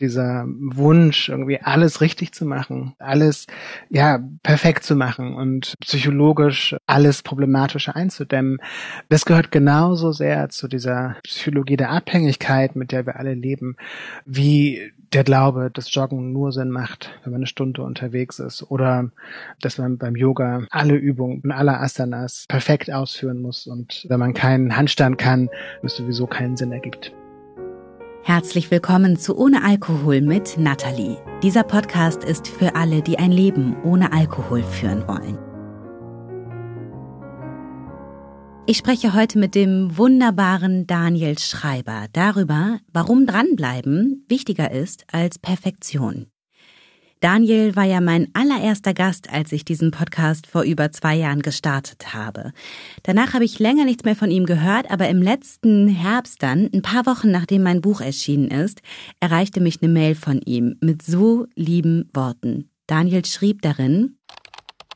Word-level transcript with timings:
dieser 0.00 0.46
Wunsch, 0.46 1.28
irgendwie 1.28 1.60
alles 1.60 2.00
richtig 2.00 2.32
zu 2.32 2.44
machen, 2.44 2.94
alles 2.98 3.46
ja 3.88 4.18
perfekt 4.42 4.84
zu 4.84 4.96
machen 4.96 5.34
und 5.34 5.74
psychologisch 5.80 6.76
alles 6.86 7.22
Problematische 7.22 7.94
einzudämmen, 7.94 8.58
das 9.08 9.24
gehört 9.24 9.50
genauso 9.50 10.12
sehr 10.12 10.48
zu 10.48 10.68
dieser 10.68 11.16
Psychologie 11.22 11.76
der 11.76 11.90
Abhängigkeit, 11.90 12.76
mit 12.76 12.92
der 12.92 13.06
wir 13.06 13.16
alle 13.16 13.34
leben, 13.34 13.76
wie 14.24 14.92
der 15.12 15.24
Glaube, 15.24 15.70
dass 15.72 15.92
Joggen 15.92 16.32
nur 16.32 16.52
Sinn 16.52 16.70
macht, 16.70 17.10
wenn 17.22 17.32
man 17.32 17.40
eine 17.40 17.46
Stunde 17.46 17.82
unterwegs 17.82 18.38
ist 18.38 18.70
oder 18.70 19.10
dass 19.60 19.78
man 19.78 19.98
beim 19.98 20.16
Yoga 20.16 20.62
alle 20.70 20.94
Übungen 20.94 21.50
alle 21.50 21.78
Asanas 21.78 22.44
perfekt 22.48 22.92
ausführen 22.92 23.42
muss 23.42 23.66
und 23.66 24.06
wenn 24.08 24.20
man 24.20 24.34
keinen 24.34 24.76
Handstand 24.76 25.18
kann, 25.18 25.48
es 25.82 25.96
sowieso 25.96 26.26
keinen 26.26 26.56
Sinn 26.56 26.72
ergibt. 26.72 27.12
Herzlich 28.22 28.70
willkommen 28.70 29.16
zu 29.16 29.34
Ohne 29.34 29.64
Alkohol 29.64 30.20
mit 30.20 30.58
Natalie. 30.58 31.16
Dieser 31.42 31.62
Podcast 31.62 32.22
ist 32.22 32.46
für 32.46 32.74
alle, 32.74 33.00
die 33.00 33.18
ein 33.18 33.32
Leben 33.32 33.82
ohne 33.82 34.12
Alkohol 34.12 34.62
führen 34.62 35.08
wollen. 35.08 35.38
Ich 38.66 38.76
spreche 38.76 39.14
heute 39.14 39.38
mit 39.38 39.54
dem 39.54 39.96
wunderbaren 39.96 40.86
Daniel 40.86 41.38
Schreiber 41.38 42.08
darüber, 42.12 42.78
warum 42.92 43.24
dranbleiben 43.24 44.26
wichtiger 44.28 44.70
ist 44.70 45.06
als 45.10 45.38
Perfektion. 45.38 46.26
Daniel 47.20 47.76
war 47.76 47.84
ja 47.84 48.00
mein 48.00 48.28
allererster 48.32 48.94
Gast, 48.94 49.30
als 49.30 49.52
ich 49.52 49.66
diesen 49.66 49.90
Podcast 49.90 50.46
vor 50.46 50.62
über 50.62 50.90
zwei 50.90 51.16
Jahren 51.16 51.42
gestartet 51.42 52.14
habe. 52.14 52.52
Danach 53.02 53.34
habe 53.34 53.44
ich 53.44 53.58
länger 53.58 53.84
nichts 53.84 54.04
mehr 54.04 54.16
von 54.16 54.30
ihm 54.30 54.46
gehört, 54.46 54.90
aber 54.90 55.06
im 55.10 55.20
letzten 55.20 55.88
Herbst 55.88 56.42
dann, 56.42 56.70
ein 56.72 56.80
paar 56.80 57.04
Wochen 57.04 57.30
nachdem 57.30 57.62
mein 57.62 57.82
Buch 57.82 58.00
erschienen 58.00 58.48
ist, 58.48 58.80
erreichte 59.20 59.60
mich 59.60 59.82
eine 59.82 59.92
Mail 59.92 60.14
von 60.14 60.40
ihm 60.40 60.76
mit 60.80 61.02
so 61.02 61.46
lieben 61.54 62.08
Worten. 62.14 62.70
Daniel 62.86 63.26
schrieb 63.26 63.60
darin, 63.60 64.16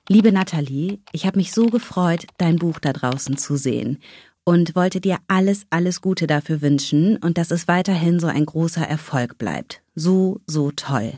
Liebe 0.08 0.32
Nathalie, 0.32 1.00
ich 1.12 1.26
habe 1.26 1.38
mich 1.38 1.52
so 1.52 1.66
gefreut, 1.66 2.26
dein 2.38 2.56
Buch 2.56 2.78
da 2.78 2.94
draußen 2.94 3.36
zu 3.36 3.56
sehen 3.56 3.98
und 4.44 4.74
wollte 4.74 5.00
dir 5.00 5.18
alles, 5.28 5.66
alles 5.68 6.00
Gute 6.00 6.26
dafür 6.26 6.62
wünschen 6.62 7.18
und 7.18 7.36
dass 7.36 7.50
es 7.50 7.68
weiterhin 7.68 8.18
so 8.18 8.28
ein 8.28 8.46
großer 8.46 8.86
Erfolg 8.86 9.36
bleibt. 9.36 9.82
So, 9.94 10.40
so 10.46 10.70
toll. 10.70 11.12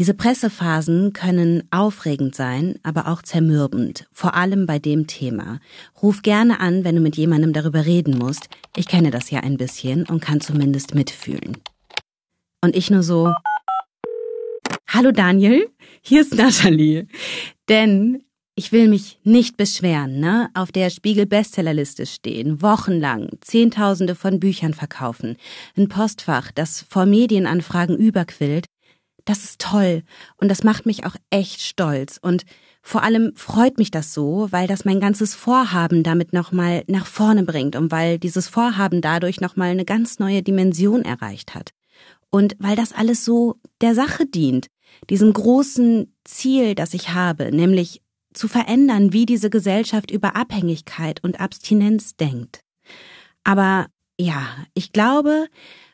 Diese 0.00 0.14
Pressephasen 0.14 1.12
können 1.12 1.64
aufregend 1.70 2.34
sein, 2.34 2.76
aber 2.82 3.06
auch 3.06 3.20
zermürbend, 3.20 4.08
vor 4.12 4.32
allem 4.34 4.64
bei 4.64 4.78
dem 4.78 5.06
Thema. 5.06 5.60
Ruf 6.02 6.22
gerne 6.22 6.58
an, 6.58 6.84
wenn 6.84 6.94
du 6.94 7.02
mit 7.02 7.18
jemandem 7.18 7.52
darüber 7.52 7.84
reden 7.84 8.16
musst. 8.16 8.48
Ich 8.74 8.88
kenne 8.88 9.10
das 9.10 9.30
ja 9.30 9.40
ein 9.40 9.58
bisschen 9.58 10.06
und 10.06 10.22
kann 10.22 10.40
zumindest 10.40 10.94
mitfühlen. 10.94 11.58
Und 12.62 12.76
ich 12.76 12.90
nur 12.90 13.02
so, 13.02 13.30
Hallo 14.88 15.12
Daniel, 15.12 15.68
hier 16.00 16.22
ist 16.22 16.34
Nathalie. 16.34 17.06
Denn 17.68 18.24
ich 18.54 18.72
will 18.72 18.88
mich 18.88 19.18
nicht 19.22 19.58
beschweren, 19.58 20.18
ne? 20.18 20.48
Auf 20.54 20.72
der 20.72 20.88
Spiegel 20.88 21.26
Bestsellerliste 21.26 22.06
stehen, 22.06 22.62
wochenlang, 22.62 23.28
Zehntausende 23.42 24.14
von 24.14 24.40
Büchern 24.40 24.72
verkaufen, 24.72 25.36
ein 25.76 25.90
Postfach, 25.90 26.52
das 26.52 26.86
vor 26.88 27.04
Medienanfragen 27.04 27.98
überquillt 27.98 28.64
das 29.24 29.44
ist 29.44 29.60
toll 29.60 30.02
und 30.36 30.48
das 30.48 30.64
macht 30.64 30.86
mich 30.86 31.04
auch 31.04 31.16
echt 31.30 31.60
stolz 31.62 32.18
und 32.20 32.44
vor 32.82 33.02
allem 33.02 33.32
freut 33.36 33.78
mich 33.78 33.90
das 33.90 34.14
so, 34.14 34.48
weil 34.50 34.66
das 34.66 34.84
mein 34.84 35.00
ganzes 35.00 35.34
Vorhaben 35.34 36.02
damit 36.02 36.32
nochmal 36.32 36.82
nach 36.86 37.06
vorne 37.06 37.42
bringt 37.42 37.76
und 37.76 37.92
weil 37.92 38.18
dieses 38.18 38.48
Vorhaben 38.48 39.02
dadurch 39.02 39.40
nochmal 39.40 39.70
eine 39.70 39.84
ganz 39.84 40.18
neue 40.18 40.42
Dimension 40.42 41.02
erreicht 41.02 41.54
hat. 41.54 41.72
Und 42.30 42.56
weil 42.58 42.76
das 42.76 42.92
alles 42.92 43.24
so 43.24 43.56
der 43.80 43.94
Sache 43.94 44.24
dient, 44.24 44.68
diesem 45.10 45.32
großen 45.32 46.14
Ziel, 46.24 46.74
das 46.74 46.94
ich 46.94 47.10
habe, 47.10 47.54
nämlich 47.54 48.02
zu 48.32 48.48
verändern, 48.48 49.12
wie 49.12 49.26
diese 49.26 49.50
Gesellschaft 49.50 50.10
über 50.10 50.36
Abhängigkeit 50.36 51.22
und 51.22 51.40
Abstinenz 51.40 52.16
denkt. 52.16 52.60
Aber 53.44 53.86
ja, 54.18 54.46
ich 54.74 54.92
glaube, 54.92 55.48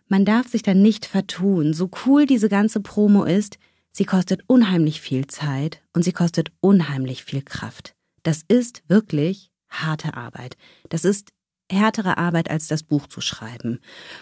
man 0.08 0.24
darf 0.24 0.48
sich 0.48 0.62
da 0.62 0.74
nicht 0.74 1.06
vertun. 1.06 1.74
So 1.74 1.90
cool 2.04 2.26
diese 2.26 2.48
ganze 2.48 2.80
Promo 2.80 3.24
ist, 3.24 3.58
sie 3.92 4.04
kostet 4.04 4.42
unheimlich 4.46 5.00
viel 5.00 5.26
Zeit 5.26 5.82
und 5.92 6.02
sie 6.02 6.12
kostet 6.12 6.52
unheimlich 6.60 7.24
viel 7.24 7.42
Kraft. 7.42 7.94
Das 8.22 8.42
ist 8.48 8.82
wirklich 8.88 9.50
harte 9.68 10.14
Arbeit. 10.14 10.56
Das 10.88 11.04
ist 11.04 11.30
härtere 11.70 12.16
Arbeit, 12.16 12.50
als 12.50 12.68
das 12.68 12.82
Buch 12.82 13.08
zu 13.08 13.20
schreiben. 13.20 13.80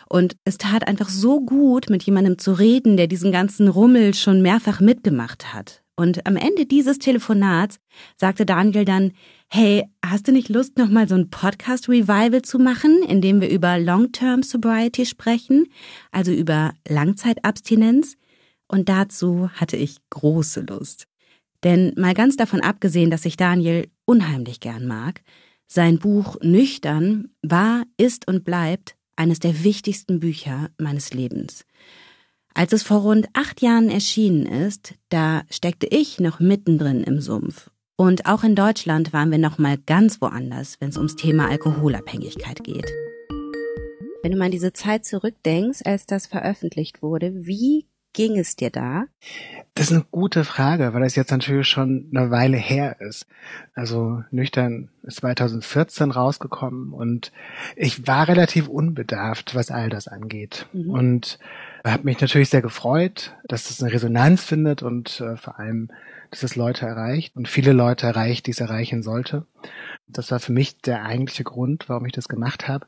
Und 0.09 0.37
es 0.45 0.59
tat 0.59 0.87
einfach 0.89 1.09
so 1.09 1.41
gut, 1.41 1.91
mit 1.91 2.03
jemandem 2.03 2.39
zu 2.39 2.53
reden, 2.53 2.97
der 2.97 3.07
diesen 3.07 3.33
ganzen 3.33 3.69
Rummel 3.69 4.15
schon 4.15 4.41
mehrfach 4.41 4.81
mitgemacht 4.81 5.53
hat. 5.53 5.84
Und 5.97 6.27
am 6.27 6.37
Ende 6.37 6.67
dieses 6.67 6.99
Telefonats 6.99 7.79
sagte 8.17 8.45
Daniel 8.45 8.85
dann, 8.85 9.13
hey, 9.49 9.85
hast 10.05 10.27
du 10.27 10.33
nicht 10.33 10.49
Lust, 10.49 10.77
nochmal 10.77 11.09
so 11.09 11.15
ein 11.15 11.31
Podcast-Revival 11.31 12.43
zu 12.43 12.59
machen, 12.59 13.03
in 13.03 13.21
dem 13.21 13.41
wir 13.41 13.49
über 13.49 13.79
Long-Term 13.79 14.43
Sobriety 14.43 15.07
sprechen, 15.07 15.67
also 16.11 16.33
über 16.33 16.75
Langzeitabstinenz? 16.89 18.17
Und 18.67 18.89
dazu 18.89 19.51
hatte 19.51 19.77
ich 19.77 19.99
große 20.11 20.63
Lust. 20.63 21.07
Denn 21.63 21.93
mal 21.97 22.15
ganz 22.15 22.37
davon 22.37 22.61
abgesehen, 22.61 23.11
dass 23.11 23.25
ich 23.25 23.37
Daniel 23.37 23.89
unheimlich 24.05 24.59
gern 24.61 24.87
mag, 24.87 25.23
sein 25.67 25.99
Buch 25.99 26.37
Nüchtern 26.43 27.31
war, 27.43 27.85
ist 27.97 28.29
und 28.29 28.45
bleibt 28.45 28.97
eines 29.17 29.39
der 29.39 29.65
wichtigsten 29.65 30.19
Bücher 30.21 30.71
meines 30.77 31.15
Lebens. 31.15 31.65
Als 32.57 32.73
es 32.73 32.85
vor 32.85 32.99
rund 32.99 33.27
acht 33.33 33.63
Jahren 33.63 33.91
erschienen 33.91 34.47
ist, 34.47 34.95
da 35.09 35.43
steckte 35.51 35.89
ich 35.91 36.21
noch 36.21 36.39
mittendrin 36.39 37.03
im 37.03 37.21
Sumpf. 37.21 37.69
Und 37.97 38.27
auch 38.27 38.45
in 38.45 38.55
Deutschland 38.55 39.13
waren 39.13 39.33
wir 39.33 39.39
noch 39.39 39.59
mal 39.59 39.77
ganz 39.77 40.21
woanders, 40.21 40.77
wenn 40.81 40.91
es 40.91 40.97
ums 40.97 41.17
Thema 41.17 41.49
Alkoholabhängigkeit 41.49 42.63
geht. 42.63 42.89
Wenn 44.23 44.31
du 44.31 44.39
mal 44.39 44.47
an 44.47 44.51
diese 44.53 44.73
Zeit 44.73 45.05
zurückdenkst, 45.05 45.81
als 45.85 46.07
das 46.07 46.29
veröffentlicht 46.29 47.03
wurde, 47.03 47.45
wie 47.45 47.87
ging 48.15 48.39
es 48.39 48.57
dir 48.57 48.71
da? 48.71 49.05
Das 49.75 49.91
ist 49.91 49.93
eine 49.93 50.07
gute 50.11 50.45
Frage, 50.45 50.95
weil 50.95 51.03
das 51.03 51.17
jetzt 51.17 51.33
natürlich 51.33 51.69
schon 51.69 52.09
eine 52.15 52.31
Weile 52.31 52.57
her 52.57 53.01
ist. 53.01 53.27
Also 53.75 54.23
nüchtern 54.31 54.89
ist 55.03 55.17
2014 55.17 56.13
rausgekommen 56.13 56.93
und 56.93 57.33
ich 57.77 58.07
war 58.07 58.29
relativ 58.29 58.69
unbedarft, 58.69 59.55
was 59.55 59.71
all 59.71 59.91
das 59.91 60.09
angeht. 60.09 60.67
Mhm. 60.73 60.91
Und 60.91 61.39
habe 61.85 62.05
mich 62.05 62.21
natürlich 62.21 62.49
sehr 62.49 62.63
gefreut, 62.63 63.37
dass 63.45 63.65
das 63.69 63.83
eine 63.83 63.93
Resonanz 63.93 64.45
findet 64.45 64.83
und 64.83 65.21
äh, 65.21 65.37
vor 65.37 65.59
allem, 65.59 65.91
dass 66.31 66.43
es 66.43 66.57
Leute 66.57 66.87
erreicht 66.87 67.37
und 67.37 67.49
viele 67.49 67.73
Leute 67.73 68.07
erreicht, 68.07 68.47
die 68.47 68.53
es 68.53 68.61
erreichen 68.61 69.03
sollte. 69.03 69.45
Das 70.07 70.31
war 70.31 70.41
für 70.41 70.53
mich 70.53 70.79
der 70.79 71.05
eigentliche 71.05 71.45
Grund, 71.45 71.89
warum 71.89 72.07
ich 72.07 72.13
das 72.13 72.29
gemacht 72.29 72.69
habe. 72.69 72.87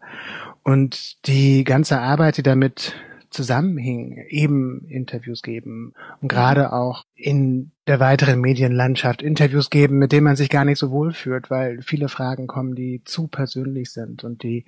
Und 0.63 1.27
die 1.27 1.65
ganze 1.65 2.01
Arbeit, 2.01 2.39
die 2.39 2.43
damit 2.43 2.95
zusammenhing, 3.37 4.25
eben 4.29 4.87
Interviews 4.89 5.43
geben 5.43 5.93
und 6.21 6.29
gerade 6.29 6.73
auch 6.73 7.05
in 7.15 7.73
der 7.87 8.01
weiteren 8.01 8.41
Medienlandschaft 8.41 9.23
Interviews 9.23 9.71
geben, 9.71 9.99
mit 9.99 10.11
denen 10.11 10.25
man 10.25 10.37
sich 10.37 10.49
gar 10.49 10.65
nicht 10.65 10.79
so 10.79 10.91
wohl 10.91 11.13
fühlt, 11.13 11.51
weil 11.51 11.83
viele 11.83 12.09
Fragen 12.09 12.47
kommen, 12.47 12.75
die 12.75 13.03
zu 13.05 13.29
persönlich 13.29 13.93
sind 13.93 14.25
und 14.25 14.43
die 14.43 14.65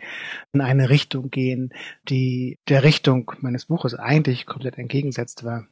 in 0.53 0.61
eine 0.61 0.91
Richtung 0.91 1.31
gehen, 1.31 1.73
die 2.09 2.59
der 2.69 2.85
Richtung 2.85 3.33
meines 3.41 3.67
Buches 3.67 3.95
eigentlich 3.95 4.47
komplett 4.47 4.79
entgegensetzt 4.79 5.45
war. 5.45 5.67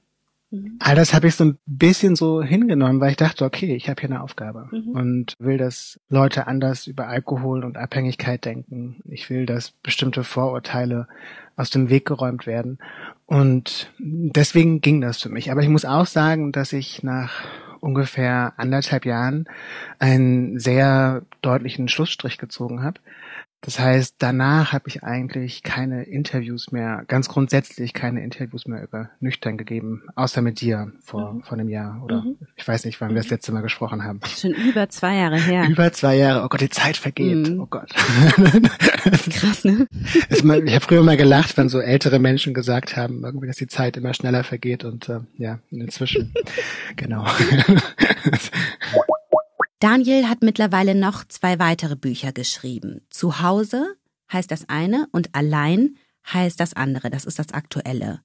Mhm. 0.51 0.77
All 0.79 0.95
das 0.95 1.13
habe 1.15 1.27
ich 1.27 1.35
so 1.35 1.45
ein 1.45 1.59
bisschen 1.67 2.17
so 2.17 2.43
hingenommen, 2.43 3.01
weil 3.01 3.11
ich 3.11 3.17
dachte, 3.17 3.45
okay, 3.45 3.75
ich 3.75 3.89
habe 3.89 4.01
hier 4.01 4.11
eine 4.11 4.23
Aufgabe 4.23 4.69
mhm. 4.71 4.91
und 4.91 5.35
will, 5.39 5.59
dass 5.59 6.01
Leute 6.09 6.47
anders 6.47 6.87
über 6.87 7.09
Alkohol 7.09 7.65
und 7.65 7.77
Abhängigkeit 7.77 8.45
denken. 8.45 9.01
Ich 9.09 9.29
will, 9.31 9.47
dass 9.47 9.71
bestimmte 9.71 10.25
Vorurteile 10.25 11.09
aus 11.57 11.71
dem 11.71 11.89
Weg 11.91 12.07
geräumt 12.07 12.47
werden. 12.47 12.79
Und 13.25 13.91
deswegen 13.99 14.81
ging 14.81 15.01
das 15.01 15.21
für 15.21 15.31
mich. 15.31 15.51
Aber 15.51 15.63
ich 15.63 15.69
muss 15.69 15.85
auch 15.85 16.07
sagen, 16.07 16.53
dass 16.53 16.73
ich 16.73 17.03
nach 17.03 17.45
ungefähr 17.81 18.55
anderthalb 18.57 19.05
Jahren 19.05 19.47
einen 19.99 20.59
sehr 20.59 21.23
deutlichen 21.43 21.89
Schlussstrich 21.89 22.39
gezogen 22.39 22.83
habe. 22.83 23.01
Das 23.63 23.81
heißt, 23.81 24.17
danach 24.19 24.73
habe 24.73 24.89
ich 24.89 25.03
eigentlich 25.03 25.63
keine 25.63 26.05
Interviews 26.05 26.71
mehr, 26.73 27.05
ganz 27.09 27.29
grundsätzlich 27.29 27.95
keine 27.95 28.23
Interviews 28.23 28.67
mehr 28.67 28.83
über 28.83 29.11
nüchtern 29.19 29.57
gegeben, 29.57 30.03
außer 30.15 30.41
mit 30.43 30.61
dir 30.61 30.93
vor, 31.01 31.33
mhm. 31.33 31.43
vor 31.43 31.59
einem 31.59 31.69
Jahr 31.69 32.03
oder 32.05 32.23
mhm. 32.23 32.37
ich 32.55 32.67
weiß 32.67 32.85
nicht, 32.85 33.01
wann 33.01 33.11
wir 33.11 33.17
das 33.17 33.27
mhm. 33.27 33.31
letzte 33.33 33.53
Mal 33.53 33.63
gesprochen 33.63 34.05
haben. 34.05 34.21
Schon 34.25 34.53
über 34.53 34.89
zwei 34.89 35.17
Jahre 35.17 35.39
her. 35.39 35.69
Über 35.69 35.93
zwei 35.93 36.17
Jahre. 36.17 36.45
Oh 36.45 36.49
Gott, 36.49 36.61
die 36.61 36.69
Zeit 36.69 36.97
vergeht. 36.97 37.49
Mhm. 37.49 37.61
Oh 37.61 37.67
Gott. 37.67 37.93
Krass, 39.31 39.65
ne? 39.65 39.87
ich 40.31 40.45
habe 40.45 40.81
früher 40.81 41.03
mal 41.03 41.17
gelacht, 41.17 41.57
wenn 41.57 41.69
so 41.69 41.81
ältere 41.81 42.19
Menschen 42.19 42.55
gesagt 42.55 42.97
haben, 42.97 43.25
irgendwie, 43.25 43.47
dass 43.47 43.57
die 43.57 43.67
Zeit 43.67 43.97
immer 43.97 44.15
schneller 44.15 44.45
vergeht 44.45 44.85
und 44.85 45.09
äh, 45.09 45.21
ja, 45.39 45.59
inzwischen. 45.71 46.33
genau. 46.97 47.27
Daniel 49.79 50.29
hat 50.29 50.43
mittlerweile 50.43 50.95
noch 50.95 51.25
zwei 51.29 51.59
weitere 51.59 51.97
Bücher 51.97 52.33
geschrieben. 52.33 53.03
Zuhause 53.11 53.97
heißt 54.33 54.51
das 54.51 54.69
eine 54.69 55.07
und 55.13 55.35
allein 55.35 55.97
heißt 56.33 56.59
das 56.59 56.73
andere. 56.73 57.11
Das 57.11 57.27
ist 57.27 57.39
das 57.39 57.53
aktuelle. 57.53 58.21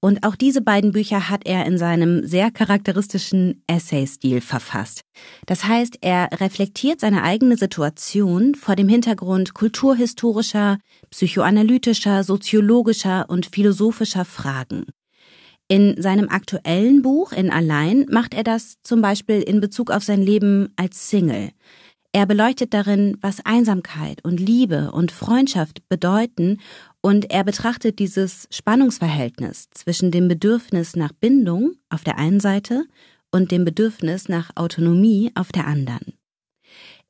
Und 0.00 0.24
auch 0.24 0.34
diese 0.34 0.62
beiden 0.62 0.92
Bücher 0.92 1.28
hat 1.28 1.46
er 1.46 1.66
in 1.66 1.76
seinem 1.76 2.26
sehr 2.26 2.50
charakteristischen 2.50 3.62
Essay-Stil 3.66 4.40
verfasst. 4.40 5.02
Das 5.46 5.64
heißt, 5.64 5.98
er 6.00 6.40
reflektiert 6.40 7.00
seine 7.00 7.22
eigene 7.22 7.58
Situation 7.58 8.54
vor 8.54 8.76
dem 8.76 8.88
Hintergrund 8.88 9.52
kulturhistorischer, 9.52 10.78
psychoanalytischer, 11.10 12.24
soziologischer 12.24 13.28
und 13.28 13.46
philosophischer 13.46 14.24
Fragen. 14.24 14.86
In 15.70 16.02
seinem 16.02 16.28
aktuellen 16.28 17.00
Buch 17.00 17.30
in 17.30 17.48
Allein 17.48 18.04
macht 18.10 18.34
er 18.34 18.42
das 18.42 18.78
zum 18.82 19.00
Beispiel 19.02 19.40
in 19.40 19.60
Bezug 19.60 19.92
auf 19.92 20.02
sein 20.02 20.20
Leben 20.20 20.72
als 20.74 21.08
Single. 21.10 21.50
Er 22.10 22.26
beleuchtet 22.26 22.74
darin, 22.74 23.16
was 23.20 23.46
Einsamkeit 23.46 24.24
und 24.24 24.40
Liebe 24.40 24.90
und 24.90 25.12
Freundschaft 25.12 25.88
bedeuten 25.88 26.58
und 27.02 27.30
er 27.30 27.44
betrachtet 27.44 28.00
dieses 28.00 28.48
Spannungsverhältnis 28.50 29.68
zwischen 29.70 30.10
dem 30.10 30.26
Bedürfnis 30.26 30.96
nach 30.96 31.12
Bindung 31.12 31.74
auf 31.88 32.02
der 32.02 32.18
einen 32.18 32.40
Seite 32.40 32.86
und 33.30 33.52
dem 33.52 33.64
Bedürfnis 33.64 34.28
nach 34.28 34.50
Autonomie 34.56 35.30
auf 35.36 35.52
der 35.52 35.68
anderen. 35.68 36.14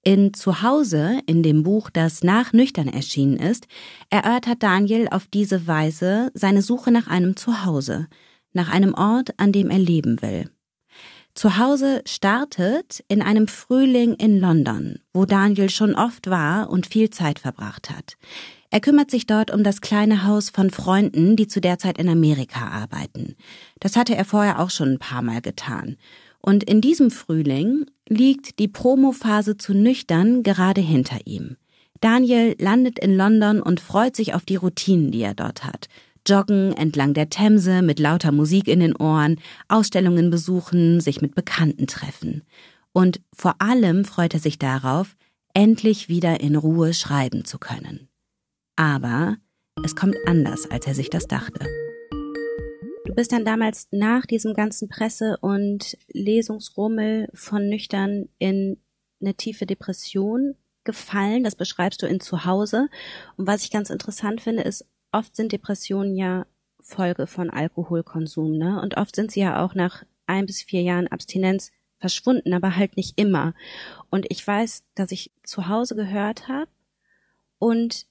In 0.02 0.34
Zuhause, 0.34 1.20
in 1.24 1.42
dem 1.42 1.62
Buch, 1.62 1.88
das 1.88 2.22
nach 2.22 2.52
Nüchtern 2.52 2.88
erschienen 2.88 3.38
ist, 3.38 3.66
erörtert 4.10 4.62
Daniel 4.62 5.08
auf 5.10 5.26
diese 5.28 5.66
Weise 5.66 6.30
seine 6.34 6.60
Suche 6.60 6.90
nach 6.90 7.06
einem 7.06 7.36
Zuhause, 7.36 8.06
nach 8.52 8.70
einem 8.70 8.94
Ort, 8.94 9.38
an 9.38 9.52
dem 9.52 9.70
er 9.70 9.78
leben 9.78 10.22
will. 10.22 10.50
Zuhause 11.34 12.02
startet 12.06 13.04
in 13.08 13.22
einem 13.22 13.46
Frühling 13.46 14.14
in 14.14 14.40
London, 14.40 14.98
wo 15.12 15.24
Daniel 15.24 15.70
schon 15.70 15.94
oft 15.94 16.28
war 16.28 16.70
und 16.70 16.86
viel 16.86 17.10
Zeit 17.10 17.38
verbracht 17.38 17.90
hat. 17.90 18.16
Er 18.70 18.80
kümmert 18.80 19.10
sich 19.10 19.26
dort 19.26 19.52
um 19.52 19.64
das 19.64 19.80
kleine 19.80 20.24
Haus 20.24 20.50
von 20.50 20.70
Freunden, 20.70 21.36
die 21.36 21.48
zu 21.48 21.60
der 21.60 21.78
Zeit 21.78 21.98
in 21.98 22.08
Amerika 22.08 22.68
arbeiten. 22.68 23.36
Das 23.80 23.96
hatte 23.96 24.14
er 24.14 24.24
vorher 24.24 24.60
auch 24.60 24.70
schon 24.70 24.90
ein 24.90 24.98
paar 24.98 25.22
Mal 25.22 25.40
getan. 25.40 25.96
Und 26.40 26.64
in 26.64 26.80
diesem 26.80 27.10
Frühling 27.10 27.86
liegt 28.08 28.58
die 28.58 28.68
Promophase 28.68 29.56
zu 29.56 29.74
nüchtern 29.74 30.42
gerade 30.42 30.80
hinter 30.80 31.18
ihm. 31.26 31.56
Daniel 32.00 32.56
landet 32.58 32.98
in 32.98 33.16
London 33.16 33.60
und 33.60 33.80
freut 33.80 34.16
sich 34.16 34.34
auf 34.34 34.44
die 34.44 34.56
Routinen, 34.56 35.10
die 35.10 35.20
er 35.20 35.34
dort 35.34 35.64
hat. 35.64 35.88
Joggen 36.26 36.72
entlang 36.72 37.14
der 37.14 37.30
Themse 37.30 37.82
mit 37.82 37.98
lauter 37.98 38.32
Musik 38.32 38.68
in 38.68 38.80
den 38.80 38.96
Ohren, 38.96 39.40
Ausstellungen 39.68 40.30
besuchen, 40.30 41.00
sich 41.00 41.20
mit 41.20 41.34
Bekannten 41.34 41.86
treffen. 41.86 42.42
Und 42.92 43.20
vor 43.32 43.56
allem 43.60 44.04
freut 44.04 44.34
er 44.34 44.40
sich 44.40 44.58
darauf, 44.58 45.16
endlich 45.54 46.08
wieder 46.08 46.40
in 46.40 46.56
Ruhe 46.56 46.94
schreiben 46.94 47.44
zu 47.44 47.58
können. 47.58 48.08
Aber 48.76 49.36
es 49.84 49.96
kommt 49.96 50.16
anders, 50.26 50.70
als 50.70 50.86
er 50.86 50.94
sich 50.94 51.10
das 51.10 51.26
dachte. 51.26 51.66
Du 53.06 53.14
bist 53.14 53.32
dann 53.32 53.44
damals 53.44 53.88
nach 53.90 54.26
diesem 54.26 54.54
ganzen 54.54 54.88
Presse- 54.88 55.36
und 55.40 55.96
Lesungsrummel 56.12 57.28
von 57.34 57.68
Nüchtern 57.68 58.28
in 58.38 58.80
eine 59.20 59.34
tiefe 59.34 59.66
Depression 59.66 60.54
gefallen. 60.84 61.42
Das 61.42 61.56
beschreibst 61.56 62.02
du 62.02 62.06
in 62.06 62.20
Zuhause. 62.20 62.88
Und 63.36 63.46
was 63.46 63.64
ich 63.64 63.70
ganz 63.70 63.90
interessant 63.90 64.40
finde, 64.40 64.62
ist, 64.62 64.86
oft 65.12 65.36
sind 65.36 65.52
Depressionen 65.52 66.16
ja 66.16 66.46
Folge 66.80 67.26
von 67.26 67.50
Alkoholkonsum, 67.50 68.56
ne? 68.56 68.80
Und 68.80 68.96
oft 68.96 69.14
sind 69.14 69.30
sie 69.30 69.40
ja 69.40 69.64
auch 69.64 69.74
nach 69.74 70.04
ein 70.26 70.46
bis 70.46 70.62
vier 70.62 70.82
Jahren 70.82 71.08
Abstinenz 71.08 71.72
verschwunden, 71.98 72.54
aber 72.54 72.76
halt 72.76 72.96
nicht 72.96 73.18
immer. 73.20 73.54
Und 74.08 74.26
ich 74.30 74.46
weiß, 74.46 74.84
dass 74.94 75.12
ich 75.12 75.30
zu 75.42 75.68
Hause 75.68 75.94
gehört 75.94 76.48
habe 76.48 76.70
und 77.58 78.06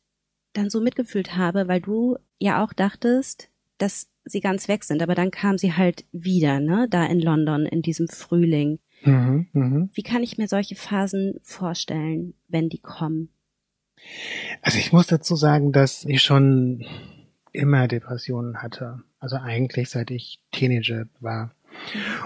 dann 0.53 0.69
so 0.69 0.81
mitgefühlt 0.81 1.35
habe, 1.35 1.67
weil 1.67 1.81
du 1.81 2.17
ja 2.37 2.63
auch 2.63 2.73
dachtest, 2.73 3.49
dass 3.77 4.09
sie 4.25 4.41
ganz 4.41 4.67
weg 4.67 4.83
sind, 4.83 5.01
aber 5.01 5.15
dann 5.15 5.31
kam 5.31 5.57
sie 5.57 5.73
halt 5.73 6.05
wieder, 6.11 6.59
ne, 6.59 6.87
da 6.89 7.05
in 7.05 7.19
London 7.19 7.65
in 7.65 7.81
diesem 7.81 8.07
Frühling. 8.07 8.79
Mhm, 9.03 9.47
mh. 9.53 9.89
Wie 9.93 10.03
kann 10.03 10.23
ich 10.23 10.37
mir 10.37 10.47
solche 10.47 10.75
Phasen 10.75 11.39
vorstellen, 11.41 12.33
wenn 12.47 12.69
die 12.69 12.79
kommen? 12.79 13.29
Also 14.61 14.77
ich 14.77 14.91
muss 14.91 15.07
dazu 15.07 15.35
sagen, 15.35 15.71
dass 15.71 16.05
ich 16.05 16.21
schon 16.21 16.85
immer 17.51 17.87
Depressionen 17.87 18.61
hatte. 18.61 19.01
Also 19.19 19.37
eigentlich 19.37 19.89
seit 19.89 20.11
ich 20.11 20.39
Teenager 20.51 21.05
war. 21.19 21.51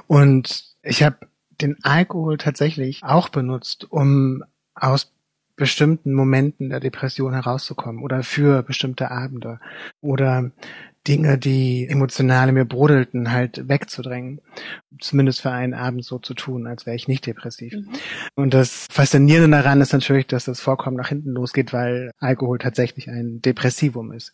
Und 0.07 0.65
ich 0.81 1.03
habe 1.03 1.17
den 1.61 1.83
Alkohol 1.83 2.37
tatsächlich 2.37 3.03
auch 3.03 3.29
benutzt, 3.29 3.89
um 3.89 4.43
aus 4.75 5.11
bestimmten 5.55 6.13
Momenten 6.13 6.69
der 6.69 6.79
Depression 6.79 7.33
herauszukommen 7.33 8.01
oder 8.03 8.23
für 8.23 8.63
bestimmte 8.63 9.11
Abende 9.11 9.59
oder 10.01 10.51
Dinge, 11.07 11.37
die 11.37 11.87
emotional 11.87 12.49
in 12.49 12.55
mir 12.55 12.65
brodelten, 12.65 13.31
halt 13.31 13.67
wegzudrängen. 13.67 14.39
Zumindest 14.99 15.41
für 15.41 15.51
einen 15.51 15.73
Abend 15.73 16.05
so 16.05 16.19
zu 16.19 16.33
tun, 16.33 16.65
als 16.67 16.85
wäre 16.85 16.95
ich 16.95 17.07
nicht 17.07 17.25
depressiv. 17.25 17.73
Mhm. 17.73 17.89
Und 18.35 18.53
das 18.53 18.87
Faszinierende 18.89 19.57
daran 19.57 19.81
ist 19.81 19.91
natürlich, 19.91 20.27
dass 20.27 20.45
das 20.45 20.61
Vorkommen 20.61 20.97
nach 20.97 21.09
hinten 21.09 21.31
losgeht, 21.31 21.73
weil 21.73 22.11
Alkohol 22.19 22.57
tatsächlich 22.57 23.09
ein 23.09 23.41
Depressivum 23.41 24.11
ist. 24.13 24.33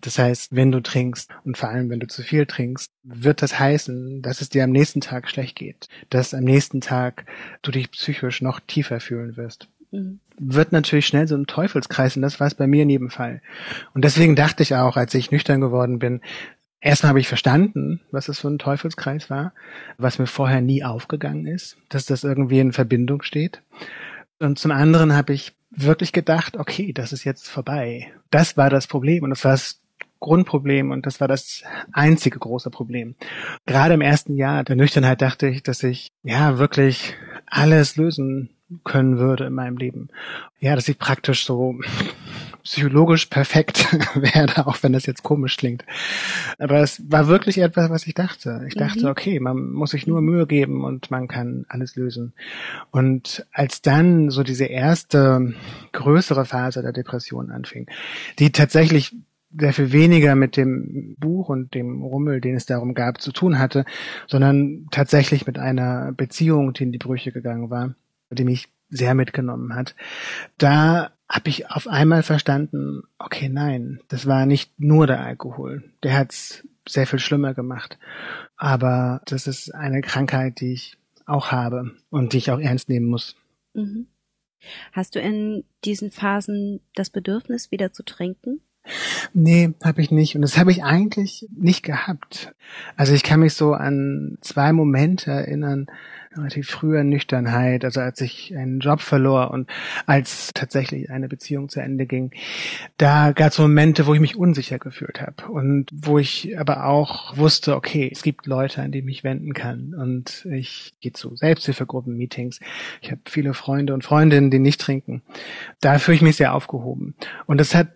Das 0.00 0.18
heißt, 0.18 0.56
wenn 0.56 0.72
du 0.72 0.80
trinkst 0.80 1.30
und 1.44 1.56
vor 1.56 1.68
allem 1.68 1.90
wenn 1.90 2.00
du 2.00 2.08
zu 2.08 2.22
viel 2.22 2.46
trinkst, 2.46 2.90
wird 3.04 3.42
das 3.42 3.58
heißen, 3.58 4.22
dass 4.22 4.40
es 4.40 4.48
dir 4.48 4.64
am 4.64 4.70
nächsten 4.70 5.00
Tag 5.00 5.28
schlecht 5.28 5.56
geht, 5.56 5.88
dass 6.10 6.34
am 6.34 6.44
nächsten 6.44 6.80
Tag 6.80 7.26
du 7.62 7.70
dich 7.70 7.90
psychisch 7.90 8.42
noch 8.42 8.60
tiefer 8.60 9.00
fühlen 9.00 9.36
wirst. 9.36 9.68
Mhm. 9.92 10.20
wird 10.38 10.72
natürlich 10.72 11.06
schnell 11.06 11.28
so 11.28 11.36
ein 11.36 11.46
Teufelskreis 11.46 12.16
und 12.16 12.22
das 12.22 12.40
war 12.40 12.46
es 12.46 12.54
bei 12.54 12.66
mir 12.66 12.82
in 12.82 12.90
jedem 12.90 13.10
Fall. 13.10 13.42
Und 13.94 14.04
deswegen 14.04 14.34
dachte 14.34 14.62
ich 14.62 14.74
auch, 14.74 14.96
als 14.96 15.14
ich 15.14 15.30
nüchtern 15.30 15.60
geworden 15.60 15.98
bin, 15.98 16.22
erstmal 16.80 17.10
habe 17.10 17.20
ich 17.20 17.28
verstanden, 17.28 18.00
was 18.10 18.28
es 18.28 18.40
für 18.40 18.48
ein 18.48 18.58
Teufelskreis 18.58 19.30
war, 19.30 19.52
was 19.98 20.18
mir 20.18 20.26
vorher 20.26 20.62
nie 20.62 20.82
aufgegangen 20.82 21.46
ist, 21.46 21.76
dass 21.90 22.06
das 22.06 22.24
irgendwie 22.24 22.58
in 22.58 22.72
Verbindung 22.72 23.22
steht. 23.22 23.62
Und 24.38 24.58
zum 24.58 24.72
anderen 24.72 25.14
habe 25.14 25.34
ich 25.34 25.52
wirklich 25.70 26.12
gedacht, 26.12 26.56
okay, 26.56 26.92
das 26.92 27.12
ist 27.12 27.24
jetzt 27.24 27.48
vorbei. 27.48 28.12
Das 28.30 28.56
war 28.56 28.70
das 28.70 28.86
Problem 28.86 29.24
und 29.24 29.30
das 29.30 29.44
war 29.44 29.52
das 29.52 29.80
Grundproblem 30.20 30.90
und 30.90 31.04
das 31.04 31.20
war 31.20 31.28
das 31.28 31.62
einzige 31.92 32.38
große 32.38 32.70
Problem. 32.70 33.16
Gerade 33.66 33.94
im 33.94 34.00
ersten 34.00 34.36
Jahr 34.36 34.64
der 34.64 34.76
Nüchternheit 34.76 35.20
dachte 35.20 35.48
ich, 35.48 35.62
dass 35.62 35.82
ich 35.82 36.12
ja 36.22 36.58
wirklich 36.58 37.14
alles 37.46 37.96
lösen 37.96 38.50
können 38.84 39.18
würde 39.18 39.46
in 39.46 39.54
meinem 39.54 39.76
Leben. 39.76 40.08
Ja, 40.60 40.74
dass 40.74 40.88
ich 40.88 40.98
praktisch 40.98 41.44
so 41.44 41.78
psychologisch 42.62 43.26
perfekt 43.26 43.92
werde, 44.14 44.66
auch 44.66 44.82
wenn 44.82 44.92
das 44.92 45.06
jetzt 45.06 45.22
komisch 45.22 45.56
klingt. 45.56 45.84
Aber 46.58 46.80
es 46.80 47.02
war 47.10 47.26
wirklich 47.26 47.58
etwas, 47.58 47.90
was 47.90 48.06
ich 48.06 48.14
dachte. 48.14 48.64
Ich 48.68 48.74
dachte, 48.74 49.04
mhm. 49.04 49.10
okay, 49.10 49.40
man 49.40 49.72
muss 49.72 49.90
sich 49.90 50.06
nur 50.06 50.20
Mühe 50.20 50.46
geben 50.46 50.84
und 50.84 51.10
man 51.10 51.28
kann 51.28 51.64
alles 51.68 51.96
lösen. 51.96 52.32
Und 52.90 53.46
als 53.52 53.82
dann 53.82 54.30
so 54.30 54.42
diese 54.42 54.66
erste 54.66 55.54
größere 55.92 56.44
Phase 56.44 56.82
der 56.82 56.92
Depression 56.92 57.50
anfing, 57.50 57.86
die 58.38 58.52
tatsächlich 58.52 59.14
sehr 59.58 59.72
viel 59.72 59.92
weniger 59.92 60.34
mit 60.34 60.56
dem 60.56 61.16
Buch 61.18 61.48
und 61.48 61.74
dem 61.74 62.02
Rummel, 62.02 62.40
den 62.40 62.56
es 62.56 62.66
darum 62.66 62.94
gab, 62.94 63.20
zu 63.20 63.32
tun 63.32 63.58
hatte, 63.58 63.84
sondern 64.26 64.86
tatsächlich 64.90 65.46
mit 65.46 65.58
einer 65.58 66.12
Beziehung, 66.12 66.72
die 66.72 66.84
in 66.84 66.92
die 66.92 66.98
Brüche 66.98 67.32
gegangen 67.32 67.68
war, 67.70 67.94
die 68.34 68.44
mich 68.44 68.68
sehr 68.88 69.14
mitgenommen 69.14 69.74
hat. 69.74 69.94
Da 70.58 71.12
habe 71.28 71.48
ich 71.48 71.70
auf 71.70 71.88
einmal 71.88 72.22
verstanden, 72.22 73.02
okay, 73.18 73.48
nein, 73.48 74.00
das 74.08 74.26
war 74.26 74.44
nicht 74.44 74.78
nur 74.78 75.06
der 75.06 75.20
Alkohol. 75.20 75.82
Der 76.02 76.16
hat's 76.16 76.66
sehr 76.86 77.06
viel 77.06 77.18
schlimmer 77.18 77.54
gemacht. 77.54 77.98
Aber 78.56 79.22
das 79.26 79.46
ist 79.46 79.74
eine 79.74 80.02
Krankheit, 80.02 80.60
die 80.60 80.74
ich 80.74 80.98
auch 81.24 81.52
habe 81.52 81.92
und 82.10 82.32
die 82.32 82.38
ich 82.38 82.50
auch 82.50 82.60
ernst 82.60 82.88
nehmen 82.88 83.06
muss. 83.06 83.36
Mhm. 83.72 84.08
Hast 84.92 85.14
du 85.14 85.20
in 85.20 85.64
diesen 85.84 86.10
Phasen 86.10 86.80
das 86.94 87.10
Bedürfnis, 87.10 87.70
wieder 87.70 87.92
zu 87.92 88.04
trinken? 88.04 88.60
Nee, 89.32 89.74
habe 89.82 90.02
ich 90.02 90.10
nicht. 90.10 90.34
Und 90.34 90.42
das 90.42 90.58
habe 90.58 90.70
ich 90.70 90.82
eigentlich 90.82 91.46
nicht 91.54 91.82
gehabt. 91.82 92.52
Also 92.96 93.14
ich 93.14 93.22
kann 93.22 93.40
mich 93.40 93.54
so 93.54 93.74
an 93.74 94.38
zwei 94.40 94.72
Momente 94.72 95.30
erinnern, 95.30 95.86
relativ 96.36 96.68
früher 96.68 97.04
Nüchternheit, 97.04 97.84
also 97.84 98.00
als 98.00 98.20
ich 98.20 98.56
einen 98.56 98.80
Job 98.80 99.00
verlor 99.00 99.50
und 99.50 99.68
als 100.06 100.50
tatsächlich 100.54 101.10
eine 101.10 101.28
Beziehung 101.28 101.68
zu 101.68 101.80
Ende 101.80 102.06
ging, 102.06 102.32
da 102.96 103.32
gab 103.32 103.52
es 103.52 103.58
Momente, 103.58 104.06
wo 104.06 104.14
ich 104.14 104.20
mich 104.20 104.36
unsicher 104.36 104.78
gefühlt 104.78 105.20
habe 105.20 105.50
und 105.50 105.90
wo 105.92 106.18
ich 106.18 106.58
aber 106.58 106.86
auch 106.86 107.36
wusste, 107.36 107.76
okay, 107.76 108.08
es 108.10 108.22
gibt 108.22 108.46
Leute, 108.46 108.82
an 108.82 108.92
die 108.92 109.00
ich 109.00 109.04
mich 109.04 109.24
wenden 109.24 109.52
kann 109.52 109.94
und 109.94 110.46
ich 110.50 110.94
gehe 111.00 111.12
zu 111.12 111.36
Selbsthilfegruppen, 111.36 112.16
Meetings. 112.16 112.60
Ich 113.00 113.10
habe 113.10 113.20
viele 113.26 113.54
Freunde 113.54 113.94
und 113.94 114.04
Freundinnen, 114.04 114.50
die 114.50 114.58
nicht 114.58 114.80
trinken. 114.80 115.22
Da 115.80 115.98
fühle 115.98 116.16
ich 116.16 116.22
mich 116.22 116.36
sehr 116.36 116.54
aufgehoben 116.54 117.14
und 117.46 117.58
das 117.58 117.74
hat 117.74 117.88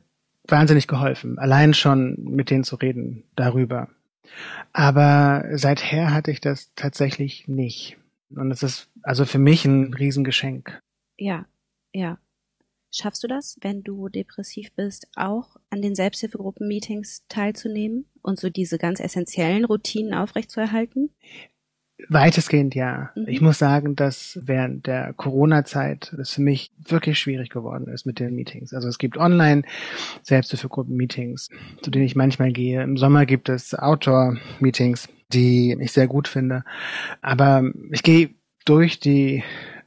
wahnsinnig 0.49 0.87
geholfen, 0.87 1.39
allein 1.39 1.75
schon 1.75 2.17
mit 2.23 2.51
denen 2.51 2.65
zu 2.65 2.77
reden 2.77 3.25
darüber. 3.35 3.89
Aber 4.73 5.45
seither 5.53 6.13
hatte 6.13 6.31
ich 6.31 6.41
das 6.41 6.73
tatsächlich 6.75 7.49
nicht. 7.49 7.97
Und 8.31 8.51
es 8.51 8.63
ist 8.63 8.91
also 9.03 9.25
für 9.25 9.39
mich 9.39 9.65
ein 9.65 9.95
Riesengeschenk. 9.95 10.81
Ja, 11.17 11.47
ja. 11.93 12.19
Schaffst 12.93 13.23
du 13.25 13.29
das, 13.29 13.59
wenn 13.61 13.83
du 13.83 14.09
depressiv 14.09 14.73
bist, 14.75 15.09
auch 15.17 15.57
an 15.71 15.83
den 15.83 15.95
Selbsthilfegruppen-Meetings 15.95 17.25
teilzunehmen 17.29 18.07
und 18.23 18.39
so 18.39 18.49
diese 18.49 18.79
ganz 18.79 19.01
essentiellen 19.01 19.65
Routinen 19.65 20.15
aufrechtzuerhalten? 20.15 21.11
Weitestgehend 22.09 22.75
ja. 22.75 23.11
Mhm. 23.15 23.29
Ich 23.29 23.41
muss 23.41 23.59
sagen, 23.59 23.97
dass 23.97 24.39
während 24.43 24.87
der 24.87 25.13
Corona-Zeit 25.15 26.13
es 26.15 26.31
für 26.31 26.43
mich 26.43 26.71
wirklich 26.79 27.19
schwierig 27.19 27.51
geworden 27.51 27.89
ist 27.89 28.07
mit 28.07 28.21
den 28.21 28.35
Meetings. 28.35 28.75
Also 28.75 28.89
es 28.89 28.99
gibt 28.99 29.17
online 29.17 29.63
Selbsthilfegruppen-Meetings, 30.23 31.49
zu 31.83 31.91
denen 31.91 32.05
ich 32.05 32.17
manchmal 32.17 32.53
gehe. 32.53 32.83
Im 32.83 32.97
Sommer 32.97 33.25
gibt 33.27 33.49
es 33.49 33.75
Outdoor-Meetings, 33.75 35.09
die 35.33 35.77
ich 35.81 35.93
sehr 35.93 36.07
gut 36.07 36.29
finde. 36.29 36.65
Aber 37.23 37.65
ich 37.91 38.03
gehe 38.03 38.31
durch 38.65 39.01
die 39.01 39.43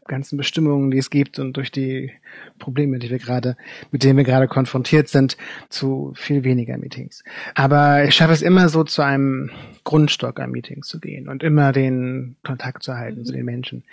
ganzen 0.10 0.38
Bestimmungen, 0.38 0.92
die 0.92 0.98
es 0.98 1.10
gibt 1.10 1.40
und 1.40 1.54
durch 1.54 1.72
die 1.72 2.12
Probleme, 2.58 3.00
die 3.00 3.10
wir 3.10 3.20
gerade, 3.20 3.56
mit 3.92 4.04
denen 4.04 4.18
wir 4.18 4.26
gerade 4.26 4.48
konfrontiert 4.48 5.08
sind, 5.08 5.38
zu 5.70 6.12
viel 6.16 6.44
weniger 6.44 6.78
Meetings. 6.78 7.24
Aber 7.56 8.04
ich 8.04 8.16
schaffe 8.16 8.34
es 8.34 8.42
immer 8.42 8.68
so 8.68 8.84
zu 8.84 9.02
einem 9.04 9.52
Grundstock 9.86 10.40
an 10.42 10.52
Meetings 10.52 10.88
zu 10.88 11.00
gehen 11.00 11.30
und 11.30 11.44
immer 11.44 11.72
den 11.72 12.36
Kontakt 12.44 12.84
zu 12.84 12.96
halten 12.96 13.20
mhm. 13.20 13.26
zu 13.26 13.34
den 13.34 13.46
Menschen, 13.46 13.86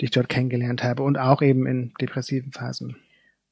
die 0.00 0.06
ich 0.06 0.10
dort 0.10 0.28
kennengelernt 0.28 0.82
habe 0.82 1.04
und 1.04 1.16
auch 1.16 1.40
eben 1.40 1.66
in 1.66 1.94
depressiven 2.00 2.52
Phasen. 2.52 2.96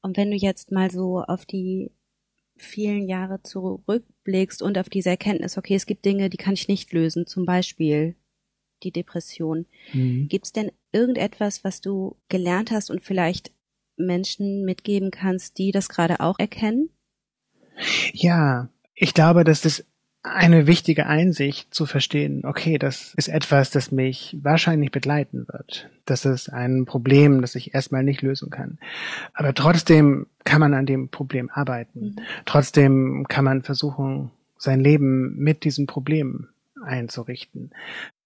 Und 0.03 0.17
wenn 0.17 0.31
du 0.31 0.37
jetzt 0.37 0.71
mal 0.71 0.91
so 0.91 1.21
auf 1.21 1.45
die 1.45 1.91
vielen 2.61 3.07
Jahre 3.07 3.41
zurückblickst 3.43 4.61
und 4.61 4.77
auf 4.77 4.89
diese 4.89 5.09
Erkenntnis, 5.09 5.57
okay, 5.57 5.75
es 5.75 5.85
gibt 5.85 6.05
Dinge, 6.05 6.29
die 6.29 6.37
kann 6.37 6.53
ich 6.53 6.67
nicht 6.67 6.93
lösen, 6.93 7.25
zum 7.27 7.45
Beispiel 7.45 8.15
die 8.83 8.91
Depression. 8.91 9.65
Mhm. 9.93 10.27
Gibt 10.27 10.45
es 10.45 10.51
denn 10.53 10.71
irgendetwas, 10.91 11.63
was 11.63 11.81
du 11.81 12.17
gelernt 12.29 12.71
hast 12.71 12.89
und 12.89 13.01
vielleicht 13.03 13.51
Menschen 13.97 14.65
mitgeben 14.65 15.11
kannst, 15.11 15.57
die 15.57 15.71
das 15.71 15.89
gerade 15.89 16.19
auch 16.19 16.39
erkennen? 16.39 16.89
Ja, 18.13 18.69
ich 18.93 19.13
glaube, 19.13 19.43
dass 19.43 19.61
das 19.61 19.85
eine 20.23 20.67
wichtige 20.67 21.07
Einsicht 21.07 21.73
zu 21.73 21.85
verstehen, 21.85 22.45
okay, 22.45 22.77
das 22.77 23.13
ist 23.15 23.27
etwas, 23.27 23.71
das 23.71 23.91
mich 23.91 24.37
wahrscheinlich 24.41 24.91
begleiten 24.91 25.47
wird. 25.47 25.89
Das 26.05 26.25
ist 26.25 26.49
ein 26.49 26.85
Problem, 26.85 27.41
das 27.41 27.55
ich 27.55 27.73
erstmal 27.73 28.03
nicht 28.03 28.21
lösen 28.21 28.49
kann. 28.51 28.77
Aber 29.33 29.53
trotzdem 29.53 30.27
kann 30.43 30.59
man 30.59 30.73
an 30.73 30.85
dem 30.85 31.09
Problem 31.09 31.49
arbeiten. 31.49 31.99
Mhm. 31.99 32.15
Trotzdem 32.45 33.25
kann 33.29 33.45
man 33.45 33.63
versuchen, 33.63 34.31
sein 34.57 34.79
Leben 34.79 35.35
mit 35.37 35.63
diesem 35.63 35.87
Problem 35.87 36.47
einzurichten 36.83 37.71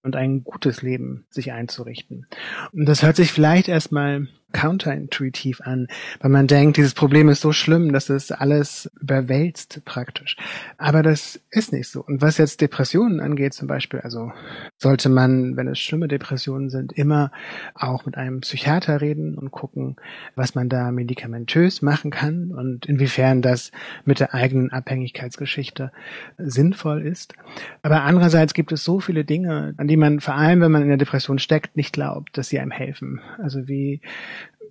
und 0.02 0.16
ein 0.16 0.44
gutes 0.44 0.82
Leben 0.82 1.26
sich 1.30 1.52
einzurichten. 1.52 2.26
Und 2.72 2.86
das 2.86 3.02
hört 3.02 3.16
sich 3.16 3.32
vielleicht 3.32 3.68
erstmal 3.68 4.28
counterintuitiv 4.56 5.60
an, 5.60 5.88
weil 6.20 6.30
man 6.30 6.46
denkt, 6.46 6.78
dieses 6.78 6.94
Problem 6.94 7.28
ist 7.28 7.42
so 7.42 7.52
schlimm, 7.52 7.92
dass 7.92 8.08
es 8.08 8.32
alles 8.32 8.90
überwälzt 9.00 9.82
praktisch. 9.84 10.36
Aber 10.78 11.02
das 11.02 11.38
ist 11.50 11.72
nicht 11.72 11.88
so. 11.88 12.02
Und 12.02 12.22
was 12.22 12.38
jetzt 12.38 12.62
Depressionen 12.62 13.20
angeht 13.20 13.52
zum 13.52 13.68
Beispiel, 13.68 14.00
also 14.00 14.32
sollte 14.78 15.10
man, 15.10 15.56
wenn 15.56 15.68
es 15.68 15.78
schlimme 15.78 16.08
Depressionen 16.08 16.70
sind, 16.70 16.92
immer 16.94 17.30
auch 17.74 18.06
mit 18.06 18.16
einem 18.16 18.40
Psychiater 18.40 19.02
reden 19.02 19.36
und 19.36 19.50
gucken, 19.50 19.96
was 20.34 20.54
man 20.54 20.70
da 20.70 20.90
medikamentös 20.90 21.82
machen 21.82 22.10
kann 22.10 22.50
und 22.52 22.86
inwiefern 22.86 23.42
das 23.42 23.72
mit 24.06 24.20
der 24.20 24.32
eigenen 24.32 24.70
Abhängigkeitsgeschichte 24.70 25.92
sinnvoll 26.38 27.06
ist. 27.06 27.34
Aber 27.82 28.02
andererseits 28.02 28.54
gibt 28.54 28.72
es 28.72 28.84
so 28.84 29.00
viele 29.00 29.24
Dinge, 29.24 29.74
an 29.76 29.86
die 29.86 29.98
man 29.98 30.20
vor 30.20 30.34
allem, 30.34 30.62
wenn 30.62 30.72
man 30.72 30.82
in 30.82 30.88
der 30.88 30.96
Depression 30.96 31.38
steckt, 31.38 31.76
nicht 31.76 31.92
glaubt, 31.92 32.38
dass 32.38 32.48
sie 32.48 32.58
einem 32.58 32.70
helfen. 32.70 33.20
Also 33.38 33.68
wie 33.68 34.00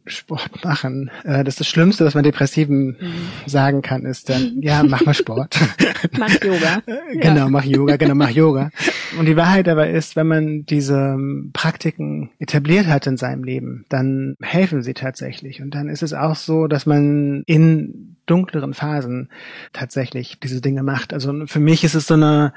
Sport 0.07 0.63
machen. 0.63 1.09
Äh, 1.23 1.43
das 1.43 1.55
ist 1.55 1.59
das 1.61 1.67
Schlimmste, 1.67 2.05
was 2.05 2.13
man 2.13 2.23
Depressiven 2.23 2.97
mhm. 2.99 3.47
sagen 3.47 3.81
kann, 3.81 4.05
ist 4.05 4.29
dann, 4.29 4.61
ja, 4.61 4.83
mach 4.83 5.05
mal 5.05 5.13
Sport. 5.13 5.59
mach 6.17 6.43
Yoga. 6.43 6.81
genau, 7.13 7.35
ja. 7.35 7.49
mach 7.49 7.63
Yoga, 7.63 7.97
genau, 7.97 8.15
mach 8.15 8.29
Yoga. 8.29 8.69
Und 9.19 9.25
die 9.25 9.37
Wahrheit 9.37 9.67
aber 9.67 9.89
ist, 9.89 10.15
wenn 10.15 10.27
man 10.27 10.65
diese 10.65 10.95
ähm, 10.95 11.51
Praktiken 11.53 12.29
etabliert 12.39 12.87
hat 12.87 13.07
in 13.07 13.17
seinem 13.17 13.43
Leben, 13.43 13.85
dann 13.89 14.35
helfen 14.41 14.81
sie 14.81 14.93
tatsächlich. 14.93 15.61
Und 15.61 15.73
dann 15.73 15.89
ist 15.89 16.03
es 16.03 16.13
auch 16.13 16.35
so, 16.35 16.67
dass 16.67 16.85
man 16.85 17.43
in 17.45 18.14
dunkleren 18.25 18.73
Phasen 18.73 19.29
tatsächlich 19.73 20.39
diese 20.39 20.61
Dinge 20.61 20.83
macht. 20.83 21.13
Also 21.13 21.45
für 21.45 21.59
mich 21.59 21.83
ist 21.83 21.95
es 21.95 22.07
so 22.07 22.15
eine, 22.15 22.53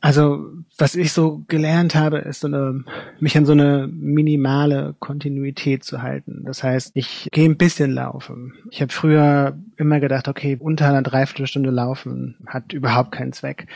also 0.00 0.46
was 0.78 0.94
ich 0.94 1.12
so 1.12 1.44
gelernt 1.48 1.94
habe, 1.94 2.18
ist 2.18 2.40
so 2.40 2.48
eine, 2.48 2.84
mich 3.20 3.36
an 3.36 3.46
so 3.46 3.52
eine 3.52 3.88
minimale 3.92 4.94
Kontinuität 4.98 5.84
zu 5.84 6.02
halten. 6.02 6.42
Das 6.44 6.62
heißt, 6.62 6.92
ich 6.94 7.28
gehe 7.32 7.48
ein 7.48 7.56
bisschen 7.56 7.92
laufen. 7.92 8.54
Ich 8.70 8.80
habe 8.80 8.92
früher 8.92 9.56
immer 9.76 10.00
gedacht, 10.00 10.28
okay, 10.28 10.56
unter 10.58 10.88
einer 10.88 11.02
Dreiviertelstunde 11.02 11.70
laufen 11.70 12.36
hat 12.46 12.72
überhaupt 12.72 13.12
keinen 13.12 13.32
Zweck, 13.32 13.66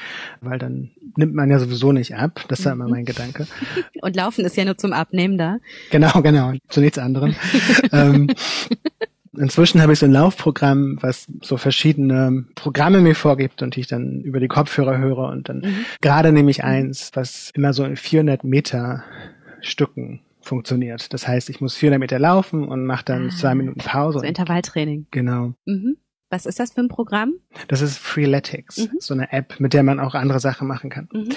weil 0.41 0.59
dann 0.59 0.91
nimmt 1.17 1.35
man 1.35 1.51
ja 1.51 1.59
sowieso 1.59 1.93
nicht 1.93 2.15
ab. 2.15 2.45
Das 2.49 2.65
war 2.65 2.73
immer 2.73 2.89
mein 2.89 3.05
Gedanke. 3.05 3.47
Und 4.03 4.17
Laufen 4.17 4.45
ist 4.45 4.57
ja 4.57 4.65
nur 4.65 4.79
zum 4.79 4.93
Abnehmen 4.93 5.39
da. 5.39 5.59
Genau, 5.91 6.23
genau, 6.23 6.53
zu 6.69 6.81
nichts 6.81 6.99
anderem. 6.99 7.35
ähm, 7.93 8.29
Inzwischen 9.39 9.83
habe 9.83 9.93
ich 9.93 9.99
so 9.99 10.07
ein 10.07 10.13
Laufprogramm, 10.13 10.99
was 11.01 11.27
so 11.43 11.57
verschiedene 11.57 12.45
Programme 12.55 13.01
mir 13.01 13.15
vorgibt 13.15 13.63
und 13.63 13.77
die 13.77 13.81
ich 13.81 13.87
dann 13.87 14.23
über 14.23 14.41
die 14.41 14.49
Kopfhörer 14.49 14.99
höre 14.99 15.29
und 15.29 15.49
dann 15.49 15.59
mhm. 15.59 15.85
gerade 16.01 16.33
nehme 16.33 16.51
ich 16.51 16.65
eins, 16.65 17.11
was 17.15 17.51
immer 17.55 17.73
so 17.73 17.85
in 17.85 17.97
400 17.97 18.45
Meter 18.45 19.05
Stücken 19.61 20.21
funktioniert. 20.41 21.13
Das 21.13 21.27
heißt, 21.27 21.51
ich 21.51 21.61
muss 21.61 21.77
400 21.77 22.01
Meter 22.01 22.19
laufen 22.19 22.67
und 22.67 22.87
mache 22.87 23.05
dann 23.05 23.29
ah, 23.29 23.37
zwei 23.37 23.55
Minuten 23.55 23.81
Pause. 23.81 24.21
So 24.21 24.25
Intervalltraining. 24.25 25.07
Genau. 25.11 25.55
Mhm. 25.65 25.97
Was 26.31 26.47
ist 26.47 26.59
das 26.59 26.73
für 26.73 26.81
ein 26.81 26.89
Programm? 26.89 27.35
Das 27.69 27.83
ist 27.83 27.99
Freeletics, 27.99 28.79
mhm. 28.79 28.97
so 28.99 29.15
eine 29.15 29.33
App, 29.33 29.61
mit 29.61 29.73
der 29.75 29.83
man 29.83 30.01
auch 30.01 30.15
andere 30.15 30.41
Sachen 30.41 30.67
machen 30.67 30.91
kann. 30.91 31.09
Mhm. 31.13 31.29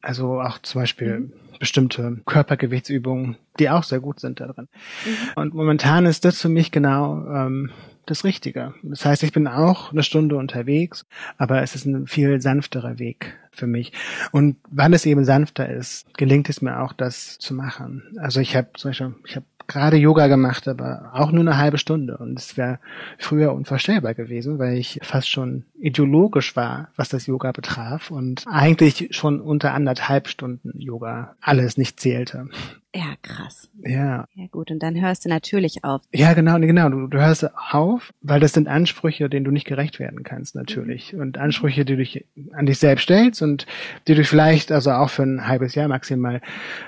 Also 0.00 0.40
auch 0.40 0.58
zum 0.60 0.80
Beispiel 0.80 1.18
mhm. 1.20 1.32
Bestimmte 1.58 2.20
Körpergewichtsübungen, 2.26 3.36
die 3.58 3.70
auch 3.70 3.82
sehr 3.82 4.00
gut 4.00 4.20
sind 4.20 4.40
da 4.40 4.46
drin. 4.46 4.68
Mhm. 5.04 5.10
Und 5.36 5.54
momentan 5.54 6.06
ist 6.06 6.24
das 6.24 6.40
für 6.40 6.48
mich 6.48 6.70
genau 6.70 7.26
ähm, 7.26 7.70
das 8.06 8.24
Richtige. 8.24 8.74
Das 8.82 9.04
heißt, 9.04 9.22
ich 9.22 9.32
bin 9.32 9.46
auch 9.46 9.92
eine 9.92 10.02
Stunde 10.02 10.36
unterwegs, 10.36 11.04
aber 11.36 11.62
es 11.62 11.74
ist 11.74 11.84
ein 11.84 12.06
viel 12.06 12.40
sanfterer 12.40 12.98
Weg 12.98 13.36
für 13.52 13.66
mich. 13.66 13.92
Und 14.32 14.56
weil 14.70 14.94
es 14.94 15.06
eben 15.06 15.24
sanfter 15.24 15.68
ist, 15.68 16.12
gelingt 16.16 16.48
es 16.48 16.62
mir 16.62 16.80
auch, 16.80 16.92
das 16.92 17.38
zu 17.38 17.54
machen. 17.54 18.02
Also 18.18 18.40
ich 18.40 18.56
habe 18.56 18.68
zum 18.76 18.90
Beispiel, 18.90 19.14
ich 19.26 19.36
habe 19.36 19.46
gerade 19.66 19.96
Yoga 19.98 20.26
gemacht, 20.26 20.66
aber 20.66 21.10
auch 21.12 21.30
nur 21.30 21.42
eine 21.42 21.58
halbe 21.58 21.78
Stunde. 21.78 22.16
Und 22.16 22.38
es 22.38 22.56
wäre 22.56 22.80
früher 23.18 23.52
unvorstellbar 23.52 24.14
gewesen, 24.14 24.58
weil 24.58 24.78
ich 24.78 24.98
fast 25.02 25.28
schon 25.28 25.64
ideologisch 25.80 26.56
war, 26.56 26.88
was 26.96 27.08
das 27.08 27.26
Yoga 27.26 27.52
betraf 27.52 28.10
und 28.10 28.44
eigentlich 28.48 29.08
schon 29.12 29.40
unter 29.40 29.74
anderthalb 29.74 30.28
Stunden 30.28 30.78
Yoga 30.78 31.36
alles 31.40 31.76
nicht 31.76 32.00
zählte. 32.00 32.48
Ja, 32.94 33.14
krass. 33.22 33.68
Ja. 33.82 34.26
Ja, 34.34 34.46
gut. 34.50 34.70
Und 34.70 34.82
dann 34.82 34.98
hörst 35.00 35.24
du 35.24 35.28
natürlich 35.28 35.84
auf. 35.84 36.00
Ja, 36.12 36.32
genau, 36.32 36.58
genau. 36.58 36.88
Du, 36.88 37.06
du 37.06 37.18
hörst 37.20 37.48
auf, 37.70 38.14
weil 38.22 38.40
das 38.40 38.54
sind 38.54 38.66
Ansprüche, 38.66 39.28
denen 39.28 39.44
du 39.44 39.50
nicht 39.50 39.66
gerecht 39.66 39.98
werden 39.98 40.22
kannst, 40.22 40.54
natürlich. 40.54 41.12
Mhm. 41.12 41.20
Und 41.20 41.38
Ansprüche, 41.38 41.84
die 41.84 41.92
du 41.92 41.98
dich 41.98 42.24
an 42.52 42.66
dich 42.66 42.78
selbst 42.78 43.02
stellst 43.02 43.42
und 43.42 43.66
die 44.08 44.14
du 44.14 44.24
vielleicht 44.24 44.72
also 44.72 44.90
auch 44.90 45.10
für 45.10 45.22
ein 45.22 45.46
halbes 45.46 45.74
Jahr 45.74 45.86
maximal 45.86 46.40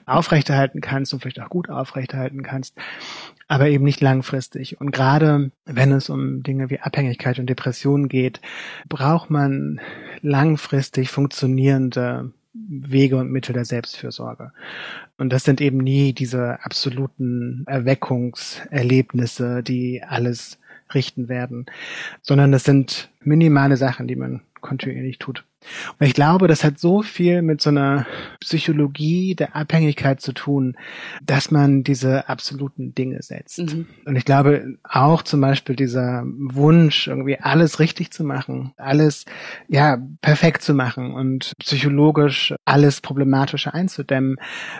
aufrechterhalten 0.06 0.80
kannst 0.80 1.12
und 1.12 1.20
vielleicht 1.20 1.40
auch 1.40 1.50
gut 1.50 1.68
aufrechterhalten 1.68 2.42
kannst 2.42 2.74
aber 3.50 3.68
eben 3.68 3.84
nicht 3.84 4.00
langfristig. 4.00 4.80
Und 4.80 4.92
gerade 4.92 5.50
wenn 5.64 5.90
es 5.90 6.08
um 6.08 6.44
Dinge 6.44 6.70
wie 6.70 6.78
Abhängigkeit 6.78 7.40
und 7.40 7.50
Depression 7.50 8.08
geht, 8.08 8.40
braucht 8.88 9.28
man 9.28 9.80
langfristig 10.22 11.10
funktionierende 11.10 12.30
Wege 12.52 13.16
und 13.16 13.32
Mittel 13.32 13.52
der 13.52 13.64
Selbstfürsorge. 13.64 14.52
Und 15.18 15.32
das 15.32 15.42
sind 15.42 15.60
eben 15.60 15.78
nie 15.78 16.12
diese 16.12 16.64
absoluten 16.64 17.64
Erweckungserlebnisse, 17.66 19.64
die 19.64 20.04
alles 20.04 20.60
richten 20.94 21.28
werden, 21.28 21.66
sondern 22.22 22.52
das 22.52 22.62
sind 22.62 23.10
minimale 23.20 23.76
Sachen, 23.76 24.06
die 24.06 24.16
man 24.16 24.42
kontinuierlich 24.60 25.18
tut. 25.18 25.44
Und 25.98 26.06
ich 26.06 26.14
glaube, 26.14 26.48
das 26.48 26.64
hat 26.64 26.78
so 26.78 27.02
viel 27.02 27.42
mit 27.42 27.60
so 27.60 27.70
einer 27.70 28.06
Psychologie 28.40 29.34
der 29.34 29.54
Abhängigkeit 29.54 30.20
zu 30.20 30.32
tun, 30.32 30.76
dass 31.22 31.50
man 31.50 31.82
diese 31.82 32.28
absoluten 32.28 32.94
Dinge 32.94 33.22
setzt. 33.22 33.58
Mhm. 33.58 33.86
Und 34.06 34.16
ich 34.16 34.24
glaube 34.24 34.78
auch 34.82 35.22
zum 35.22 35.40
Beispiel 35.40 35.76
dieser 35.76 36.24
Wunsch, 36.24 37.06
irgendwie 37.08 37.38
alles 37.38 37.78
richtig 37.78 38.12
zu 38.12 38.24
machen, 38.24 38.72
alles, 38.76 39.24
ja, 39.68 39.98
perfekt 40.22 40.62
zu 40.62 40.74
machen 40.74 41.12
und 41.12 41.52
psychologisch 41.58 42.54
alles 42.64 43.00
Problematische 43.00 43.74
einzudämmen, 43.74 44.36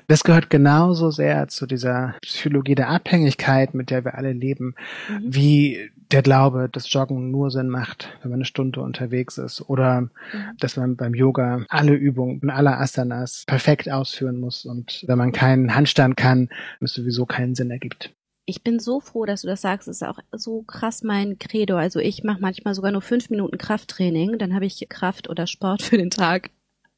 das 0.07 0.25
gehört 0.25 0.51
genauso 0.51 1.11
sehr 1.11 1.49
zu 1.49 1.67
dieser 1.67 2.15
Psychologie 2.23 2.75
der 2.75 2.89
Abhängigkeit, 2.89 3.75
mit 3.75 3.91
der 3.91 4.05
wir 4.05 4.15
alle 4.15 4.33
leben, 4.33 4.75
mhm. 5.09 5.21
wie 5.23 5.91
der 6.11 6.23
Glaube, 6.23 6.69
dass 6.71 6.93
Joggen 6.93 7.31
nur 7.31 7.51
Sinn 7.51 7.69
macht, 7.69 8.11
wenn 8.23 8.31
man 8.31 8.39
eine 8.39 8.45
Stunde 8.45 8.81
unterwegs 8.81 9.39
ist 9.39 9.69
oder 9.69 10.03
mhm. 10.03 10.11
dass 10.59 10.77
man 10.77 10.97
beim 10.97 11.15
Yoga 11.15 11.65
alle 11.69 11.95
Übungen 11.95 12.41
und 12.41 12.51
alle 12.51 12.77
Asanas 12.77 13.45
perfekt 13.47 13.91
ausführen 13.91 14.41
muss 14.41 14.65
und 14.65 15.05
wenn 15.07 15.19
man 15.19 15.33
keinen 15.33 15.75
Handstand 15.75 16.17
kann, 16.17 16.49
es 16.81 16.95
sowieso 16.95 17.27
keinen 17.27 17.55
Sinn 17.55 17.71
ergibt. 17.71 18.15
ich 18.47 18.63
bin 18.63 18.81
so 18.81 19.01
froh, 19.01 19.27
dass 19.27 19.43
du 19.43 19.47
das 19.47 19.61
sagst. 19.61 19.87
Es 19.87 19.99
ist 19.99 20.09
auch 20.09 20.19
so 20.33 20.63
krass 20.63 21.03
mein 21.05 21.39
Credo. 21.39 21.77
Also 21.77 22.01
ich 22.01 22.25
mache 22.25 22.41
manchmal 22.41 22.75
sogar 22.75 22.91
nur 22.91 23.03
fünf 23.03 23.31
Minuten 23.31 23.59
Krafttraining, 23.59 24.39
dann 24.39 24.55
habe 24.55 24.67
ich 24.67 24.85
Kraft 24.89 25.29
oder 25.29 25.47
Sport 25.47 25.83
für 25.83 25.99
den 25.99 26.11
Tag 26.11 26.51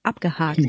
abgehakt. 0.03 0.61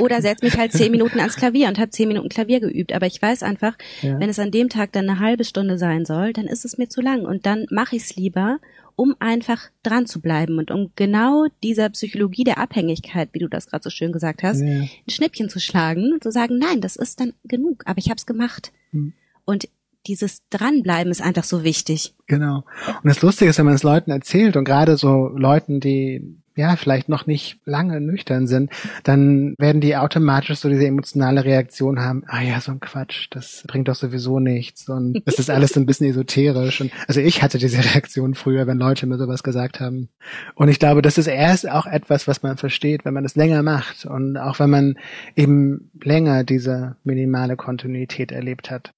Oder 0.00 0.22
setz 0.22 0.42
mich 0.42 0.58
halt 0.58 0.72
zehn 0.72 0.90
Minuten 0.90 1.18
ans 1.20 1.36
Klavier 1.36 1.68
und 1.68 1.78
habe 1.78 1.90
zehn 1.90 2.08
Minuten 2.08 2.28
Klavier 2.28 2.60
geübt. 2.60 2.92
Aber 2.92 3.06
ich 3.06 3.20
weiß 3.20 3.42
einfach, 3.42 3.76
ja. 4.02 4.18
wenn 4.18 4.28
es 4.28 4.38
an 4.38 4.50
dem 4.50 4.68
Tag 4.68 4.92
dann 4.92 5.08
eine 5.08 5.20
halbe 5.20 5.44
Stunde 5.44 5.78
sein 5.78 6.04
soll, 6.04 6.32
dann 6.32 6.46
ist 6.46 6.64
es 6.64 6.78
mir 6.78 6.88
zu 6.88 7.00
lang. 7.00 7.24
Und 7.24 7.46
dann 7.46 7.66
mache 7.70 7.96
ich 7.96 8.02
es 8.02 8.16
lieber, 8.16 8.58
um 8.96 9.14
einfach 9.18 9.70
dran 9.82 10.06
zu 10.06 10.20
bleiben 10.20 10.58
und 10.58 10.70
um 10.70 10.90
genau 10.94 11.46
dieser 11.62 11.88
Psychologie 11.88 12.44
der 12.44 12.58
Abhängigkeit, 12.58 13.30
wie 13.32 13.38
du 13.38 13.48
das 13.48 13.66
gerade 13.66 13.82
so 13.82 13.88
schön 13.88 14.12
gesagt 14.12 14.42
hast, 14.42 14.60
ja. 14.60 14.66
ein 14.66 14.90
Schnippchen 15.08 15.48
zu 15.48 15.58
schlagen 15.58 16.12
und 16.12 16.22
zu 16.22 16.30
sagen, 16.30 16.58
nein, 16.58 16.82
das 16.82 16.96
ist 16.96 17.18
dann 17.18 17.32
genug, 17.44 17.82
aber 17.86 17.98
ich 17.98 18.10
habe 18.10 18.18
es 18.18 18.26
gemacht. 18.26 18.72
Hm. 18.90 19.14
Und 19.46 19.68
dieses 20.06 20.46
Dranbleiben 20.48 21.10
ist 21.10 21.22
einfach 21.22 21.44
so 21.44 21.64
wichtig. 21.64 22.14
Genau. 22.26 22.64
Und 23.02 23.04
das 23.08 23.22
Lustige 23.22 23.50
ist, 23.50 23.58
wenn 23.58 23.66
man 23.66 23.74
es 23.74 23.82
Leuten 23.82 24.10
erzählt 24.10 24.56
und 24.56 24.64
gerade 24.64 24.96
so 24.96 25.28
Leuten, 25.28 25.80
die 25.80 26.39
ja, 26.56 26.76
vielleicht 26.76 27.08
noch 27.08 27.26
nicht 27.26 27.58
lange 27.64 28.00
nüchtern 28.00 28.46
sind, 28.46 28.70
dann 29.04 29.54
werden 29.58 29.80
die 29.80 29.96
automatisch 29.96 30.58
so 30.58 30.68
diese 30.68 30.86
emotionale 30.86 31.44
Reaktion 31.44 32.00
haben, 32.00 32.24
ah 32.26 32.42
ja, 32.42 32.60
so 32.60 32.72
ein 32.72 32.80
Quatsch, 32.80 33.28
das 33.30 33.64
bringt 33.66 33.88
doch 33.88 33.94
sowieso 33.94 34.40
nichts 34.40 34.88
und 34.88 35.22
das 35.24 35.38
ist 35.38 35.50
alles 35.50 35.70
so 35.70 35.80
ein 35.80 35.86
bisschen 35.86 36.08
esoterisch. 36.08 36.80
Und 36.80 36.92
also 37.06 37.20
ich 37.20 37.42
hatte 37.42 37.58
diese 37.58 37.84
Reaktion 37.84 38.34
früher, 38.34 38.66
wenn 38.66 38.78
Leute 38.78 39.06
mir 39.06 39.18
sowas 39.18 39.42
gesagt 39.42 39.80
haben. 39.80 40.08
Und 40.54 40.68
ich 40.68 40.78
glaube, 40.78 41.02
das 41.02 41.18
ist 41.18 41.28
erst 41.28 41.68
auch 41.68 41.86
etwas, 41.86 42.26
was 42.26 42.42
man 42.42 42.56
versteht, 42.56 43.04
wenn 43.04 43.14
man 43.14 43.24
es 43.24 43.36
länger 43.36 43.62
macht 43.62 44.04
und 44.04 44.36
auch 44.36 44.58
wenn 44.58 44.70
man 44.70 44.94
eben 45.36 45.90
länger 46.02 46.44
diese 46.44 46.96
minimale 47.04 47.56
Kontinuität 47.56 48.32
erlebt 48.32 48.70
hat. 48.70 48.92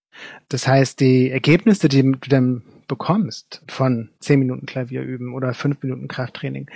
Das 0.48 0.66
heißt, 0.66 1.00
die 1.00 1.30
Ergebnisse, 1.30 1.88
die 1.88 2.02
du 2.02 2.28
dann 2.28 2.62
bekommst 2.92 3.62
von 3.68 4.10
zehn 4.18 4.38
Minuten 4.38 4.66
Klavier 4.66 5.00
üben 5.00 5.32
oder 5.32 5.54
fünf 5.54 5.82
Minuten 5.82 6.08
Krafttraining 6.08 6.70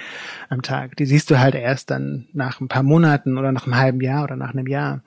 am 0.49 0.63
Tag, 0.63 0.97
die 0.97 1.05
siehst 1.05 1.31
du 1.31 1.39
halt 1.39 1.55
erst 1.55 1.91
dann 1.91 2.27
nach 2.33 2.59
ein 2.63 2.69
paar 2.69 2.83
Monaten 2.83 3.37
oder 3.37 3.53
nach 3.53 3.67
einem 3.67 3.77
halben 3.77 4.01
Jahr 4.01 4.25
oder 4.25 4.35
nach 4.35 4.55
einem 4.55 4.67
Jahr. 4.67 5.03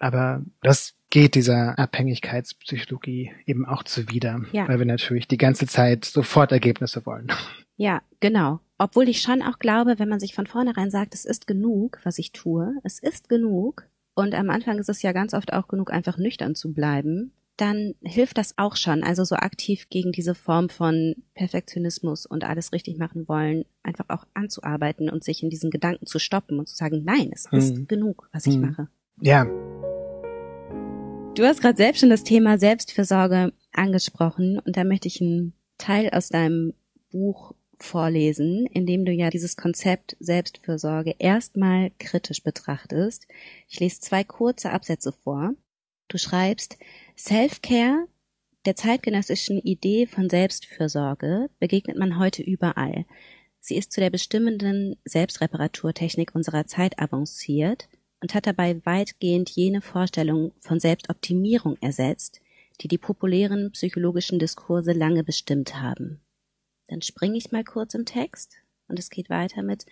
Aber 0.00 0.42
das 0.62 0.96
geht 1.10 1.36
dieser 1.36 1.78
Abhängigkeitspsychologie 1.78 3.30
eben 3.46 3.66
auch 3.66 3.84
zuwider, 3.84 4.40
ja. 4.50 4.66
weil 4.66 4.80
wir 4.80 4.86
natürlich 4.86 5.28
die 5.28 5.38
ganze 5.38 5.68
Zeit 5.68 6.04
sofort 6.04 6.50
Ergebnisse 6.50 7.06
wollen. 7.06 7.28
Ja, 7.76 8.02
genau. 8.18 8.58
Obwohl 8.78 9.08
ich 9.08 9.20
schon 9.20 9.42
auch 9.42 9.60
glaube, 9.60 10.00
wenn 10.00 10.08
man 10.08 10.18
sich 10.18 10.34
von 10.34 10.48
vornherein 10.48 10.90
sagt, 10.90 11.14
es 11.14 11.24
ist 11.24 11.46
genug, 11.46 12.00
was 12.02 12.18
ich 12.18 12.32
tue, 12.32 12.74
es 12.82 12.98
ist 12.98 13.28
genug, 13.28 13.86
und 14.16 14.34
am 14.34 14.50
Anfang 14.50 14.80
ist 14.80 14.88
es 14.88 15.02
ja 15.02 15.12
ganz 15.12 15.32
oft 15.32 15.52
auch 15.52 15.68
genug, 15.68 15.92
einfach 15.92 16.18
nüchtern 16.18 16.56
zu 16.56 16.72
bleiben, 16.72 17.30
dann 17.60 17.94
hilft 18.02 18.38
das 18.38 18.56
auch 18.56 18.76
schon. 18.76 19.02
Also 19.02 19.24
so 19.24 19.34
aktiv 19.34 19.88
gegen 19.90 20.12
diese 20.12 20.34
Form 20.34 20.68
von 20.68 21.16
Perfektionismus 21.34 22.24
und 22.24 22.44
alles 22.44 22.72
richtig 22.72 22.98
machen 22.98 23.28
wollen, 23.28 23.64
einfach 23.82 24.06
auch 24.08 24.26
anzuarbeiten 24.32 25.10
und 25.10 25.24
sich 25.24 25.42
in 25.42 25.50
diesen 25.50 25.70
Gedanken 25.70 26.06
zu 26.06 26.18
stoppen 26.18 26.58
und 26.58 26.68
zu 26.68 26.76
sagen, 26.76 27.02
nein, 27.04 27.30
es 27.32 27.46
ist 27.52 27.76
hm. 27.76 27.88
genug, 27.88 28.28
was 28.32 28.46
ich 28.46 28.54
hm. 28.54 28.60
mache. 28.62 28.88
Ja. 29.20 29.44
Du 31.34 31.44
hast 31.44 31.60
gerade 31.60 31.76
selbst 31.76 32.00
schon 32.00 32.10
das 32.10 32.24
Thema 32.24 32.58
Selbstfürsorge 32.58 33.52
angesprochen 33.72 34.58
und 34.58 34.76
da 34.76 34.84
möchte 34.84 35.08
ich 35.08 35.20
einen 35.20 35.52
Teil 35.76 36.10
aus 36.10 36.28
deinem 36.28 36.74
Buch 37.10 37.54
vorlesen, 37.78 38.66
in 38.66 38.86
dem 38.86 39.04
du 39.04 39.12
ja 39.12 39.30
dieses 39.30 39.56
Konzept 39.56 40.16
Selbstfürsorge 40.20 41.14
erstmal 41.18 41.92
kritisch 41.98 42.42
betrachtest. 42.42 43.26
Ich 43.68 43.78
lese 43.80 44.00
zwei 44.00 44.24
kurze 44.24 44.70
Absätze 44.70 45.12
vor. 45.12 45.54
Du 46.08 46.18
schreibst, 46.18 46.78
Self-Care, 47.18 48.06
der 48.64 48.76
zeitgenössischen 48.76 49.58
Idee 49.58 50.06
von 50.06 50.30
Selbstfürsorge, 50.30 51.50
begegnet 51.58 51.98
man 51.98 52.16
heute 52.20 52.44
überall. 52.44 53.06
Sie 53.58 53.76
ist 53.76 53.90
zu 53.90 54.00
der 54.00 54.10
bestimmenden 54.10 54.94
Selbstreparaturtechnik 55.04 56.36
unserer 56.36 56.66
Zeit 56.66 57.00
avanciert 57.00 57.88
und 58.22 58.34
hat 58.34 58.46
dabei 58.46 58.80
weitgehend 58.84 59.50
jene 59.50 59.80
Vorstellung 59.80 60.52
von 60.60 60.78
Selbstoptimierung 60.78 61.76
ersetzt, 61.80 62.40
die 62.82 62.88
die 62.88 62.98
populären 62.98 63.72
psychologischen 63.72 64.38
Diskurse 64.38 64.92
lange 64.92 65.24
bestimmt 65.24 65.74
haben. 65.74 66.20
Dann 66.86 67.02
springe 67.02 67.36
ich 67.36 67.50
mal 67.50 67.64
kurz 67.64 67.94
im 67.94 68.04
Text 68.04 68.58
und 68.86 68.96
es 68.96 69.10
geht 69.10 69.28
weiter 69.28 69.64
mit 69.64 69.86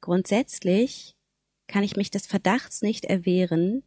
Grundsätzlich 0.00 1.14
kann 1.66 1.84
ich 1.84 1.96
mich 1.96 2.10
des 2.10 2.26
Verdachts 2.26 2.80
nicht 2.80 3.04
erwehren, 3.04 3.82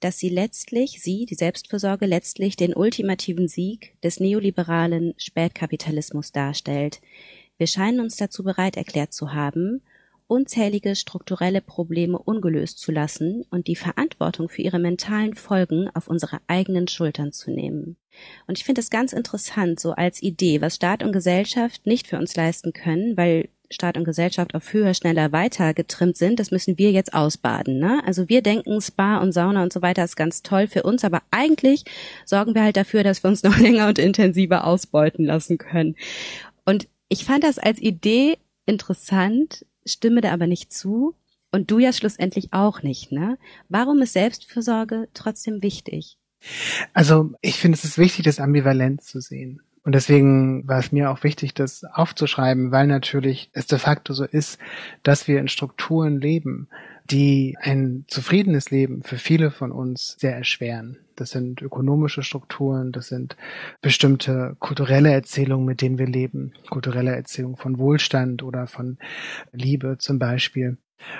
dass 0.00 0.18
sie 0.18 0.28
letztlich, 0.28 1.00
sie, 1.02 1.26
die 1.26 1.34
Selbstfürsorge, 1.34 2.06
letztlich 2.06 2.56
den 2.56 2.74
ultimativen 2.74 3.48
Sieg 3.48 3.94
des 4.02 4.18
neoliberalen 4.20 5.14
Spätkapitalismus 5.18 6.32
darstellt. 6.32 7.00
Wir 7.58 7.66
scheinen 7.66 8.00
uns 8.00 8.16
dazu 8.16 8.42
bereit 8.42 8.76
erklärt 8.76 9.12
zu 9.12 9.34
haben, 9.34 9.82
unzählige 10.30 10.94
strukturelle 10.94 11.60
Probleme 11.60 12.16
ungelöst 12.16 12.78
zu 12.78 12.92
lassen 12.92 13.44
und 13.50 13.66
die 13.66 13.76
Verantwortung 13.76 14.48
für 14.48 14.62
ihre 14.62 14.78
mentalen 14.78 15.34
Folgen 15.34 15.90
auf 15.92 16.06
unsere 16.06 16.38
eigenen 16.46 16.86
Schultern 16.86 17.32
zu 17.32 17.50
nehmen. 17.50 17.96
Und 18.46 18.56
ich 18.56 18.64
finde 18.64 18.80
es 18.80 18.90
ganz 18.90 19.12
interessant, 19.12 19.80
so 19.80 19.90
als 19.90 20.22
Idee, 20.22 20.60
was 20.60 20.76
Staat 20.76 21.02
und 21.02 21.12
Gesellschaft 21.12 21.84
nicht 21.84 22.06
für 22.06 22.18
uns 22.18 22.36
leisten 22.36 22.72
können, 22.72 23.16
weil 23.16 23.48
Staat 23.70 23.96
und 23.96 24.04
Gesellschaft 24.04 24.54
auf 24.54 24.72
höher, 24.72 24.94
schneller, 24.94 25.30
weiter 25.30 25.74
getrimmt 25.74 26.16
sind, 26.16 26.40
das 26.40 26.50
müssen 26.50 26.76
wir 26.76 26.90
jetzt 26.90 27.14
ausbaden. 27.14 27.78
Ne? 27.78 28.02
Also 28.04 28.28
wir 28.28 28.42
denken, 28.42 28.80
Spa 28.80 29.18
und 29.18 29.32
Sauna 29.32 29.62
und 29.62 29.72
so 29.72 29.80
weiter 29.80 30.02
ist 30.02 30.16
ganz 30.16 30.42
toll 30.42 30.66
für 30.66 30.82
uns, 30.82 31.04
aber 31.04 31.22
eigentlich 31.30 31.84
sorgen 32.24 32.54
wir 32.54 32.62
halt 32.62 32.76
dafür, 32.76 33.04
dass 33.04 33.22
wir 33.22 33.28
uns 33.28 33.42
noch 33.44 33.58
länger 33.58 33.86
und 33.86 33.98
intensiver 33.98 34.66
ausbeuten 34.66 35.24
lassen 35.24 35.56
können. 35.56 35.96
Und 36.64 36.88
ich 37.08 37.24
fand 37.24 37.44
das 37.44 37.58
als 37.58 37.80
Idee 37.80 38.38
interessant, 38.66 39.64
stimme 39.86 40.20
da 40.20 40.32
aber 40.32 40.46
nicht 40.46 40.72
zu. 40.72 41.14
Und 41.52 41.70
du 41.72 41.80
ja 41.80 41.92
schlussendlich 41.92 42.52
auch 42.52 42.82
nicht, 42.82 43.10
ne? 43.10 43.36
Warum 43.68 44.00
ist 44.02 44.12
Selbstfürsorge 44.12 45.08
trotzdem 45.14 45.62
wichtig? 45.62 46.16
Also 46.94 47.32
ich 47.40 47.56
finde 47.56 47.76
es 47.76 47.84
ist 47.84 47.98
wichtig, 47.98 48.24
das 48.24 48.38
ambivalent 48.38 49.02
zu 49.02 49.20
sehen. 49.20 49.60
Und 49.82 49.94
deswegen 49.94 50.68
war 50.68 50.78
es 50.78 50.92
mir 50.92 51.10
auch 51.10 51.24
wichtig, 51.24 51.54
das 51.54 51.84
aufzuschreiben, 51.84 52.70
weil 52.70 52.86
natürlich 52.86 53.50
es 53.54 53.66
de 53.66 53.78
facto 53.78 54.12
so 54.12 54.24
ist, 54.24 54.58
dass 55.02 55.26
wir 55.26 55.40
in 55.40 55.48
Strukturen 55.48 56.20
leben, 56.20 56.68
die 57.10 57.56
ein 57.60 58.04
zufriedenes 58.06 58.70
Leben 58.70 59.02
für 59.02 59.16
viele 59.16 59.50
von 59.50 59.72
uns 59.72 60.16
sehr 60.18 60.36
erschweren. 60.36 60.98
Das 61.16 61.30
sind 61.30 61.62
ökonomische 61.62 62.22
Strukturen, 62.22 62.92
das 62.92 63.08
sind 63.08 63.36
bestimmte 63.80 64.56
kulturelle 64.58 65.10
Erzählungen, 65.12 65.66
mit 65.66 65.80
denen 65.80 65.98
wir 65.98 66.06
leben, 66.06 66.52
kulturelle 66.68 67.14
Erzählungen 67.14 67.56
von 67.56 67.78
Wohlstand 67.78 68.42
oder 68.42 68.66
von 68.66 68.98
Liebe 69.52 69.96
zum 69.98 70.18
Beispiel. 70.18 70.76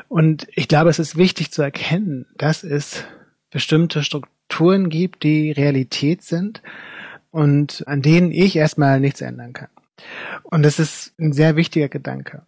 Und 0.09 0.47
ich 0.55 0.69
glaube, 0.69 0.91
es 0.91 0.99
ist 0.99 1.17
wichtig 1.17 1.51
zu 1.51 1.63
erkennen, 1.63 2.27
dass 2.37 2.63
es 2.63 3.05
bestimmte 3.51 4.05
Strukturen 4.05 4.91
gibt, 4.91 5.23
die 5.23 5.51
Realität 5.51 6.23
sind 6.23 6.63
und 7.31 7.85
an 7.87 8.03
denen 8.03 8.33
ich 8.33 8.57
erstmal 8.57 9.01
nichts 9.01 9.21
ändern 9.21 9.53
kann. 9.53 9.69
Und 10.45 10.63
das 10.63 10.79
ist 10.79 11.15
ein 11.19 11.33
sehr 11.33 11.57
wichtiger 11.57 11.89
Gedanke, 11.89 12.43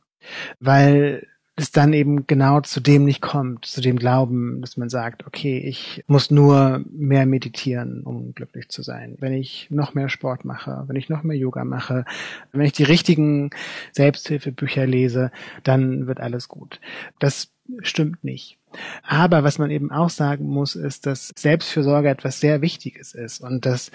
weil 0.60 1.26
es 1.54 1.70
dann 1.70 1.92
eben 1.92 2.26
genau 2.26 2.60
zu 2.60 2.80
dem 2.80 3.04
nicht 3.04 3.20
kommt, 3.20 3.66
zu 3.66 3.82
dem 3.82 3.98
Glauben, 3.98 4.62
dass 4.62 4.78
man 4.78 4.88
sagt, 4.88 5.26
okay, 5.26 5.58
ich 5.58 6.02
muss 6.06 6.30
nur 6.30 6.82
mehr 6.90 7.26
meditieren, 7.26 8.02
um 8.04 8.34
glücklich 8.34 8.70
zu 8.70 8.82
sein. 8.82 9.16
Wenn 9.20 9.34
ich 9.34 9.68
noch 9.70 9.92
mehr 9.92 10.08
Sport 10.08 10.46
mache, 10.46 10.84
wenn 10.86 10.96
ich 10.96 11.10
noch 11.10 11.22
mehr 11.22 11.36
Yoga 11.36 11.64
mache, 11.64 12.06
wenn 12.52 12.62
ich 12.62 12.72
die 12.72 12.84
richtigen 12.84 13.50
Selbsthilfebücher 13.92 14.86
lese, 14.86 15.30
dann 15.62 16.06
wird 16.06 16.20
alles 16.20 16.48
gut. 16.48 16.80
Das 17.18 17.50
stimmt 17.82 18.24
nicht. 18.24 18.58
Aber 19.02 19.44
was 19.44 19.58
man 19.58 19.70
eben 19.70 19.90
auch 19.90 20.10
sagen 20.10 20.46
muss, 20.46 20.74
ist, 20.74 21.06
dass 21.06 21.32
Selbstfürsorge 21.36 22.08
etwas 22.08 22.40
sehr 22.40 22.62
Wichtiges 22.62 23.14
ist 23.14 23.40
und 23.40 23.66
dass 23.66 23.90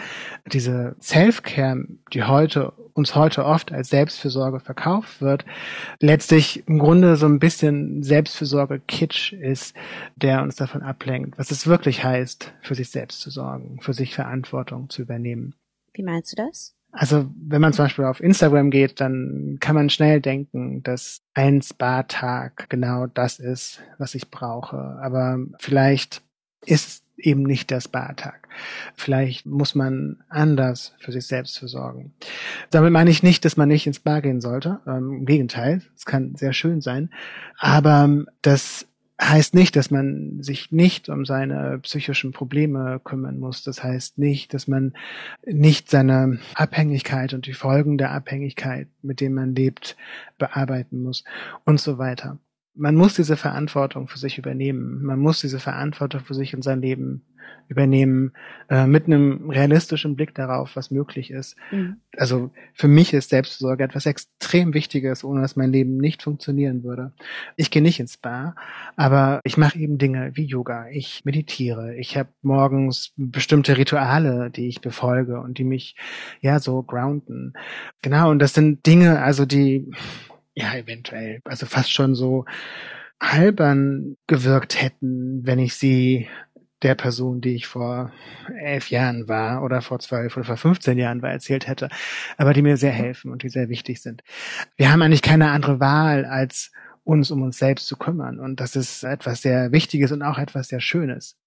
diese 0.46 0.96
Self-Care, 1.02 1.86
die 2.14 2.24
heute 2.24 2.74
uns 2.94 3.16
heute 3.16 3.46
oft 3.46 3.72
als 3.72 3.90
Selbstfürsorge 3.90 4.60
verkauft 4.60 5.22
wird, 5.22 5.46
letztlich 6.00 6.68
im 6.68 6.80
Grunde 6.80 7.16
so 7.16 7.28
ein 7.28 7.40
bisschen 7.40 8.02
Selbstfürsorge-Kitsch 8.04 9.34
ist, 9.34 9.76
der 10.16 10.42
uns 10.42 10.56
davon 10.56 10.82
ablenkt, 10.82 11.38
was 11.38 11.52
es 11.52 11.68
wirklich 11.68 12.04
heißt, 12.04 12.54
für 12.62 12.76
sich 12.76 12.90
selbst 12.90 13.22
zu 13.22 13.30
sorgen, 13.30 13.80
für 13.82 13.94
sich 13.94 14.16
Verantwortung 14.16 14.90
zu 14.90 15.04
übernehmen. 15.04 15.54
Wie 15.94 16.04
meinst 16.04 16.32
du 16.32 16.36
das? 16.36 16.77
Also 16.92 17.30
wenn 17.36 17.62
man 17.62 17.74
zum 17.74 17.86
Beispiel 17.86 18.06
auf 18.06 18.22
Instagram 18.22 18.72
geht, 18.72 19.00
dann 19.02 19.58
kann 19.60 19.76
man 19.76 19.90
schnell 19.90 20.22
denken, 20.22 20.82
dass 20.84 21.22
ein 21.34 21.62
Spa-Tag 21.62 22.70
genau 22.70 23.08
das 23.08 23.40
ist, 23.40 23.82
was 23.98 24.16
ich 24.16 24.32
brauche. 24.32 24.78
Aber 25.02 25.38
vielleicht 25.60 26.22
ist 26.66 27.04
eben 27.18 27.44
nicht 27.44 27.70
der 27.72 27.82
Spa-Tag. 27.82 28.48
Vielleicht 28.96 29.46
muss 29.46 29.76
man 29.76 30.24
anders 30.30 30.94
für 31.00 31.12
sich 31.12 31.26
selbst 31.26 31.58
versorgen. 31.58 32.14
Damit 32.70 32.92
meine 32.92 33.10
ich 33.10 33.24
nicht, 33.24 33.44
dass 33.46 33.58
man 33.58 33.70
nicht 33.70 33.88
ins 33.88 33.98
Spa 33.98 34.20
gehen 34.20 34.42
sollte. 34.42 34.80
Ähm, 34.88 35.20
Im 35.20 35.26
Gegenteil, 35.26 35.82
es 35.96 36.06
kann 36.06 36.36
sehr 36.36 36.54
schön 36.54 36.82
sein. 36.82 37.10
Aber 37.58 38.26
dass 38.42 38.88
heißt 39.22 39.56
nicht, 39.56 39.76
dass 39.76 39.90
man 39.90 40.42
sich 40.42 40.72
nicht 40.72 41.10
um 41.10 41.26
seine 41.26 41.80
psychischen 41.80 42.32
Probleme 42.32 43.02
kümmern 43.04 43.40
muss. 43.40 43.64
Das 43.64 43.84
heißt 43.84 44.18
nicht, 44.18 44.54
dass 44.54 44.68
man 44.68 44.94
nicht 45.46 45.90
seine 45.90 46.40
Abhängigkeit 46.54 47.34
und 47.34 47.48
die 47.48 47.54
Folgen 47.54 47.98
der 47.98 48.12
Abhängigkeit, 48.12 48.88
mit 49.02 49.20
denen 49.20 49.36
man 49.36 49.56
lebt, 49.56 49.98
bearbeiten 50.38 51.02
muss 51.02 51.24
und 51.66 51.80
so 51.80 51.98
weiter. 51.98 52.38
Man 52.78 52.96
muss 52.96 53.16
diese 53.16 53.38
Verantwortung 53.38 54.08
für 54.08 54.20
sich 54.20 54.38
übernehmen. 54.38 55.04
Man 55.04 55.20
muss 55.20 55.42
diese 55.42 55.60
Verantwortung 55.60 56.22
für 56.22 56.34
sich 56.34 56.56
und 56.56 56.64
sein 56.64 56.82
Leben 56.82 57.24
übernehmen, 57.70 58.32
äh, 58.70 58.88
mit 58.88 59.06
einem 59.06 59.50
realistischen 59.50 60.16
Blick 60.16 60.34
darauf, 60.36 60.76
was 60.76 60.90
möglich 60.90 61.32
ist. 61.32 61.58
Mhm. 61.72 61.98
Also 62.16 62.52
für 62.74 62.88
mich 62.88 63.14
ist 63.14 63.30
Selbstversorge 63.30 63.84
etwas 63.84 64.06
extrem 64.06 64.74
Wichtiges, 64.74 65.24
ohne 65.24 65.42
dass 65.42 65.56
mein 65.56 65.72
Leben 65.72 65.98
nicht 65.98 66.24
funktionieren 66.24 66.84
würde. 66.84 67.12
Ich 67.58 67.70
gehe 67.70 67.82
nicht 67.82 68.00
ins 68.00 68.18
Bar, 68.18 68.56
aber 68.96 69.42
ich 69.44 69.58
mache 69.58 69.80
eben 69.80 69.98
Dinge 69.98 70.32
wie 70.36 70.46
Yoga, 70.46 70.88
ich 70.90 71.26
meditiere, 71.26 71.96
ich 71.96 72.18
habe 72.18 72.30
morgens 72.42 73.14
bestimmte 73.18 73.78
Rituale, 73.78 74.50
die 74.50 74.68
ich 74.68 74.82
befolge 74.82 75.40
und 75.40 75.58
die 75.58 75.66
mich 75.66 75.96
ja 76.40 76.60
so 76.60 76.84
grounden. 76.84 77.54
Genau, 78.02 78.32
und 78.32 78.40
das 78.40 78.54
sind 78.54 78.86
Dinge, 78.86 79.22
also 79.22 79.46
die 79.46 79.92
ja 80.58 80.74
eventuell, 80.76 81.40
also 81.46 81.68
fast 81.68 81.92
schon 81.92 82.16
so 82.16 82.46
albern 83.20 84.18
gewirkt 84.26 84.82
hätten, 84.82 85.46
wenn 85.46 85.60
ich 85.60 85.76
sie 85.76 86.28
der 86.82 86.96
Person, 86.96 87.42
die 87.42 87.56
ich 87.56 87.68
vor 87.68 88.12
elf 88.60 88.90
Jahren 88.90 89.28
war 89.28 89.64
oder 89.64 89.82
vor 89.82 90.00
zwölf 90.00 90.36
oder 90.36 90.46
vor 90.46 90.58
15 90.58 90.98
Jahren 90.98 91.22
war, 91.22 91.32
erzählt 91.32 91.68
hätte, 91.68 91.90
aber 92.38 92.54
die 92.54 92.62
mir 92.62 92.78
sehr 92.78 92.92
helfen 92.92 93.32
und 93.32 93.44
die 93.44 93.50
sehr 93.50 93.70
wichtig 93.70 94.02
sind. 94.02 94.24
Wir 94.76 94.92
haben 94.92 95.02
eigentlich 95.02 95.24
keine 95.24 95.52
andere 95.52 95.80
Wahl, 95.80 96.26
als 96.26 96.72
uns 97.08 97.32
um 97.32 97.42
uns 97.42 97.58
selbst 97.58 97.88
zu 97.88 97.96
kümmern. 97.96 98.40
Und 98.40 98.60
das 98.60 98.76
ist 98.76 99.04
etwas 99.04 99.42
sehr 99.42 99.72
Wichtiges 99.72 100.12
und 100.12 100.22
auch 100.22 100.38
etwas 100.38 100.68
sehr 100.68 100.82
Schönes. 100.82 101.38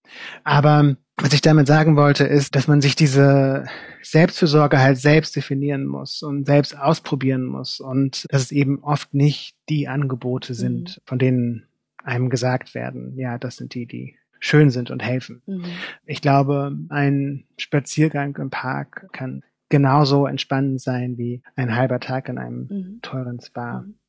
Aber 0.42 0.96
was 1.18 1.34
ich 1.34 1.42
damit 1.42 1.66
sagen 1.66 1.96
wollte, 1.96 2.24
ist, 2.24 2.56
dass 2.56 2.66
man 2.66 2.80
sich 2.80 2.96
diese 2.96 3.66
Selbstfürsorge 4.02 4.78
halt 4.78 4.96
selbst 4.96 5.36
definieren 5.36 5.86
muss 5.86 6.22
und 6.22 6.46
selbst 6.46 6.76
ausprobieren 6.76 7.44
muss 7.44 7.78
und 7.78 8.26
dass 8.30 8.42
es 8.42 8.52
eben 8.52 8.82
oft 8.82 9.12
nicht 9.12 9.54
die 9.68 9.86
Angebote 9.86 10.54
sind, 10.54 10.96
mhm. 10.96 11.02
von 11.04 11.18
denen 11.18 11.66
einem 12.02 12.30
gesagt 12.30 12.74
werden, 12.74 13.18
ja, 13.18 13.36
das 13.36 13.56
sind 13.56 13.74
die, 13.74 13.84
die 13.84 14.16
schön 14.38 14.70
sind 14.70 14.90
und 14.90 15.02
helfen. 15.02 15.42
Mhm. 15.46 15.64
Ich 16.06 16.22
glaube, 16.22 16.74
ein 16.88 17.44
Spaziergang 17.58 18.34
im 18.36 18.48
Park 18.48 19.08
kann 19.12 19.42
genauso 19.68 20.26
entspannend 20.26 20.80
sein 20.80 21.18
wie 21.18 21.42
ein 21.54 21.76
halber 21.76 22.00
Tag 22.00 22.30
in 22.30 22.38
einem 22.38 22.66
mhm. 22.70 22.98
teuren 23.02 23.40
Spa. 23.40 23.82
Mhm. 23.82 23.99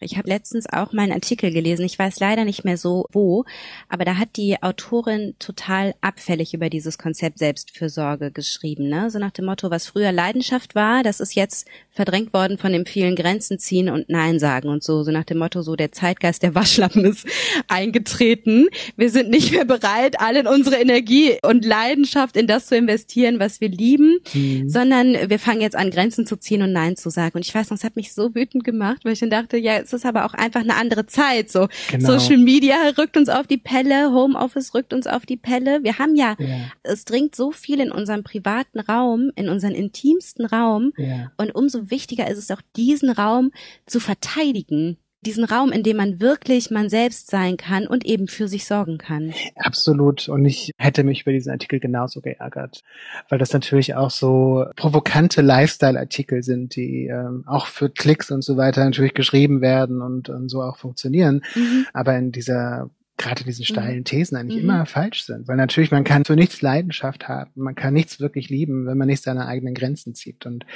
Ich 0.00 0.18
habe 0.18 0.28
letztens 0.28 0.66
auch 0.70 0.92
mal 0.92 1.02
einen 1.02 1.12
Artikel 1.12 1.50
gelesen, 1.50 1.84
ich 1.84 1.98
weiß 1.98 2.20
leider 2.20 2.44
nicht 2.44 2.64
mehr 2.64 2.76
so 2.76 3.06
wo, 3.12 3.44
aber 3.88 4.04
da 4.04 4.16
hat 4.16 4.36
die 4.36 4.62
Autorin 4.62 5.34
total 5.38 5.94
abfällig 6.00 6.52
über 6.52 6.68
dieses 6.68 6.98
Konzept 6.98 7.38
Selbstfürsorge 7.38 8.30
geschrieben, 8.30 8.88
ne? 8.88 9.10
So 9.10 9.18
nach 9.18 9.30
dem 9.30 9.46
Motto, 9.46 9.70
was 9.70 9.86
früher 9.86 10.12
Leidenschaft 10.12 10.74
war, 10.74 11.02
das 11.02 11.20
ist 11.20 11.34
jetzt 11.34 11.66
verdrängt 11.90 12.34
worden 12.34 12.58
von 12.58 12.72
dem 12.72 12.84
vielen 12.84 13.16
Grenzen 13.16 13.58
ziehen 13.58 13.88
und 13.88 14.10
Nein 14.10 14.38
sagen 14.38 14.68
und 14.68 14.82
so, 14.82 15.02
so 15.02 15.10
nach 15.10 15.24
dem 15.24 15.38
Motto, 15.38 15.62
so 15.62 15.76
der 15.76 15.92
Zeitgeist 15.92 16.42
der 16.42 16.54
Waschlappen 16.54 17.04
ist 17.04 17.26
eingetreten. 17.68 18.68
Wir 18.96 19.10
sind 19.10 19.30
nicht 19.30 19.52
mehr 19.52 19.64
bereit, 19.64 20.20
alle 20.20 20.40
in 20.40 20.46
unsere 20.46 20.76
Energie 20.76 21.38
und 21.42 21.64
Leidenschaft 21.64 22.36
in 22.36 22.46
das 22.46 22.66
zu 22.66 22.76
investieren, 22.76 23.38
was 23.38 23.60
wir 23.60 23.68
lieben, 23.68 24.18
mhm. 24.34 24.68
sondern 24.68 25.30
wir 25.30 25.38
fangen 25.38 25.62
jetzt 25.62 25.76
an, 25.76 25.90
Grenzen 25.90 26.26
zu 26.26 26.36
ziehen 26.36 26.62
und 26.62 26.72
Nein 26.72 26.96
zu 26.96 27.08
sagen. 27.08 27.36
Und 27.36 27.46
ich 27.46 27.54
weiß 27.54 27.70
noch, 27.70 27.78
es 27.78 27.84
hat 27.84 27.96
mich 27.96 28.12
so 28.12 28.34
wütend 28.34 28.64
gemacht, 28.64 29.04
weil 29.04 29.14
ich 29.14 29.20
dann 29.20 29.30
dachte, 29.30 29.45
ja, 29.52 29.78
es 29.78 29.92
ist 29.92 30.06
aber 30.06 30.24
auch 30.24 30.34
einfach 30.34 30.60
eine 30.60 30.76
andere 30.76 31.06
Zeit. 31.06 31.50
So 31.50 31.68
genau. 31.90 32.18
Social 32.18 32.38
Media 32.38 32.76
rückt 32.98 33.16
uns 33.16 33.28
auf 33.28 33.46
die 33.46 33.58
Pelle, 33.58 34.12
Homeoffice 34.12 34.74
rückt 34.74 34.92
uns 34.92 35.06
auf 35.06 35.26
die 35.26 35.36
Pelle. 35.36 35.82
Wir 35.82 35.98
haben 35.98 36.16
ja, 36.16 36.36
ja. 36.38 36.70
es 36.82 37.04
dringt 37.04 37.34
so 37.34 37.52
viel 37.52 37.80
in 37.80 37.92
unserem 37.92 38.22
privaten 38.24 38.80
Raum, 38.80 39.30
in 39.36 39.48
unseren 39.48 39.72
intimsten 39.72 40.46
Raum. 40.46 40.92
Ja. 40.96 41.32
Und 41.36 41.54
umso 41.54 41.90
wichtiger 41.90 42.28
ist 42.28 42.38
es 42.38 42.50
auch, 42.50 42.62
diesen 42.76 43.10
Raum 43.10 43.52
zu 43.86 44.00
verteidigen 44.00 44.98
diesen 45.26 45.44
Raum, 45.44 45.72
in 45.72 45.82
dem 45.82 45.96
man 45.96 46.20
wirklich 46.20 46.70
man 46.70 46.88
selbst 46.88 47.30
sein 47.30 47.56
kann 47.56 47.86
und 47.86 48.06
eben 48.06 48.28
für 48.28 48.48
sich 48.48 48.64
sorgen 48.64 48.98
kann. 48.98 49.34
Absolut. 49.56 50.28
Und 50.28 50.44
ich 50.44 50.72
hätte 50.78 51.04
mich 51.04 51.22
über 51.22 51.32
diesen 51.32 51.52
Artikel 51.52 51.80
genauso 51.80 52.20
geärgert, 52.20 52.82
weil 53.28 53.38
das 53.38 53.52
natürlich 53.52 53.94
auch 53.94 54.10
so 54.10 54.64
provokante 54.76 55.42
Lifestyle-Artikel 55.42 56.42
sind, 56.42 56.76
die 56.76 57.06
ähm, 57.06 57.44
auch 57.46 57.66
für 57.66 57.90
Klicks 57.90 58.30
und 58.30 58.42
so 58.42 58.56
weiter 58.56 58.84
natürlich 58.84 59.14
geschrieben 59.14 59.60
werden 59.60 60.00
und, 60.00 60.28
und 60.28 60.48
so 60.48 60.62
auch 60.62 60.76
funktionieren. 60.76 61.42
Mhm. 61.54 61.86
Aber 61.92 62.16
in 62.16 62.32
dieser 62.32 62.90
gerade 63.16 63.44
diese 63.44 63.62
mhm. 63.62 63.66
steilen 63.66 64.04
Thesen 64.04 64.36
eigentlich 64.36 64.62
mhm. 64.62 64.70
immer 64.70 64.86
falsch 64.86 65.24
sind. 65.24 65.48
Weil 65.48 65.56
natürlich, 65.56 65.90
man 65.90 66.04
kann 66.04 66.24
für 66.24 66.36
nichts 66.36 66.60
Leidenschaft 66.60 67.28
haben. 67.28 67.50
Man 67.54 67.74
kann 67.74 67.94
nichts 67.94 68.20
wirklich 68.20 68.50
lieben, 68.50 68.86
wenn 68.86 68.98
man 68.98 69.08
nicht 69.08 69.22
seine 69.22 69.46
eigenen 69.46 69.74
Grenzen 69.74 70.14
zieht. 70.14 70.44
Und 70.46 70.66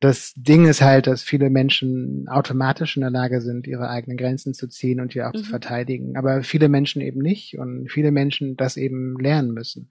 das 0.00 0.32
Ding 0.36 0.66
ist 0.66 0.82
halt, 0.82 1.06
dass 1.06 1.22
viele 1.22 1.50
Menschen 1.50 2.26
automatisch 2.28 2.96
in 2.96 3.02
der 3.02 3.10
Lage 3.10 3.40
sind, 3.40 3.66
ihre 3.66 3.88
eigenen 3.88 4.16
Grenzen 4.16 4.54
zu 4.54 4.68
ziehen 4.68 5.00
und 5.00 5.14
die 5.14 5.22
auch 5.22 5.32
mhm. 5.32 5.38
zu 5.38 5.44
verteidigen. 5.44 6.16
Aber 6.16 6.42
viele 6.42 6.68
Menschen 6.68 7.00
eben 7.00 7.20
nicht. 7.20 7.58
Und 7.58 7.90
viele 7.90 8.10
Menschen 8.10 8.56
das 8.56 8.76
eben 8.76 9.16
lernen 9.18 9.52
müssen. 9.52 9.88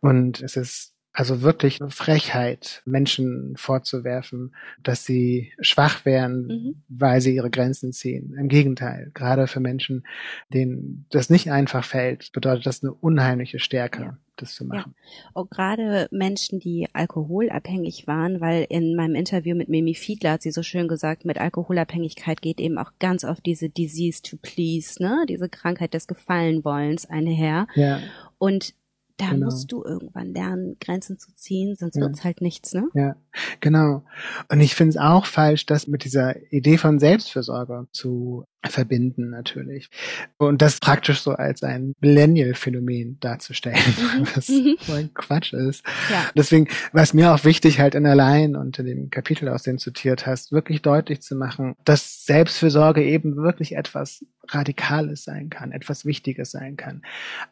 Und 0.00 0.42
es 0.42 0.56
ist 0.56 0.97
also 1.18 1.42
wirklich 1.42 1.80
eine 1.80 1.90
Frechheit, 1.90 2.80
Menschen 2.84 3.54
vorzuwerfen, 3.56 4.54
dass 4.84 5.04
sie 5.04 5.52
schwach 5.60 6.04
wären, 6.04 6.46
mhm. 6.46 6.82
weil 6.88 7.20
sie 7.20 7.34
ihre 7.34 7.50
Grenzen 7.50 7.92
ziehen. 7.92 8.36
Im 8.38 8.46
Gegenteil, 8.46 9.10
gerade 9.14 9.48
für 9.48 9.58
Menschen, 9.58 10.06
denen 10.54 11.06
das 11.10 11.28
nicht 11.28 11.50
einfach 11.50 11.84
fällt, 11.84 12.30
bedeutet 12.30 12.66
das 12.66 12.84
eine 12.84 12.92
unheimliche 12.92 13.58
Stärke. 13.58 14.02
Ja 14.02 14.18
das 14.40 14.54
zu 14.54 14.64
machen. 14.64 14.94
Ja. 14.96 15.30
Auch 15.34 15.50
gerade 15.50 16.06
Menschen, 16.12 16.60
die 16.60 16.86
alkoholabhängig 16.92 18.06
waren, 18.06 18.40
weil 18.40 18.66
in 18.68 18.94
meinem 18.94 19.16
Interview 19.16 19.56
mit 19.56 19.68
Mimi 19.68 19.96
Fiedler 19.96 20.30
hat 20.30 20.42
sie 20.42 20.52
so 20.52 20.62
schön 20.62 20.86
gesagt, 20.86 21.24
mit 21.24 21.38
Alkoholabhängigkeit 21.38 22.40
geht 22.40 22.60
eben 22.60 22.78
auch 22.78 22.92
ganz 23.00 23.24
auf 23.24 23.40
diese 23.40 23.68
Disease 23.68 24.22
to 24.22 24.36
please, 24.40 25.02
ne, 25.02 25.24
diese 25.28 25.48
Krankheit 25.48 25.92
des 25.92 26.06
Gefallenwollens 26.06 27.06
einher. 27.06 27.66
Ja. 27.74 27.98
Und 28.38 28.74
da 29.18 29.30
genau. 29.30 29.46
musst 29.46 29.70
du 29.70 29.84
irgendwann 29.84 30.32
lernen, 30.32 30.76
Grenzen 30.80 31.18
zu 31.18 31.34
ziehen, 31.34 31.74
sonst 31.76 31.96
ja. 31.96 32.02
wird's 32.02 32.24
halt 32.24 32.40
nichts, 32.40 32.72
ne? 32.72 32.88
Ja, 32.94 33.16
genau. 33.60 34.04
Und 34.48 34.60
ich 34.60 34.74
finde 34.74 34.90
es 34.90 34.96
auch 34.96 35.26
falsch, 35.26 35.66
das 35.66 35.88
mit 35.88 36.04
dieser 36.04 36.36
Idee 36.52 36.78
von 36.78 36.98
Selbstfürsorge 37.00 37.88
zu 37.92 38.44
verbinden 38.64 39.30
natürlich. 39.30 39.90
Und 40.36 40.62
das 40.62 40.78
praktisch 40.78 41.20
so 41.20 41.32
als 41.32 41.62
ein 41.62 41.94
Millennial-Phänomen 42.00 43.18
darzustellen, 43.20 43.76
mhm. 43.76 44.26
was 44.34 44.48
mhm. 44.48 44.76
so 44.80 44.92
ein 44.92 45.12
Quatsch 45.14 45.52
ist. 45.52 45.84
Ja. 46.10 46.26
Deswegen 46.36 46.68
war 46.92 47.02
es 47.02 47.14
mir 47.14 47.32
auch 47.32 47.44
wichtig, 47.44 47.80
halt 47.80 47.94
in 47.94 48.04
der 48.04 48.16
Line 48.16 48.58
und 48.58 48.78
in 48.78 48.86
dem 48.86 49.10
Kapitel, 49.10 49.48
aus 49.48 49.64
dem 49.64 49.76
du 49.76 49.82
zitiert 49.82 50.26
hast, 50.26 50.52
wirklich 50.52 50.82
deutlich 50.82 51.22
zu 51.22 51.34
machen, 51.34 51.74
dass 51.84 52.24
Selbstfürsorge 52.24 53.02
eben 53.02 53.36
wirklich 53.36 53.74
etwas 53.74 54.24
Radikales 54.48 55.24
sein 55.24 55.50
kann, 55.50 55.72
etwas 55.72 56.04
Wichtiges 56.04 56.50
sein 56.50 56.76
kann. 56.76 57.02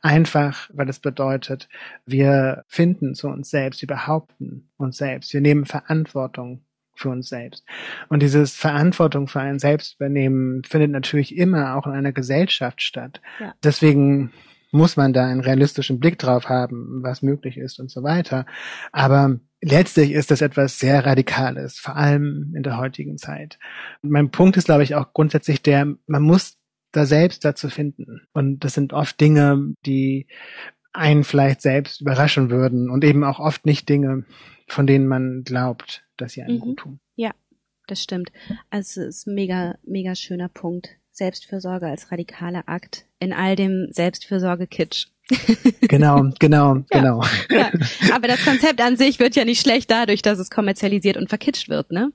Einfach, 0.03 0.71
weil 0.73 0.89
es 0.89 1.01
bedeutet, 1.01 1.69
wir 2.05 2.65
finden 2.69 3.15
zu 3.15 3.29
uns 3.29 3.51
selbst, 3.51 3.83
wir 3.83 3.89
behaupten 3.89 4.69
uns 4.77 4.97
selbst, 4.97 5.33
wir 5.33 5.41
nehmen 5.41 5.67
Verantwortung 5.67 6.63
für 6.95 7.11
uns 7.11 7.29
selbst. 7.29 7.65
Und 8.09 8.23
dieses 8.23 8.55
Verantwortung 8.55 9.29
für 9.29 9.41
einen 9.41 9.59
selbst 9.59 9.97
übernehmen 9.97 10.63
findet 10.65 10.91
natürlich 10.91 11.37
immer 11.37 11.77
auch 11.77 11.87
in 11.87 11.93
einer 11.93 12.13
Gesellschaft 12.13 12.83
statt. 12.83 13.21
Ja. 13.39 13.55
Deswegen 13.63 14.33
muss 14.73 14.97
man 14.97 15.13
da 15.13 15.27
einen 15.27 15.41
realistischen 15.41 16.01
Blick 16.01 16.19
drauf 16.19 16.49
haben, 16.49 17.03
was 17.03 17.23
möglich 17.23 17.57
ist 17.57 17.79
und 17.79 17.91
so 17.91 18.03
weiter. 18.03 18.47
Aber 18.93 19.39
letztlich 19.61 20.13
ist 20.13 20.31
das 20.31 20.41
etwas 20.43 20.79
sehr 20.79 21.05
Radikales, 21.07 21.79
vor 21.79 21.97
allem 21.97 22.53
in 22.55 22.63
der 22.63 22.79
heutigen 22.79 23.17
Zeit. 23.19 23.59
Und 24.03 24.11
mein 24.11 24.31
Punkt 24.31 24.57
ist, 24.57 24.67
glaube 24.67 24.83
ich, 24.83 24.95
auch 24.95 25.13
grundsätzlich 25.13 25.63
der, 25.63 25.87
man 26.07 26.23
muss 26.23 26.56
da 26.97 27.07
selbst 27.07 27.45
dazu 27.45 27.69
finden. 27.69 28.23
Und 28.33 28.61
das 28.65 28.75
sind 28.75 28.93
oft 28.93 29.21
Dinge, 29.21 29.75
die 29.85 30.27
einen 30.93 31.25
vielleicht 31.25 31.61
selbst 31.61 32.01
überraschen 32.01 32.51
würden 32.51 32.91
und 32.91 33.05
eben 33.05 33.23
auch 33.23 33.39
oft 33.39 33.67
nicht 33.67 33.89
Dinge, 33.89 34.25
von 34.67 34.87
denen 34.87 35.07
man 35.07 35.43
glaubt, 35.45 36.05
dass 36.17 36.33
sie 36.33 36.43
einem 36.43 36.57
mhm. 36.57 36.61
gut 36.61 36.79
tun. 36.79 37.01
Ja, 37.15 37.33
das 37.87 38.03
stimmt. 38.03 38.33
Also 38.71 39.03
es 39.03 39.19
ist 39.19 39.27
ein 39.27 39.35
mega, 39.35 39.77
mega 39.85 40.15
schöner 40.15 40.49
Punkt. 40.49 40.89
Selbstfürsorge 41.13 41.87
als 41.87 42.13
radikaler 42.13 42.65
Akt 42.67 43.07
in 43.19 43.33
all 43.33 43.57
dem 43.57 43.89
Selbstfürsorge-Kitsch. 43.91 45.07
genau, 45.81 46.31
genau, 46.39 46.85
genau. 46.91 47.23
Ja. 47.51 47.71
Aber 48.15 48.29
das 48.29 48.45
Konzept 48.45 48.81
an 48.81 48.97
sich 48.97 49.19
wird 49.19 49.35
ja 49.35 49.45
nicht 49.45 49.61
schlecht 49.61 49.91
dadurch, 49.91 50.23
dass 50.23 50.39
es 50.39 50.51
kommerzialisiert 50.51 51.17
und 51.17 51.29
verkitscht 51.29 51.69
wird, 51.69 51.91
ne? 51.91 52.13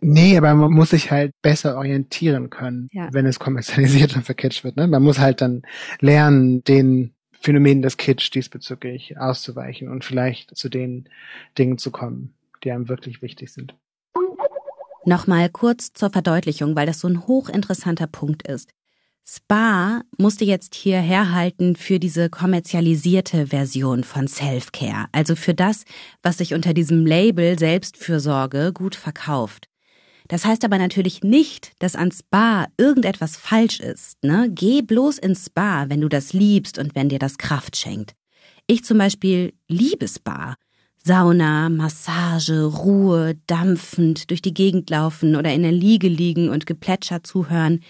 Nee, 0.00 0.36
aber 0.36 0.54
man 0.54 0.72
muss 0.72 0.90
sich 0.90 1.10
halt 1.10 1.32
besser 1.42 1.76
orientieren 1.76 2.50
können, 2.50 2.88
ja. 2.92 3.08
wenn 3.12 3.26
es 3.26 3.38
kommerzialisiert 3.38 4.14
und 4.16 4.24
verkitscht 4.24 4.64
wird. 4.64 4.76
Ne? 4.76 4.86
Man 4.86 5.02
muss 5.02 5.18
halt 5.18 5.40
dann 5.40 5.62
lernen, 6.00 6.62
den 6.64 7.14
Phänomenen 7.32 7.82
des 7.82 7.96
Kitsch 7.96 8.32
diesbezüglich 8.32 9.18
auszuweichen 9.18 9.88
und 9.88 10.04
vielleicht 10.04 10.56
zu 10.56 10.68
den 10.68 11.08
Dingen 11.58 11.78
zu 11.78 11.90
kommen, 11.90 12.34
die 12.62 12.72
einem 12.72 12.88
wirklich 12.88 13.20
wichtig 13.20 13.52
sind. 13.52 13.74
Nochmal 15.04 15.50
kurz 15.50 15.92
zur 15.92 16.08
Verdeutlichung, 16.08 16.74
weil 16.74 16.86
das 16.86 17.00
so 17.00 17.08
ein 17.08 17.26
hochinteressanter 17.26 18.06
Punkt 18.06 18.48
ist. 18.48 18.70
Spa 19.26 20.02
musste 20.18 20.44
jetzt 20.44 20.74
hier 20.74 21.00
herhalten 21.00 21.76
für 21.76 21.98
diese 21.98 22.28
kommerzialisierte 22.28 23.46
Version 23.46 24.04
von 24.04 24.28
Self-Care, 24.28 25.06
also 25.12 25.34
für 25.34 25.54
das, 25.54 25.84
was 26.22 26.38
sich 26.38 26.52
unter 26.52 26.74
diesem 26.74 27.06
Label 27.06 27.58
Selbstfürsorge 27.58 28.72
gut 28.74 28.94
verkauft. 28.94 29.68
Das 30.28 30.44
heißt 30.44 30.62
aber 30.64 30.76
natürlich 30.76 31.22
nicht, 31.22 31.72
dass 31.78 31.96
an 31.96 32.12
Spa 32.12 32.66
irgendetwas 32.76 33.38
falsch 33.38 33.80
ist. 33.80 34.22
Ne? 34.22 34.50
Geh 34.50 34.82
bloß 34.82 35.18
ins 35.18 35.46
Spa, 35.46 35.88
wenn 35.88 36.02
du 36.02 36.08
das 36.10 36.34
liebst 36.34 36.78
und 36.78 36.94
wenn 36.94 37.08
dir 37.08 37.18
das 37.18 37.38
Kraft 37.38 37.76
schenkt. 37.76 38.12
Ich 38.66 38.84
zum 38.84 38.98
Beispiel 38.98 39.54
liebe 39.68 40.06
Spa. 40.06 40.56
Sauna, 41.06 41.68
Massage, 41.68 42.64
Ruhe, 42.64 43.34
dampfend 43.46 44.30
durch 44.30 44.40
die 44.40 44.54
Gegend 44.54 44.88
laufen 44.88 45.36
oder 45.36 45.52
in 45.52 45.62
der 45.62 45.72
Liege 45.72 46.08
liegen 46.08 46.48
und 46.48 46.64
Geplätscher 46.64 47.22
zuhören, 47.22 47.80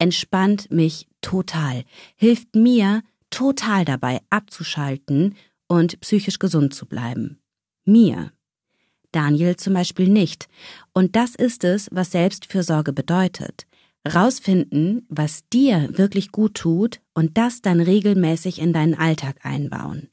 entspannt 0.00 0.72
mich 0.72 1.06
total, 1.20 1.84
hilft 2.16 2.56
mir 2.56 3.02
total 3.30 3.84
dabei 3.84 4.20
abzuschalten 4.30 5.36
und 5.68 6.00
psychisch 6.00 6.40
gesund 6.40 6.74
zu 6.74 6.86
bleiben. 6.86 7.38
Mir. 7.84 8.32
Daniel 9.12 9.56
zum 9.56 9.74
Beispiel 9.74 10.08
nicht. 10.08 10.48
Und 10.92 11.16
das 11.16 11.34
ist 11.34 11.64
es, 11.64 11.88
was 11.92 12.12
Selbstfürsorge 12.12 12.92
bedeutet. 12.92 13.66
Rausfinden, 14.12 15.04
was 15.08 15.42
dir 15.52 15.88
wirklich 15.98 16.32
gut 16.32 16.54
tut 16.54 17.00
und 17.12 17.36
das 17.36 17.60
dann 17.60 17.80
regelmäßig 17.80 18.60
in 18.60 18.72
deinen 18.72 18.94
Alltag 18.94 19.36
einbauen. 19.42 20.08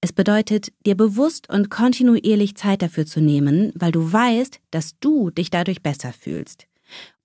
Es 0.00 0.12
bedeutet, 0.12 0.72
dir 0.84 0.96
bewusst 0.96 1.48
und 1.48 1.70
kontinuierlich 1.70 2.56
Zeit 2.56 2.82
dafür 2.82 3.06
zu 3.06 3.20
nehmen, 3.20 3.72
weil 3.74 3.90
du 3.90 4.12
weißt, 4.12 4.60
dass 4.70 4.98
du 5.00 5.30
dich 5.30 5.50
dadurch 5.50 5.82
besser 5.82 6.12
fühlst. 6.12 6.66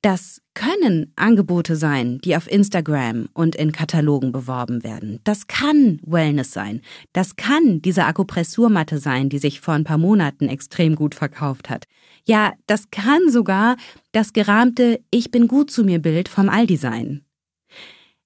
Das 0.02 0.42
können 0.54 1.12
Angebote 1.18 1.76
sein, 1.76 2.20
die 2.24 2.38
auf 2.38 2.50
Instagram 2.50 3.28
und 3.34 3.56
in 3.56 3.74
Katalogen 3.74 4.32
beworben 4.32 4.82
werden. 4.82 5.20
Das 5.26 5.48
kann 5.48 6.00
Wellness 6.06 6.54
sein. 6.54 6.82
Das 7.12 7.36
kann 7.36 7.82
diese 7.82 8.06
Akupressurmatte 8.06 8.98
sein, 8.98 9.28
die 9.28 9.40
sich 9.40 9.60
vor 9.60 9.74
ein 9.74 9.84
paar 9.84 9.98
Monaten 9.98 10.48
extrem 10.48 10.96
gut 10.96 11.16
verkauft 11.16 11.70
hat. 11.70 11.86
Ja, 12.26 12.54
das 12.66 12.92
kann 12.92 13.30
sogar 13.30 13.76
das 14.14 14.32
gerahmte 14.32 15.02
Ich 15.12 15.32
bin 15.32 15.50
gut 15.50 15.70
zu 15.70 15.84
mir 15.84 16.00
Bild 16.00 16.30
vom 16.30 16.48
Aldi 16.48 16.78
sein. 16.78 17.26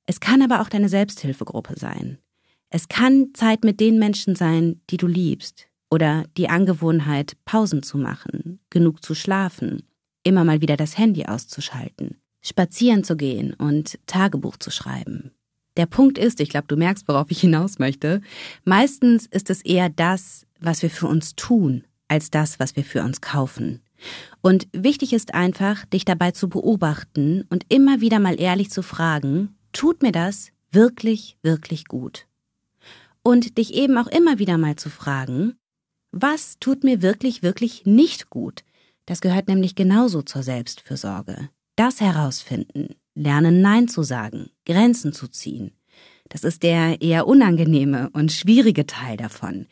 Es 0.05 0.19
kann 0.19 0.43
aber 0.43 0.61
auch 0.61 0.69
deine 0.69 0.89
Selbsthilfegruppe 0.89 1.73
sein. 1.79 2.19
Es 2.69 2.87
kann 2.87 3.29
Zeit 3.33 3.63
mit 3.63 3.79
den 3.79 3.97
Menschen 3.97 4.35
sein, 4.35 4.81
die 4.91 4.97
du 4.97 5.07
liebst. 5.07 5.67
Oder 5.89 6.25
die 6.37 6.49
Angewohnheit, 6.49 7.33
Pausen 7.45 7.81
zu 7.81 7.97
machen, 7.97 8.59
genug 8.69 9.03
zu 9.03 9.15
schlafen 9.15 9.83
immer 10.23 10.43
mal 10.43 10.61
wieder 10.61 10.77
das 10.77 10.97
Handy 10.97 11.25
auszuschalten, 11.25 12.17
spazieren 12.41 13.03
zu 13.03 13.15
gehen 13.15 13.53
und 13.53 13.99
Tagebuch 14.07 14.57
zu 14.57 14.71
schreiben. 14.71 15.31
Der 15.75 15.85
Punkt 15.87 16.17
ist, 16.17 16.39
ich 16.39 16.49
glaube, 16.49 16.67
du 16.67 16.75
merkst, 16.75 17.07
worauf 17.07 17.31
ich 17.31 17.41
hinaus 17.41 17.79
möchte, 17.79 18.21
meistens 18.63 19.25
ist 19.25 19.49
es 19.49 19.61
eher 19.61 19.89
das, 19.89 20.45
was 20.59 20.81
wir 20.81 20.89
für 20.89 21.07
uns 21.07 21.35
tun, 21.35 21.83
als 22.07 22.29
das, 22.29 22.59
was 22.59 22.75
wir 22.75 22.83
für 22.83 23.01
uns 23.03 23.21
kaufen. 23.21 23.81
Und 24.41 24.67
wichtig 24.71 25.13
ist 25.13 25.33
einfach, 25.33 25.85
dich 25.85 26.05
dabei 26.05 26.31
zu 26.31 26.49
beobachten 26.49 27.45
und 27.49 27.65
immer 27.69 28.01
wieder 28.01 28.19
mal 28.19 28.39
ehrlich 28.39 28.69
zu 28.69 28.83
fragen, 28.83 29.55
tut 29.71 30.03
mir 30.03 30.11
das 30.11 30.49
wirklich, 30.71 31.37
wirklich 31.41 31.85
gut? 31.85 32.27
Und 33.23 33.57
dich 33.57 33.73
eben 33.73 33.97
auch 33.97 34.07
immer 34.07 34.37
wieder 34.37 34.57
mal 34.57 34.75
zu 34.75 34.89
fragen, 34.89 35.55
was 36.11 36.59
tut 36.59 36.83
mir 36.83 37.01
wirklich, 37.01 37.41
wirklich 37.41 37.85
nicht 37.85 38.29
gut? 38.29 38.63
Das 39.05 39.19
gehört 39.19 39.47
nämlich 39.47 39.75
genauso 39.75 40.21
zur 40.21 40.43
Selbstfürsorge. 40.43 41.49
Das 41.75 41.99
herausfinden, 41.99 42.95
lernen 43.15 43.61
Nein 43.61 43.87
zu 43.87 44.03
sagen, 44.03 44.49
Grenzen 44.65 45.11
zu 45.11 45.27
ziehen. 45.27 45.71
Das 46.29 46.43
ist 46.43 46.63
der 46.63 47.01
eher 47.01 47.27
unangenehme 47.27 48.09
und 48.13 48.31
schwierige 48.31 48.85
Teil 48.85 49.17
davon, 49.17 49.67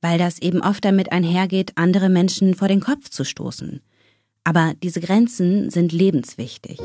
weil 0.00 0.18
das 0.18 0.38
eben 0.40 0.60
oft 0.60 0.84
damit 0.84 1.12
einhergeht, 1.12 1.72
andere 1.76 2.08
Menschen 2.08 2.54
vor 2.54 2.68
den 2.68 2.80
Kopf 2.80 3.08
zu 3.08 3.24
stoßen. 3.24 3.80
Aber 4.44 4.74
diese 4.82 5.00
Grenzen 5.00 5.70
sind 5.70 5.92
lebenswichtig. 5.92 6.78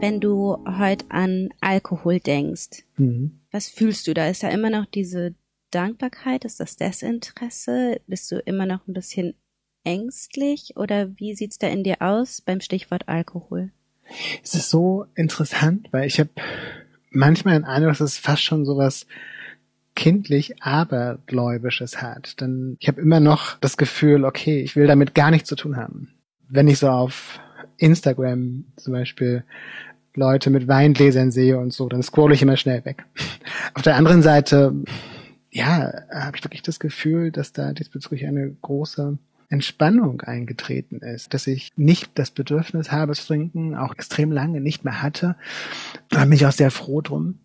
Wenn 0.00 0.20
du 0.20 0.56
heute 0.78 1.04
an 1.10 1.50
Alkohol 1.60 2.20
denkst, 2.20 2.84
mhm. 2.96 3.40
was 3.50 3.68
fühlst 3.68 4.06
du 4.06 4.14
da? 4.14 4.28
Ist 4.28 4.42
da 4.42 4.48
immer 4.48 4.70
noch 4.70 4.86
diese 4.86 5.34
Dankbarkeit? 5.70 6.44
Ist 6.44 6.60
das 6.60 6.76
Desinteresse? 6.76 8.00
Bist 8.06 8.30
du 8.30 8.38
immer 8.38 8.64
noch 8.64 8.86
ein 8.86 8.94
bisschen 8.94 9.34
ängstlich 9.88 10.76
oder 10.76 11.08
wie 11.16 11.34
sieht's 11.34 11.58
da 11.58 11.66
in 11.66 11.82
dir 11.82 11.96
aus 12.00 12.42
beim 12.42 12.60
Stichwort 12.60 13.08
Alkohol? 13.08 13.70
Es 14.42 14.54
ist 14.54 14.68
so 14.68 15.06
interessant, 15.14 15.88
weil 15.92 16.06
ich 16.06 16.20
habe 16.20 16.30
manchmal 17.10 17.54
den 17.54 17.64
Eindruck, 17.64 17.92
dass 17.92 18.00
es 18.00 18.18
fast 18.18 18.42
schon 18.42 18.66
sowas 18.66 19.06
kindlich 19.94 20.62
abergläubisches 20.62 22.02
hat. 22.02 22.38
Denn 22.40 22.76
ich 22.80 22.88
habe 22.88 23.00
immer 23.00 23.18
noch 23.18 23.58
das 23.60 23.78
Gefühl, 23.78 24.24
okay, 24.24 24.60
ich 24.60 24.76
will 24.76 24.86
damit 24.86 25.14
gar 25.14 25.30
nichts 25.30 25.48
zu 25.48 25.56
tun 25.56 25.76
haben. 25.76 26.12
Wenn 26.48 26.68
ich 26.68 26.78
so 26.78 26.88
auf 26.88 27.40
Instagram 27.78 28.66
zum 28.76 28.92
Beispiel 28.92 29.42
Leute 30.14 30.50
mit 30.50 30.68
Weingläsern 30.68 31.30
sehe 31.30 31.58
und 31.58 31.72
so, 31.72 31.88
dann 31.88 32.02
scroll 32.02 32.32
ich 32.32 32.42
immer 32.42 32.56
schnell 32.56 32.84
weg. 32.84 33.04
Auf 33.74 33.82
der 33.82 33.96
anderen 33.96 34.22
Seite, 34.22 34.74
ja, 35.50 35.92
habe 36.12 36.36
ich 36.36 36.44
wirklich 36.44 36.62
das 36.62 36.78
Gefühl, 36.78 37.30
dass 37.30 37.52
da 37.52 37.72
diesbezüglich 37.72 38.26
eine 38.26 38.50
große 38.60 39.18
Entspannung 39.50 40.20
eingetreten 40.20 40.98
ist, 40.98 41.32
dass 41.32 41.46
ich 41.46 41.72
nicht 41.76 42.10
das 42.14 42.30
Bedürfnis 42.30 42.92
habe 42.92 43.14
zu 43.14 43.26
trinken, 43.26 43.74
auch 43.74 43.94
extrem 43.94 44.30
lange 44.30 44.60
nicht 44.60 44.84
mehr 44.84 45.00
hatte. 45.00 45.36
Da 46.10 46.24
bin 46.24 46.34
ich 46.34 46.44
auch 46.44 46.52
sehr 46.52 46.70
froh 46.70 47.00
drum. 47.00 47.38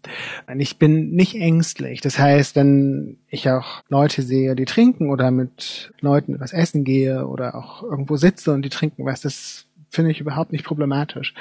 Und 0.48 0.60
ich 0.60 0.78
bin 0.78 1.12
nicht 1.12 1.36
ängstlich. 1.36 2.02
Das 2.02 2.20
heißt, 2.20 2.58
wenn 2.58 3.18
ich 3.30 3.50
auch 3.50 3.84
Leute 3.88 4.22
sehe, 4.22 4.56
die 4.56 4.66
trinken 4.66 5.10
oder 5.10 5.32
mit 5.32 5.94
Leuten 6.02 6.40
was 6.42 6.52
essen 6.52 6.84
gehe 6.84 7.26
oder 7.26 7.56
auch 7.56 7.84
irgendwo 7.84 8.18
sitze 8.18 8.52
und 8.52 8.64
die 8.64 8.70
trinken 8.70 9.06
was, 9.06 9.22
das 9.22 9.66
finde 9.94 10.12
ich 10.12 10.20
überhaupt 10.20 10.52
nicht 10.52 10.66
problematisch. 10.66 11.34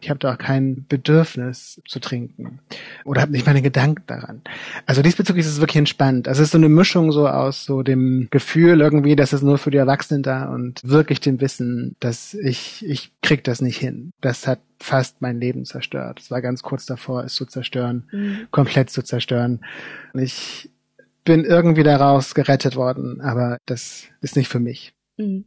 Ich 0.00 0.08
habe 0.08 0.18
da 0.18 0.32
auch 0.34 0.38
kein 0.38 0.86
Bedürfnis 0.88 1.80
zu 1.86 2.00
trinken 2.00 2.60
oder 3.04 3.20
habe 3.20 3.32
nicht 3.32 3.46
meine 3.46 3.62
Gedanken 3.62 4.02
daran. 4.06 4.42
Also 4.86 5.02
diesbezüglich 5.02 5.44
ist 5.44 5.52
es 5.52 5.60
wirklich 5.60 5.76
entspannt. 5.76 6.26
Also 6.26 6.40
es 6.40 6.48
ist 6.48 6.52
so 6.52 6.58
eine 6.58 6.70
Mischung 6.70 7.12
so 7.12 7.28
aus 7.28 7.64
so 7.64 7.82
dem 7.82 8.28
Gefühl 8.30 8.80
irgendwie, 8.80 9.14
dass 9.14 9.32
es 9.32 9.42
nur 9.42 9.58
für 9.58 9.70
die 9.70 9.76
Erwachsenen 9.76 10.22
da 10.22 10.46
und 10.52 10.80
wirklich 10.82 11.20
dem 11.20 11.40
Wissen, 11.40 11.96
dass 12.00 12.34
ich 12.34 12.84
ich 12.86 13.12
krieg 13.20 13.44
das 13.44 13.60
nicht 13.60 13.76
hin. 13.76 14.12
Das 14.20 14.46
hat 14.46 14.60
fast 14.80 15.20
mein 15.20 15.38
Leben 15.38 15.64
zerstört. 15.64 16.20
Es 16.20 16.30
war 16.30 16.40
ganz 16.40 16.62
kurz 16.62 16.86
davor, 16.86 17.24
es 17.24 17.34
zu 17.34 17.44
zerstören, 17.44 18.08
mhm. 18.10 18.48
komplett 18.50 18.90
zu 18.90 19.02
zerstören. 19.02 19.60
Ich 20.14 20.70
bin 21.24 21.44
irgendwie 21.44 21.82
daraus 21.82 22.34
gerettet 22.34 22.74
worden, 22.74 23.20
aber 23.20 23.58
das 23.66 24.04
ist 24.22 24.34
nicht 24.34 24.48
für 24.48 24.60
mich. 24.60 24.94
Mhm. 25.18 25.44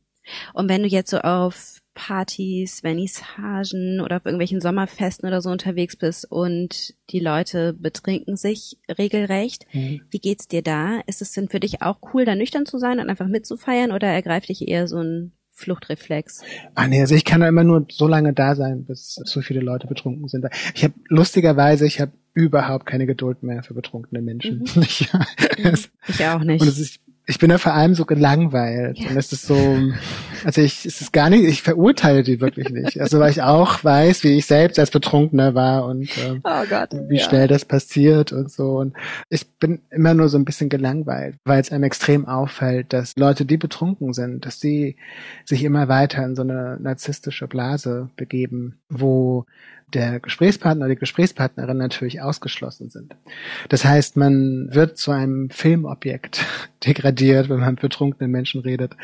Und 0.54 0.70
wenn 0.70 0.84
du 0.84 0.88
jetzt 0.88 1.10
so 1.10 1.20
auf 1.20 1.81
Partys, 1.94 2.82
Vernissagen 2.82 4.00
oder 4.02 4.18
auf 4.18 4.26
irgendwelchen 4.26 4.62
Sommerfesten 4.62 5.28
oder 5.28 5.42
so 5.42 5.50
unterwegs 5.50 5.96
bist 5.96 6.30
und 6.32 6.94
die 7.10 7.20
Leute 7.20 7.74
betrinken 7.74 8.38
sich 8.38 8.78
regelrecht. 8.90 9.66
Mhm. 9.74 10.02
Wie 10.10 10.20
geht's 10.20 10.48
dir 10.48 10.62
da? 10.62 11.02
Ist 11.08 11.22
es 11.22 11.34
denn 11.34 11.50
für 11.50 11.60
dich 11.60 11.82
auch 11.82 12.00
cool, 12.14 12.26
da 12.26 12.36
nüchtern 12.36 12.66
zu 12.66 12.78
sein 12.78 13.00
und 13.00 13.10
einfach 13.10 13.28
mitzufeiern 13.28 13.92
oder 13.92 14.08
ergreift 14.08 14.50
dich 14.50 14.68
eher 14.68 14.88
so 14.88 15.00
ein 15.00 15.34
Fluchtreflex? 15.52 16.44
Ah 16.76 16.88
nee, 16.88 17.02
also 17.02 17.14
ich 17.14 17.26
kann 17.26 17.42
da 17.42 17.48
immer 17.48 17.64
nur 17.64 17.86
so 17.90 18.08
lange 18.08 18.34
da 18.34 18.56
sein, 18.56 18.86
bis 18.86 19.16
so 19.16 19.42
viele 19.42 19.60
Leute 19.60 19.88
betrunken 19.88 20.28
sind. 20.28 20.46
Ich 20.74 20.84
habe 20.84 20.94
lustigerweise, 21.08 21.86
ich 21.86 22.00
habe 22.00 22.14
überhaupt 22.34 22.86
keine 22.86 23.06
Geduld 23.06 23.44
mehr 23.44 23.64
für 23.64 23.74
betrunkene 23.74 24.22
Menschen. 24.22 24.60
Mhm. 24.60 24.82
ich, 24.82 25.10
ich 26.08 26.26
auch 26.26 26.44
nicht. 26.44 26.62
Und 26.62 26.68
es 26.68 26.80
ist 26.80 27.00
ich 27.32 27.40
bin 27.40 27.50
da 27.50 27.58
vor 27.58 27.74
allem 27.74 27.96
so 27.96 28.04
gelangweilt. 28.04 29.00
Ja. 29.00 29.10
Und 29.10 29.18
es 29.18 29.32
ist 29.32 29.48
so, 29.48 29.56
also 30.44 30.62
ich, 30.62 30.86
es 30.86 31.00
ist 31.00 31.14
gar 31.14 31.30
nicht, 31.30 31.46
ich 31.46 31.62
verurteile 31.62 32.24
die 32.24 32.42
wirklich 32.42 32.70
nicht. 32.70 33.00
Also 33.00 33.20
weil 33.20 33.32
ich 33.32 33.42
auch 33.42 33.82
weiß, 33.86 34.26
wie 34.26 34.38
ich 34.38 34.46
selbst 34.46 34.78
als 34.78 34.92
Betrunkener 34.92 35.56
war 35.56 35.86
und 35.86 36.10
äh, 36.18 36.42
oh 36.44 36.66
Gott, 36.70 36.90
wie 37.08 37.18
ja. 37.18 37.24
schnell 37.24 37.48
das 37.48 37.64
passiert 37.64 38.34
und 38.34 38.52
so. 38.52 38.80
Und 38.80 38.96
ich 39.30 39.50
bin 39.50 39.80
immer 39.92 40.14
nur 40.14 40.28
so 40.28 40.38
ein 40.38 40.44
bisschen 40.44 40.68
gelangweilt, 40.68 41.38
weil 41.46 41.62
es 41.62 41.72
einem 41.72 41.86
extrem 41.86 42.28
auffällt, 42.28 42.92
dass 42.92 43.16
Leute, 43.16 43.46
die 43.46 43.58
betrunken 43.58 44.12
sind, 44.12 44.46
dass 44.46 44.60
die 44.60 44.98
sich 45.46 45.64
immer 45.64 45.88
weiter 45.88 46.26
in 46.26 46.36
so 46.36 46.42
eine 46.42 46.78
narzisstische 46.82 47.48
Blase 47.48 48.10
begeben, 48.18 48.76
wo 48.90 49.46
der 49.94 50.20
Gesprächspartner 50.20 50.86
oder 50.86 50.96
die 50.96 51.00
Gesprächspartnerin 51.00 51.78
natürlich 51.78 52.22
ausgeschlossen 52.22 52.90
sind. 52.90 53.16
Das 53.70 53.86
heißt, 53.86 54.18
man 54.18 54.70
wird 54.72 54.98
zu 54.98 55.12
einem 55.12 55.50
Filmobjekt 55.50 56.46
degradiert, 56.86 57.50
wenn 57.50 57.60
man 57.60 57.72
mit 57.72 57.82
betrunkenen 57.82 58.32
Menschen 58.32 58.62
redet. 58.62 58.96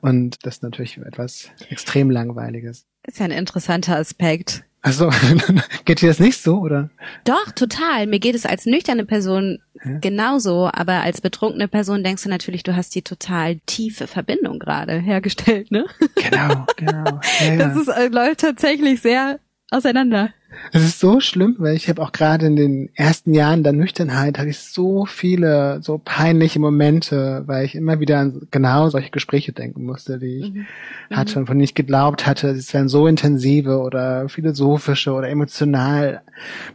Und 0.00 0.44
das 0.46 0.56
ist 0.56 0.62
natürlich 0.62 0.98
etwas 0.98 1.50
extrem 1.68 2.10
Langweiliges. 2.10 2.86
Ist 3.06 3.18
ja 3.18 3.26
ein 3.26 3.30
interessanter 3.30 3.96
Aspekt. 3.96 4.64
Also 4.84 5.10
geht 5.86 6.02
dir 6.02 6.08
das 6.08 6.20
nicht 6.20 6.42
so, 6.42 6.58
oder? 6.58 6.90
Doch, 7.24 7.52
total. 7.52 8.06
Mir 8.06 8.18
geht 8.18 8.34
es 8.34 8.44
als 8.44 8.66
nüchterne 8.66 9.06
Person 9.06 9.60
ja? 9.82 9.98
genauso, 9.98 10.68
aber 10.70 11.02
als 11.02 11.22
betrunkene 11.22 11.68
Person 11.68 12.04
denkst 12.04 12.24
du 12.24 12.28
natürlich, 12.28 12.64
du 12.64 12.76
hast 12.76 12.94
die 12.94 13.00
total 13.00 13.60
tiefe 13.64 14.06
Verbindung 14.06 14.58
gerade 14.58 14.98
hergestellt, 14.98 15.70
ne? 15.70 15.86
Genau, 16.16 16.66
genau. 16.76 17.20
Ja, 17.40 17.54
ja. 17.54 17.56
Das 17.56 17.76
ist, 17.78 17.88
äh, 17.88 18.08
läuft 18.08 18.40
tatsächlich 18.40 19.00
sehr 19.00 19.40
auseinander. 19.74 20.30
Es 20.72 20.82
ist 20.82 21.00
so 21.00 21.20
schlimm, 21.20 21.56
weil 21.58 21.76
ich 21.76 21.88
habe 21.88 22.02
auch 22.02 22.12
gerade 22.12 22.46
in 22.46 22.56
den 22.56 22.90
ersten 22.94 23.34
Jahren 23.34 23.62
der 23.62 23.72
Nüchternheit 23.72 24.38
hatte 24.38 24.50
ich 24.50 24.58
so 24.58 25.04
viele 25.06 25.80
so 25.82 26.00
peinliche 26.02 26.58
Momente, 26.58 27.42
weil 27.46 27.64
ich 27.64 27.74
immer 27.74 28.00
wieder 28.00 28.18
an 28.18 28.46
genau 28.50 28.88
solche 28.88 29.10
Gespräche 29.10 29.52
denken 29.52 29.84
musste, 29.84 30.18
die 30.18 30.38
ich 30.38 30.52
mhm. 30.52 30.66
hatte 31.10 31.38
und 31.38 31.46
von 31.46 31.56
denen 31.56 31.64
ich 31.64 31.74
geglaubt 31.74 32.26
hatte, 32.26 32.48
es 32.50 32.72
wären 32.72 32.88
so 32.88 33.06
intensive 33.06 33.78
oder 33.78 34.28
philosophische 34.28 35.12
oder 35.12 35.28
emotional 35.28 36.22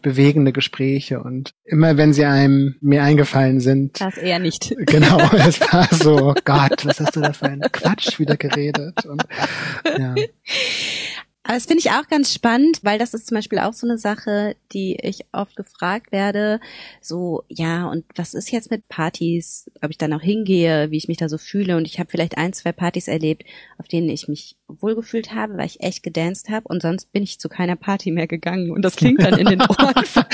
bewegende 0.02 0.52
Gespräche 0.52 1.22
und 1.22 1.52
immer 1.66 1.98
wenn 1.98 2.14
sie 2.14 2.26
einem 2.26 2.76
mir 2.82 3.04
eingefallen 3.04 3.60
sind. 3.60 4.00
Das 4.02 4.18
eher 4.18 4.40
nicht. 4.40 4.76
Genau, 4.90 5.20
es 5.48 5.62
war 5.62 5.88
so, 5.92 6.34
Gott, 6.46 6.84
was 6.86 7.00
hast 7.00 7.16
du 7.16 7.22
da 7.22 7.32
für 7.32 7.46
einen 7.46 7.62
Quatsch 7.72 8.18
wieder 8.18 8.38
geredet 8.38 9.06
und 9.06 9.24
ja. 9.86 10.16
Aber 11.50 11.56
das 11.56 11.66
finde 11.66 11.80
ich 11.80 11.90
auch 11.90 12.08
ganz 12.08 12.32
spannend, 12.32 12.82
weil 12.84 13.00
das 13.00 13.16
ist 13.16 13.26
zum 13.26 13.34
Beispiel 13.34 13.58
auch 13.58 13.74
so 13.74 13.88
eine 13.88 13.98
Sache, 13.98 14.56
die 14.72 15.00
ich 15.02 15.26
oft 15.32 15.56
gefragt 15.56 16.12
werde. 16.12 16.60
So, 17.02 17.42
ja, 17.48 17.88
und 17.90 18.06
was 18.14 18.36
ist 18.36 18.52
jetzt 18.52 18.70
mit 18.70 18.88
Partys? 18.88 19.68
Ob 19.82 19.90
ich 19.90 19.98
da 19.98 20.08
noch 20.08 20.22
hingehe, 20.22 20.92
wie 20.92 20.98
ich 20.98 21.08
mich 21.08 21.18
da 21.18 21.28
so 21.28 21.40
fühle? 21.40 21.76
Und 21.76 21.88
ich 21.88 22.00
habe 22.00 22.12
vielleicht 22.12 22.38
ein, 22.38 22.54
zwei 22.54 22.72
Partys 22.72 23.08
erlebt, 23.08 23.46
auf 23.80 23.88
denen 23.88 24.10
ich 24.10 24.28
mich 24.28 24.59
wohlgefühlt 24.80 25.34
habe, 25.34 25.58
weil 25.58 25.66
ich 25.66 25.82
echt 25.82 26.04
gedanced 26.04 26.50
habe 26.50 26.68
und 26.68 26.82
sonst 26.82 27.12
bin 27.12 27.24
ich 27.24 27.40
zu 27.40 27.50
keiner 27.50 27.76
Party 27.76 28.12
mehr 28.12 28.28
gegangen. 28.28 28.72
Und 28.72 28.84
das 28.84 28.96
klingt 28.96 29.22
dann 29.22 29.38
in 29.38 29.48
den 29.48 29.62
Ohren 29.62 30.06
von 30.06 30.26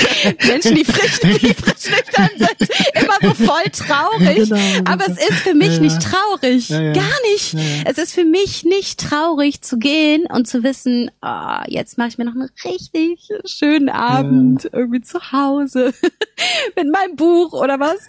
Menschen, 0.48 0.76
die 0.76 0.86
frisch, 0.86 1.20
die 1.22 1.54
frisch 1.54 1.90
nüchtern 1.90 2.30
sind, 2.38 2.70
immer 3.02 3.16
so 3.22 3.34
voll 3.46 3.64
traurig. 3.72 4.50
Genau, 4.50 4.92
Aber 4.92 5.06
es 5.08 5.18
ist 5.18 5.40
für 5.40 5.54
mich 5.54 5.76
ja, 5.76 5.80
nicht 5.80 6.02
traurig. 6.02 6.70
Ja, 6.70 6.82
ja. 6.82 6.94
Gar 6.94 7.22
nicht. 7.32 7.56
Es 7.86 7.98
ist 7.98 8.14
für 8.14 8.26
mich 8.26 8.66
nicht 8.66 9.00
traurig 9.00 9.62
zu 9.62 9.78
gehen 9.78 10.26
und 10.32 10.48
zu 10.48 10.64
wissen, 10.64 11.12
oh, 11.22 11.62
jetzt 11.68 11.98
mache 11.98 12.10
ich 12.10 12.18
mir 12.18 12.26
noch 12.26 12.36
einen 12.36 12.50
richtig 12.64 13.30
schönen 13.46 13.90
Abend 13.90 14.70
irgendwie 14.72 15.02
zu 15.02 15.32
Hause 15.32 15.94
mit 16.76 16.92
meinem 16.92 17.16
Buch 17.16 17.54
oder 17.54 17.80
was. 17.80 18.00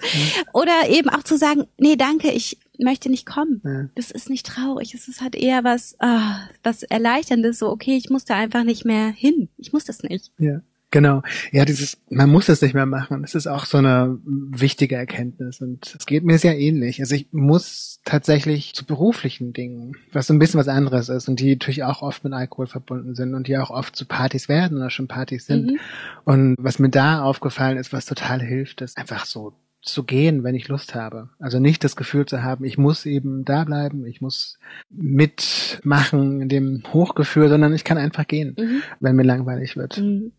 Oder 0.52 0.88
eben 0.88 1.08
auch 1.08 1.22
zu 1.22 1.36
sagen, 1.36 1.66
nee, 1.78 1.96
danke, 1.96 2.30
ich 2.30 2.58
möchte 2.78 3.10
nicht 3.10 3.26
kommen. 3.26 3.60
Ja. 3.64 3.88
Das 3.94 4.10
ist 4.10 4.30
nicht 4.30 4.46
traurig. 4.46 4.94
Es 4.94 5.08
ist 5.08 5.20
halt 5.20 5.34
eher 5.34 5.64
was, 5.64 5.96
oh, 6.00 6.20
was 6.62 6.82
erleichterndes. 6.82 7.58
So, 7.58 7.70
okay, 7.70 7.96
ich 7.96 8.10
muss 8.10 8.24
da 8.24 8.34
einfach 8.34 8.64
nicht 8.64 8.84
mehr 8.84 9.08
hin. 9.08 9.48
Ich 9.56 9.72
muss 9.72 9.84
das 9.84 10.02
nicht. 10.02 10.32
Ja. 10.38 10.60
Genau. 10.92 11.22
Ja, 11.50 11.64
dieses, 11.64 11.98
man 12.10 12.30
muss 12.30 12.48
es 12.48 12.62
nicht 12.62 12.74
mehr 12.74 12.86
machen. 12.86 13.22
Das 13.22 13.34
ist 13.34 13.48
auch 13.48 13.64
so 13.64 13.78
eine 13.78 14.18
wichtige 14.24 14.94
Erkenntnis. 14.94 15.60
Und 15.60 15.94
es 15.98 16.06
geht 16.06 16.24
mir 16.24 16.38
sehr 16.38 16.58
ähnlich. 16.58 17.00
Also 17.00 17.16
ich 17.16 17.28
muss 17.32 18.00
tatsächlich 18.04 18.72
zu 18.72 18.86
beruflichen 18.86 19.52
Dingen, 19.52 19.96
was 20.12 20.28
so 20.28 20.32
ein 20.32 20.38
bisschen 20.38 20.60
was 20.60 20.68
anderes 20.68 21.08
ist 21.08 21.28
und 21.28 21.40
die 21.40 21.50
natürlich 21.50 21.82
auch 21.82 22.02
oft 22.02 22.22
mit 22.22 22.32
Alkohol 22.32 22.68
verbunden 22.68 23.14
sind 23.14 23.34
und 23.34 23.48
die 23.48 23.58
auch 23.58 23.70
oft 23.70 23.96
zu 23.96 24.06
Partys 24.06 24.48
werden 24.48 24.78
oder 24.78 24.90
schon 24.90 25.08
Partys 25.08 25.46
sind. 25.46 25.72
Mhm. 25.72 25.78
Und 26.24 26.54
was 26.58 26.78
mir 26.78 26.90
da 26.90 27.22
aufgefallen 27.22 27.78
ist, 27.78 27.92
was 27.92 28.06
total 28.06 28.40
hilft, 28.40 28.80
ist 28.80 28.96
einfach 28.96 29.26
so 29.26 29.54
zu 29.86 30.04
gehen, 30.04 30.44
wenn 30.44 30.54
ich 30.54 30.68
Lust 30.68 30.94
habe. 30.94 31.30
Also 31.38 31.58
nicht 31.58 31.84
das 31.84 31.96
Gefühl 31.96 32.26
zu 32.26 32.42
haben, 32.42 32.64
ich 32.64 32.76
muss 32.76 33.06
eben 33.06 33.44
da 33.44 33.64
bleiben, 33.64 34.04
ich 34.04 34.20
muss 34.20 34.58
mitmachen 34.90 36.40
in 36.40 36.48
dem 36.48 36.82
Hochgefühl, 36.92 37.48
sondern 37.48 37.74
ich 37.74 37.84
kann 37.84 37.98
einfach 37.98 38.26
gehen, 38.26 38.56
mhm. 38.58 38.82
wenn 39.00 39.16
mir 39.16 39.22
langweilig 39.22 39.76
wird. 39.76 39.98
Mhm. 39.98 40.32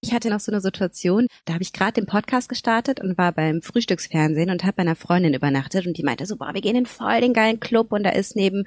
Ich 0.00 0.12
hatte 0.12 0.30
noch 0.30 0.40
so 0.40 0.52
eine 0.52 0.60
Situation, 0.60 1.26
da 1.44 1.54
habe 1.54 1.62
ich 1.62 1.72
gerade 1.72 1.94
den 1.94 2.06
Podcast 2.06 2.48
gestartet 2.48 3.00
und 3.00 3.18
war 3.18 3.32
beim 3.32 3.62
Frühstücksfernsehen 3.62 4.50
und 4.50 4.62
habe 4.62 4.74
bei 4.74 4.82
einer 4.82 4.96
Freundin 4.96 5.34
übernachtet 5.34 5.86
und 5.86 5.96
die 5.96 6.02
meinte 6.02 6.26
so, 6.26 6.36
boah, 6.36 6.54
wir 6.54 6.60
gehen 6.60 6.76
in 6.76 6.86
voll 6.86 7.20
den 7.20 7.32
geilen 7.32 7.60
Club 7.60 7.92
und 7.92 8.02
da 8.02 8.10
ist 8.10 8.36
nebenan 8.36 8.66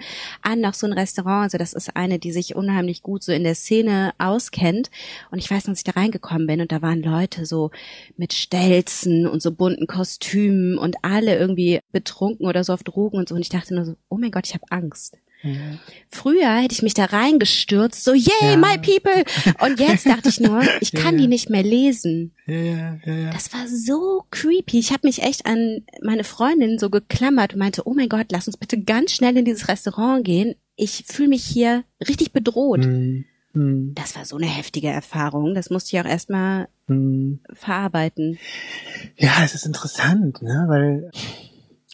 noch 0.57 0.73
so 0.73 0.87
ein 0.87 0.93
Restaurant, 0.93 1.43
also 1.43 1.57
das 1.57 1.73
ist 1.73 1.95
eine, 1.95 2.19
die 2.19 2.31
sich 2.31 2.55
unheimlich 2.55 3.01
gut 3.01 3.23
so 3.23 3.31
in 3.31 3.43
der 3.43 3.55
Szene 3.55 4.13
auskennt. 4.17 4.89
Und 5.31 5.39
ich 5.39 5.49
weiß, 5.49 5.63
dass 5.63 5.77
ich 5.77 5.83
da 5.83 5.91
reingekommen 5.91 6.47
bin 6.47 6.61
und 6.61 6.71
da 6.71 6.81
waren 6.81 7.01
Leute 7.01 7.45
so 7.45 7.71
mit 8.17 8.33
Stelzen 8.33 9.27
und 9.27 9.41
so 9.41 9.51
bunten 9.51 9.87
Kostümen 9.87 10.77
und 10.77 10.97
alle 11.03 11.37
irgendwie 11.37 11.79
betrunken 11.91 12.47
oder 12.47 12.63
so 12.63 12.73
auf 12.73 12.83
Drogen 12.83 13.17
und 13.17 13.29
so. 13.29 13.35
Und 13.35 13.41
ich 13.41 13.49
dachte 13.49 13.73
nur 13.75 13.85
so, 13.85 13.95
oh 14.09 14.17
mein 14.17 14.31
Gott, 14.31 14.47
ich 14.47 14.53
habe 14.53 14.65
Angst. 14.69 15.17
Mhm. 15.43 15.79
Früher 16.09 16.55
hätte 16.57 16.73
ich 16.73 16.81
mich 16.81 16.93
da 16.93 17.05
reingestürzt, 17.05 18.03
so, 18.03 18.13
yay, 18.13 18.31
ja. 18.41 18.57
my 18.57 18.77
people. 18.77 19.23
Und 19.59 19.79
jetzt 19.79 20.05
dachte 20.05 20.29
ich 20.29 20.39
nur, 20.39 20.61
ich 20.81 20.91
kann 20.91 21.15
ja, 21.15 21.21
die 21.21 21.27
nicht 21.27 21.49
mehr 21.49 21.63
lesen. 21.63 22.33
Das 22.45 23.53
war 23.53 23.67
so 23.67 24.25
creepy. 24.29 24.79
Ich 24.79 24.91
habe 24.91 25.07
mich 25.07 25.23
echt 25.23 25.45
an 25.45 25.83
meine 26.01 26.23
Freundin 26.23 26.77
so 26.77 26.89
geklammert 26.89 27.53
und 27.53 27.59
meinte, 27.59 27.87
oh 27.87 27.93
mein 27.93 28.09
Gott, 28.09 28.27
lass 28.31 28.47
uns 28.47 28.57
bitte 28.57 28.81
ganz 28.81 29.13
schnell 29.13 29.37
in 29.37 29.45
dieses 29.45 29.67
Restaurant 29.67 30.23
gehen. 30.23 30.55
Ich 30.75 31.03
fühle 31.07 31.29
mich 31.29 31.43
hier 31.43 31.83
richtig 32.07 32.33
bedroht. 32.33 32.85
Mhm. 32.85 33.25
Mhm. 33.53 33.93
Das 33.95 34.15
war 34.15 34.25
so 34.25 34.37
eine 34.37 34.47
heftige 34.47 34.87
Erfahrung. 34.87 35.53
Das 35.53 35.69
musste 35.69 35.95
ich 35.95 36.01
auch 36.01 36.09
erstmal 36.09 36.67
mhm. 36.87 37.39
verarbeiten. 37.53 38.37
Ja, 39.17 39.43
es 39.43 39.55
ist 39.55 39.65
interessant, 39.65 40.41
ne? 40.41 40.65
Weil 40.67 41.11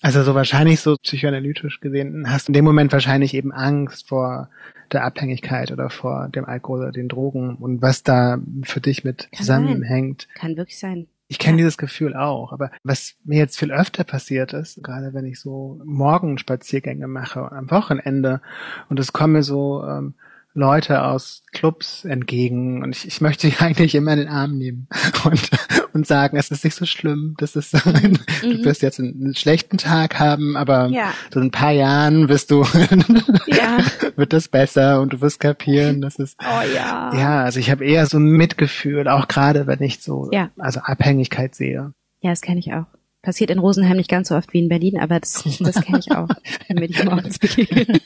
also 0.02 0.24
so 0.24 0.36
wahrscheinlich 0.36 0.80
so 0.80 0.96
psychoanalytisch 0.96 1.80
gesehen 1.80 2.30
hast 2.30 2.48
du 2.48 2.52
in 2.52 2.54
dem 2.54 2.66
Moment 2.66 2.92
wahrscheinlich 2.92 3.34
eben 3.34 3.52
Angst 3.52 4.08
vor 4.08 4.50
der 4.92 5.04
Abhängigkeit 5.04 5.72
oder 5.72 5.90
vor 5.90 6.30
dem 6.30 6.46
Alkohol 6.46 6.80
oder 6.80 6.92
den 6.92 7.10
Drogen 7.10 7.56
und 7.56 7.82
was 7.82 8.04
da 8.04 8.40
für 8.64 8.80
dich 8.80 9.04
mit 9.04 9.30
Kann 9.32 9.38
zusammenhängt. 9.38 10.28
Sein. 10.34 10.42
Kann 10.42 10.58
wirklich 10.58 10.80
sein. 10.80 11.08
Ich 11.30 11.40
kenne 11.40 11.58
ja. 11.58 11.64
dieses 11.64 11.78
Gefühl 11.78 12.16
auch, 12.16 12.54
aber 12.54 12.72
was 12.84 13.16
mir 13.26 13.40
jetzt 13.40 13.60
viel 13.60 13.72
öfter 13.72 14.06
passiert 14.06 14.54
ist, 14.54 14.82
gerade 14.82 15.14
wenn 15.14 15.26
ich 15.26 15.42
so 15.42 15.82
Morgenspaziergänge 15.84 17.08
mache 17.08 17.52
am 17.52 17.70
Wochenende 17.70 18.42
und 18.88 18.98
es 19.00 19.12
kommen 19.12 19.44
so 19.44 19.84
ähm, 19.84 20.14
Leute 20.54 21.04
aus 21.04 21.44
Clubs 21.52 22.06
entgegen 22.06 22.82
und 22.82 22.96
ich, 22.96 23.06
ich 23.08 23.20
möchte 23.20 23.48
sie 23.48 23.56
eigentlich 23.60 23.94
immer 23.94 24.14
in 24.14 24.20
den 24.20 24.30
Arm 24.30 24.58
nehmen 24.58 24.88
und, 25.26 25.50
und 25.98 26.06
sagen, 26.06 26.38
es 26.38 26.52
ist 26.52 26.64
nicht 26.64 26.76
so 26.76 26.86
schlimm, 26.86 27.36
das 27.40 27.56
ist 27.56 27.74
mhm. 27.86 28.20
du 28.42 28.66
wirst 28.66 28.84
jetzt 28.84 29.00
einen, 29.00 29.34
schlechten 29.36 29.78
Tag 29.78 30.20
haben, 30.20 30.56
aber 30.56 30.88
ja. 30.88 31.12
so 31.34 31.40
in 31.40 31.48
ein 31.48 31.52
paar 31.52 31.72
Jahren 31.72 32.30
wirst 32.30 32.52
du, 32.52 32.64
ja. 33.48 33.80
wird 34.16 34.32
das 34.32 34.48
besser 34.48 35.02
und 35.02 35.14
du 35.14 35.22
wirst 35.22 35.40
kapieren, 35.40 36.02
das 36.02 36.18
ist, 36.18 36.38
oh 36.40 36.76
ja. 36.76 37.12
Ja, 37.14 37.44
also 37.44 37.60
ich 37.60 37.72
habe 37.72 37.84
eher 37.84 38.06
so 38.06 38.18
ein 38.20 38.30
Mitgefühl, 38.30 39.08
auch 39.08 39.28
gerade 39.28 39.66
wenn 39.66 39.82
ich 39.82 40.00
so, 40.02 40.30
ja. 40.32 40.52
also 40.58 40.82
Abhängigkeit 40.82 41.56
sehe. 41.56 41.94
Ja, 42.22 42.30
das 42.30 42.42
kenne 42.42 42.60
ich 42.60 42.72
auch. 42.74 42.86
Passiert 43.24 43.50
in 43.50 43.60
Rosenheim 43.60 43.98
nicht 43.98 44.10
ganz 44.10 44.30
so 44.30 44.36
oft 44.36 44.54
wie 44.54 44.60
in 44.60 44.70
Berlin, 44.70 45.00
aber 45.00 45.20
das, 45.20 45.44
das 45.60 45.82
kenne 45.82 46.00
ich 46.00 46.12
auch, 46.12 46.30
wenn 46.68 46.80
wir 46.80 46.88
die 46.88 47.04
morgens 47.04 47.40
begegnen. 47.40 48.00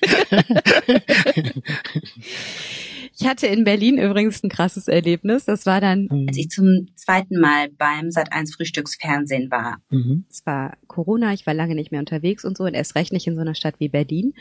Ich 3.17 3.27
hatte 3.27 3.47
in 3.47 3.63
Berlin 3.63 3.97
übrigens 3.97 4.43
ein 4.43 4.49
krasses 4.49 4.87
Erlebnis. 4.87 5.45
Das 5.45 5.65
war 5.65 5.81
dann, 5.81 6.07
mhm. 6.09 6.27
als 6.27 6.37
ich 6.37 6.49
zum 6.49 6.87
zweiten 6.95 7.39
Mal 7.39 7.69
beim 7.69 8.07
Sat1 8.07 8.55
Frühstücksfernsehen 8.55 9.51
war. 9.51 9.77
Mhm. 9.89 10.25
Es 10.29 10.45
war 10.45 10.77
Corona, 10.87 11.33
ich 11.33 11.45
war 11.45 11.53
lange 11.53 11.75
nicht 11.75 11.91
mehr 11.91 11.99
unterwegs 11.99 12.45
und 12.45 12.57
so 12.57 12.63
und 12.63 12.73
erst 12.73 12.95
recht 12.95 13.11
nicht 13.11 13.27
in 13.27 13.35
so 13.35 13.41
einer 13.41 13.55
Stadt 13.55 13.75
wie 13.79 13.89
Berlin 13.89 14.33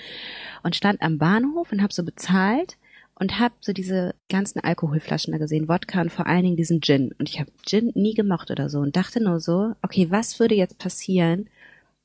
und 0.63 0.77
stand 0.77 1.03
am 1.03 1.19
Bahnhof 1.19 1.73
und 1.73 1.83
habe 1.83 1.93
so 1.93 2.05
bezahlt 2.05 2.77
und 3.21 3.39
habe 3.39 3.55
so 3.61 3.73
diese 3.73 4.15
ganzen 4.31 4.61
Alkoholflaschen 4.61 5.33
da 5.33 5.39
gesehen, 5.39 5.69
Wodka 5.69 6.01
und 6.01 6.11
vor 6.11 6.27
allen 6.27 6.43
Dingen 6.43 6.57
diesen 6.57 6.81
Gin. 6.81 7.13
Und 7.19 7.29
ich 7.29 7.39
habe 7.39 7.51
Gin 7.67 7.93
nie 7.95 8.15
gemocht 8.15 8.51
oder 8.51 8.71
so 8.71 8.79
und 8.79 8.97
dachte 8.97 9.23
nur 9.23 9.41
so, 9.41 9.75
okay, 9.83 10.07
was 10.11 10.41
würde 10.41 10.55
jetzt 10.55 10.79
passieren, 10.79 11.51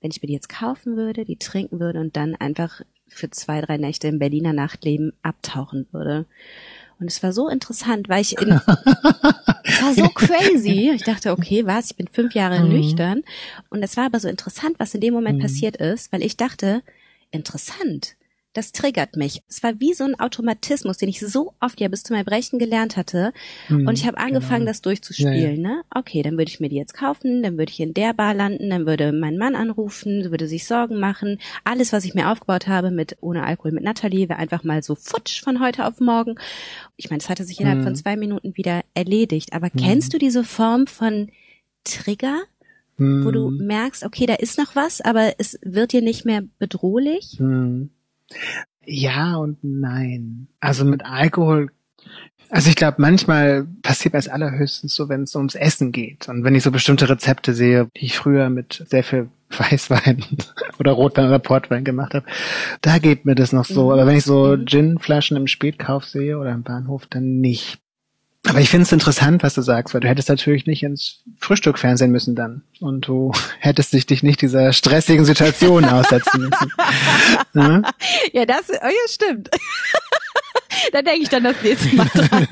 wenn 0.01 0.11
ich 0.11 0.21
mir 0.21 0.27
die 0.27 0.33
jetzt 0.33 0.49
kaufen 0.49 0.97
würde, 0.97 1.23
die 1.23 1.37
trinken 1.37 1.79
würde 1.79 2.01
und 2.01 2.17
dann 2.17 2.35
einfach 2.35 2.81
für 3.07 3.29
zwei, 3.29 3.61
drei 3.61 3.77
Nächte 3.77 4.07
im 4.07 4.19
Berliner 4.19 4.53
Nachtleben 4.53 5.13
abtauchen 5.21 5.87
würde. 5.91 6.25
Und 6.99 7.07
es 7.07 7.21
war 7.23 7.33
so 7.33 7.49
interessant, 7.49 8.07
weil 8.07 8.21
ich 8.21 8.39
in, 8.39 8.49
es 9.63 9.81
war 9.81 9.93
so 9.93 10.07
crazy. 10.09 10.91
Ich 10.93 11.03
dachte, 11.03 11.31
okay, 11.31 11.65
was? 11.65 11.91
Ich 11.91 11.97
bin 11.97 12.07
fünf 12.07 12.33
Jahre 12.33 12.63
mhm. 12.63 12.69
nüchtern. 12.69 13.23
Und 13.69 13.83
es 13.83 13.97
war 13.97 14.05
aber 14.05 14.19
so 14.19 14.27
interessant, 14.27 14.75
was 14.79 14.95
in 14.95 15.01
dem 15.01 15.13
Moment 15.13 15.39
mhm. 15.39 15.43
passiert 15.43 15.75
ist, 15.75 16.11
weil 16.11 16.23
ich 16.23 16.37
dachte, 16.37 16.81
interessant 17.31 18.15
das 18.55 18.71
triggert 18.71 19.17
mich. 19.17 19.43
Es 19.49 19.61
war 19.63 19.79
wie 19.81 19.93
so 19.93 20.05
ein 20.05 20.17
Automatismus, 20.17 20.97
den 20.97 21.09
ich 21.09 21.19
so 21.19 21.53
oft 21.59 21.79
ja 21.81 21.89
bis 21.89 22.03
zum 22.03 22.15
Erbrechen 22.15 22.57
gelernt 22.57 22.95
hatte. 22.95 23.33
Mhm, 23.67 23.85
und 23.85 23.99
ich 23.99 24.07
habe 24.07 24.17
angefangen, 24.17 24.61
genau. 24.61 24.71
das 24.71 24.81
durchzuspielen. 24.81 25.61
Ja, 25.61 25.69
ja. 25.69 25.75
Ne? 25.75 25.81
Okay, 25.93 26.23
dann 26.23 26.37
würde 26.37 26.49
ich 26.49 26.61
mir 26.61 26.69
die 26.69 26.77
jetzt 26.77 26.93
kaufen, 26.93 27.43
dann 27.43 27.57
würde 27.57 27.71
ich 27.71 27.81
in 27.81 27.93
der 27.93 28.13
Bar 28.13 28.33
landen, 28.33 28.69
dann 28.69 28.85
würde 28.85 29.11
mein 29.11 29.37
Mann 29.37 29.55
anrufen, 29.55 30.31
würde 30.31 30.47
sich 30.47 30.65
Sorgen 30.65 30.99
machen. 30.99 31.39
Alles, 31.65 31.91
was 31.91 32.05
ich 32.05 32.15
mir 32.15 32.31
aufgebaut 32.31 32.67
habe 32.67 32.91
mit 32.91 33.17
ohne 33.19 33.43
Alkohol 33.43 33.73
mit 33.73 33.83
Natalie, 33.83 34.29
wäre 34.29 34.39
einfach 34.39 34.63
mal 34.63 34.81
so 34.81 34.95
futsch 34.95 35.43
von 35.43 35.59
heute 35.59 35.85
auf 35.85 35.99
morgen. 35.99 36.35
Ich 36.95 37.09
meine, 37.09 37.19
es 37.19 37.29
hatte 37.29 37.43
sich 37.43 37.59
innerhalb 37.59 37.81
mhm. 37.81 37.83
von 37.83 37.95
zwei 37.95 38.15
Minuten 38.15 38.55
wieder 38.55 38.83
erledigt. 38.93 39.51
Aber 39.51 39.67
mhm. 39.67 39.79
kennst 39.79 40.13
du 40.13 40.17
diese 40.17 40.45
Form 40.45 40.87
von 40.87 41.29
Trigger? 41.83 42.41
wo 42.97 43.29
du 43.29 43.49
mhm. 43.49 43.67
merkst, 43.67 44.05
okay, 44.05 44.25
da 44.25 44.35
ist 44.35 44.57
noch 44.57 44.73
was, 44.73 45.01
aber 45.01 45.33
es 45.37 45.59
wird 45.61 45.91
dir 45.91 46.01
nicht 46.01 46.23
mehr 46.23 46.43
bedrohlich. 46.59 47.37
Mhm. 47.41 47.89
Ja 48.85 49.35
und 49.35 49.57
nein. 49.63 50.47
Also 50.59 50.85
mit 50.85 51.05
Alkohol, 51.05 51.71
also 52.49 52.69
ich 52.69 52.75
glaube, 52.75 52.97
manchmal 52.99 53.67
passiert 53.81 54.13
es 54.13 54.27
allerhöchstens 54.27 54.93
so, 54.95 55.09
wenn 55.09 55.23
es 55.23 55.35
ums 55.35 55.55
Essen 55.55 55.91
geht. 55.91 56.29
Und 56.29 56.43
wenn 56.43 56.55
ich 56.55 56.63
so 56.63 56.71
bestimmte 56.71 57.09
Rezepte 57.09 57.53
sehe, 57.53 57.89
die 57.97 58.05
ich 58.05 58.17
früher 58.17 58.49
mit 58.49 58.83
sehr 58.87 59.03
viel 59.03 59.29
Weißwein 59.49 60.23
oder 60.79 60.91
Rotwein 60.91 61.27
oder 61.27 61.39
Portwein 61.39 61.83
gemacht 61.83 62.13
habe, 62.13 62.25
da 62.81 62.97
geht 62.99 63.25
mir 63.25 63.35
das 63.35 63.53
noch 63.53 63.65
so. 63.65 63.85
Mhm. 63.85 63.91
Aber 63.91 64.07
wenn 64.07 64.17
ich 64.17 64.25
so 64.25 64.55
mhm. 64.55 64.65
Ginflaschen 64.65 65.37
im 65.37 65.47
Spätkauf 65.47 66.05
sehe 66.05 66.37
oder 66.37 66.51
im 66.51 66.63
Bahnhof, 66.63 67.05
dann 67.07 67.39
nicht. 67.39 67.79
Aber 68.47 68.59
ich 68.59 68.69
finde 68.69 68.83
es 68.83 68.91
interessant, 68.91 69.43
was 69.43 69.55
du 69.55 69.61
sagst, 69.61 69.93
weil 69.93 70.01
du 70.01 70.07
hättest 70.07 70.29
natürlich 70.29 70.65
nicht 70.65 70.83
ins 70.83 71.23
Frühstück 71.39 71.79
fernsehen 71.79 72.11
müssen 72.11 72.35
dann. 72.35 72.63
Und 72.79 73.07
du 73.07 73.31
hättest 73.59 73.93
dich, 73.93 74.05
dich 74.05 74.23
nicht 74.23 74.41
dieser 74.41 74.73
stressigen 74.73 75.25
Situation 75.25 75.85
aussetzen 75.89 76.41
müssen. 76.41 76.71
ja? 77.53 77.81
ja, 78.33 78.45
das, 78.45 78.69
oh 78.69 78.87
ja, 78.87 79.07
stimmt. 79.09 79.49
da 80.91 81.01
denke 81.01 81.23
ich 81.23 81.29
dann 81.29 81.43
das 81.43 81.55
nächste 81.63 81.95
Mal 81.95 82.07
dran. 82.13 82.47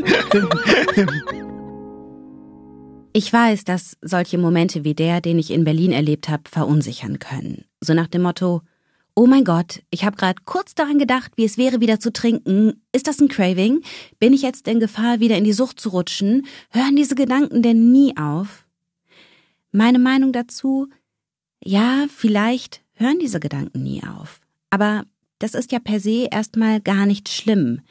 Ich 3.14 3.32
weiß, 3.32 3.64
dass 3.64 3.96
solche 4.02 4.40
Momente 4.40 4.84
wie 4.84 4.96
der, 4.96 5.22
den 5.22 5.38
ich 5.38 5.52
in 5.52 5.64
Berlin 5.64 5.92
erlebt 5.92 6.30
habe, 6.30 6.44
verunsichern 6.50 7.20
können. 7.20 7.66
So 7.80 7.94
nach 7.94 8.08
dem 8.08 8.24
Motto, 8.24 8.64
Oh 9.16 9.28
mein 9.28 9.44
Gott, 9.44 9.84
ich 9.92 10.06
habe 10.06 10.16
gerade 10.16 10.42
kurz 10.44 10.74
daran 10.74 10.98
gedacht, 10.98 11.34
wie 11.36 11.46
es 11.46 11.60
wäre, 11.60 11.80
wieder 11.82 12.00
zu 12.00 12.12
trinken. 12.12 12.82
Ist 12.94 13.06
das 13.06 13.20
ein 13.20 13.28
Craving? 13.28 13.84
Bin 14.18 14.34
ich 14.34 14.42
jetzt 14.42 14.68
in 14.68 14.80
Gefahr, 14.80 15.20
wieder 15.20 15.38
in 15.38 15.44
die 15.44 15.54
Sucht 15.54 15.80
zu 15.80 15.90
rutschen? 15.90 16.48
Hören 16.72 16.96
diese 16.96 17.14
Gedanken 17.14 17.62
denn 17.62 17.92
nie 17.92 18.18
auf? 18.18 18.66
Meine 19.72 20.00
Meinung 20.00 20.34
dazu? 20.34 20.88
Ja, 21.64 22.08
vielleicht 22.10 22.82
hören 22.94 23.20
diese 23.20 23.40
Gedanken 23.40 23.84
nie 23.84 24.02
auf. 24.04 24.42
Aber 24.72 25.04
das 25.38 25.54
ist 25.54 25.72
ja 25.72 25.80
per 25.80 26.00
se 26.00 26.28
erstmal 26.32 26.82
gar 26.82 27.06
nicht 27.06 27.30
schlimm. 27.30 27.82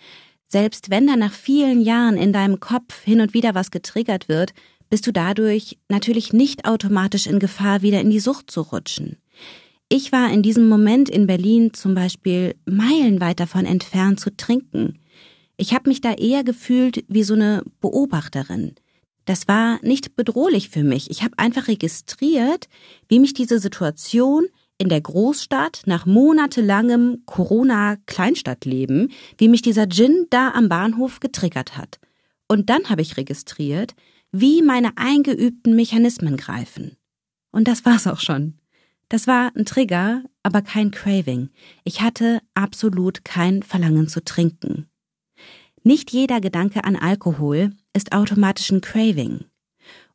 Selbst 0.49 0.91
wenn 0.91 1.07
da 1.07 1.15
nach 1.15 1.33
vielen 1.33 1.81
Jahren 1.81 2.17
in 2.17 2.33
deinem 2.33 2.59
Kopf 2.59 3.01
hin 3.01 3.21
und 3.21 3.33
wieder 3.33 3.55
was 3.55 3.71
getriggert 3.71 4.29
wird, 4.29 4.55
bist 4.91 5.07
du 5.07 5.13
dadurch 5.13 5.79
natürlich 5.89 6.33
nicht 6.33 6.65
automatisch 6.65 7.29
in 7.29 7.39
Gefahr, 7.39 7.83
wieder 7.83 8.01
in 8.01 8.11
die 8.11 8.21
Sucht 8.21 8.51
zu 8.51 8.63
rutschen. 8.63 9.22
Ich 9.95 10.11
war 10.11 10.33
in 10.33 10.43
diesem 10.43 10.71
Moment 10.71 11.11
in 11.11 11.27
Berlin 11.27 11.75
zum 11.75 11.95
Beispiel 11.95 12.55
meilenweit 12.65 13.39
davon 13.41 13.67
entfernt 13.67 14.21
zu 14.21 14.35
trinken. 14.35 14.99
Ich 15.59 15.75
habe 15.75 15.91
mich 15.91 16.01
da 16.01 16.15
eher 16.15 16.45
gefühlt 16.45 17.05
wie 17.09 17.25
so 17.25 17.35
eine 17.35 17.63
Beobachterin. 17.83 18.75
Das 19.27 19.49
war 19.49 19.81
nicht 19.83 20.17
bedrohlich 20.17 20.71
für 20.71 20.83
mich. 20.83 21.11
Ich 21.11 21.23
habe 21.23 21.39
einfach 21.39 21.69
registriert, 21.69 22.71
wie 23.09 23.21
mich 23.21 23.35
diese 23.35 23.59
Situation 23.59 24.47
in 24.79 24.89
der 24.89 25.03
Großstadt 25.03 25.83
nach 25.85 26.07
monatelangem 26.07 27.25
Corona-Kleinstadtleben, 27.27 29.13
wie 29.37 29.49
mich 29.49 29.61
dieser 29.61 29.91
Gin 29.91 30.27
da 30.31 30.53
am 30.53 30.71
Bahnhof 30.71 31.21
getriggert 31.21 31.77
hat. 31.77 32.01
Und 32.49 32.71
dann 32.71 32.89
habe 32.89 33.03
ich 33.03 33.19
registriert, 33.19 33.95
wie 34.31 34.63
meine 34.63 34.97
eingeübten 34.97 35.77
Mechanismen 35.77 36.39
greifen. 36.39 36.97
Und 37.51 37.69
das 37.69 37.85
war's 37.85 38.07
auch 38.07 38.21
schon. 38.21 38.55
Das 39.13 39.27
war 39.27 39.53
ein 39.55 39.67
Trigger, 39.67 40.23
aber 40.43 40.63
kein 40.63 40.91
Craving. 40.91 41.51
Ich 41.85 42.01
hatte 42.01 42.41
absolut 42.55 43.27
kein 43.27 43.63
Verlangen 43.63 44.09
zu 44.09 44.25
trinken. 44.25 44.89
Nicht 45.83 46.13
jeder 46.13 46.41
Gedanke 46.41 46.85
an 46.85 46.97
Alkohol 46.97 47.73
ist 47.93 48.13
automatisch 48.13 48.71
ein 48.71 48.81
Craving. 48.81 49.45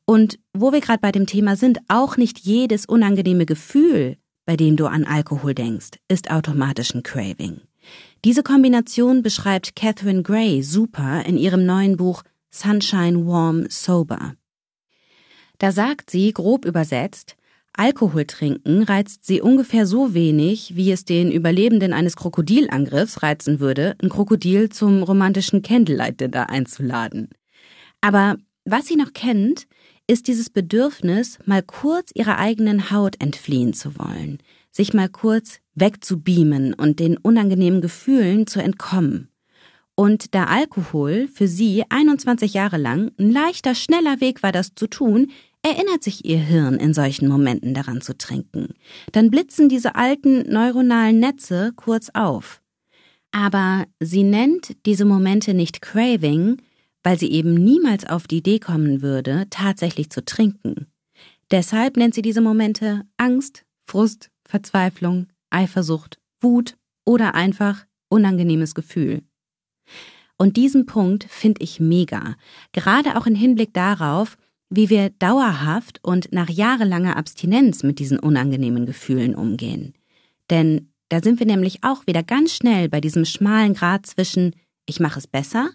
Und 0.05 0.39
wo 0.51 0.71
wir 0.71 0.81
gerade 0.81 0.99
bei 0.99 1.11
dem 1.11 1.27
Thema 1.27 1.55
sind, 1.55 1.77
auch 1.87 2.17
nicht 2.17 2.39
jedes 2.39 2.87
unangenehme 2.87 3.45
Gefühl, 3.45 4.17
bei 4.47 4.57
dem 4.57 4.77
du 4.77 4.87
an 4.87 5.05
Alkohol 5.05 5.53
denkst, 5.53 5.99
ist 6.07 6.31
automatisch 6.31 6.95
ein 6.95 7.03
Craving. 7.03 7.61
Diese 8.25 8.41
Kombination 8.41 9.21
beschreibt 9.21 9.75
Catherine 9.75 10.23
Gray 10.23 10.63
super 10.63 11.23
in 11.23 11.37
ihrem 11.37 11.67
neuen 11.67 11.97
Buch 11.97 12.23
Sunshine 12.49 13.27
Warm 13.27 13.69
Sober. 13.69 14.33
Da 15.59 15.71
sagt 15.71 16.09
sie, 16.09 16.33
grob 16.33 16.65
übersetzt, 16.65 17.37
Alkohol 17.77 18.25
trinken 18.25 18.81
reizt 18.81 19.23
sie 19.25 19.39
ungefähr 19.39 19.85
so 19.85 20.15
wenig, 20.15 20.75
wie 20.75 20.91
es 20.91 21.05
den 21.05 21.31
Überlebenden 21.31 21.93
eines 21.93 22.15
Krokodilangriffs 22.15 23.21
reizen 23.21 23.59
würde, 23.59 23.95
ein 24.01 24.09
Krokodil 24.09 24.69
zum 24.69 25.03
romantischen 25.03 25.61
Candlelight-Dinner 25.61 26.49
einzuladen. 26.49 27.29
Aber 28.01 28.37
was 28.65 28.87
sie 28.87 28.95
noch 28.95 29.13
kennt, 29.13 29.67
ist 30.07 30.27
dieses 30.27 30.49
Bedürfnis, 30.49 31.37
mal 31.45 31.61
kurz 31.61 32.11
ihrer 32.15 32.39
eigenen 32.39 32.89
Haut 32.89 33.21
entfliehen 33.21 33.73
zu 33.73 33.97
wollen, 33.99 34.39
sich 34.71 34.95
mal 34.95 35.09
kurz 35.09 35.59
wegzubeamen 35.75 36.73
und 36.73 36.99
den 36.99 37.17
unangenehmen 37.17 37.81
Gefühlen 37.81 38.47
zu 38.47 38.59
entkommen. 38.59 39.29
Und 39.93 40.35
da 40.35 40.45
Alkohol 40.45 41.27
für 41.27 41.47
sie 41.47 41.83
21 41.89 42.53
Jahre 42.53 42.77
lang 42.77 43.11
ein 43.19 43.31
leichter, 43.31 43.75
schneller 43.75 44.21
Weg 44.21 44.43
war, 44.43 44.51
das 44.51 44.73
zu 44.75 44.87
tun, 44.87 45.31
erinnert 45.63 46.03
sich 46.03 46.25
ihr 46.25 46.39
Hirn 46.39 46.75
in 46.75 46.93
solchen 46.93 47.27
Momenten 47.27 47.73
daran 47.73 48.01
zu 48.01 48.17
trinken. 48.17 48.73
Dann 49.11 49.29
blitzen 49.29 49.69
diese 49.69 49.95
alten 49.95 50.49
neuronalen 50.51 51.19
Netze 51.19 51.73
kurz 51.75 52.09
auf. 52.13 52.61
Aber 53.31 53.85
sie 53.99 54.23
nennt 54.23 54.75
diese 54.85 55.05
Momente 55.05 55.53
nicht 55.53 55.81
Craving, 55.81 56.61
weil 57.03 57.19
sie 57.19 57.31
eben 57.31 57.53
niemals 57.53 58.05
auf 58.05 58.27
die 58.27 58.37
Idee 58.37 58.59
kommen 58.59 59.01
würde, 59.01 59.45
tatsächlich 59.49 60.09
zu 60.09 60.23
trinken. 60.23 60.87
Deshalb 61.51 61.97
nennt 61.97 62.13
sie 62.13 62.21
diese 62.21 62.41
Momente 62.41 63.03
Angst, 63.17 63.65
Frust, 63.85 64.29
Verzweiflung, 64.45 65.27
Eifersucht, 65.49 66.19
Wut 66.41 66.75
oder 67.05 67.35
einfach 67.35 67.85
unangenehmes 68.09 68.75
Gefühl. 68.75 69.21
Und 70.37 70.57
diesen 70.57 70.85
Punkt 70.85 71.23
finde 71.23 71.63
ich 71.63 71.79
mega, 71.79 72.35
gerade 72.71 73.17
auch 73.17 73.25
im 73.25 73.35
Hinblick 73.35 73.73
darauf, 73.73 74.37
wie 74.69 74.89
wir 74.89 75.09
dauerhaft 75.11 75.99
und 76.03 76.31
nach 76.31 76.49
jahrelanger 76.49 77.15
Abstinenz 77.15 77.83
mit 77.83 77.99
diesen 77.99 78.19
unangenehmen 78.19 78.85
Gefühlen 78.85 79.35
umgehen. 79.35 79.93
Denn 80.49 80.91
da 81.09 81.21
sind 81.21 81.39
wir 81.39 81.45
nämlich 81.45 81.83
auch 81.83 82.05
wieder 82.05 82.23
ganz 82.23 82.53
schnell 82.53 82.89
bei 82.89 82.99
diesem 82.99 83.25
schmalen 83.25 83.73
Grad 83.73 84.05
zwischen 84.05 84.53
ich 84.85 84.99
mache 84.99 85.19
es 85.19 85.27
besser, 85.27 85.69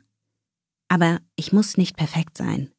aber 0.88 1.20
ich 1.36 1.52
muss 1.52 1.76
nicht 1.76 1.96
perfekt 1.96 2.36
sein. 2.36 2.70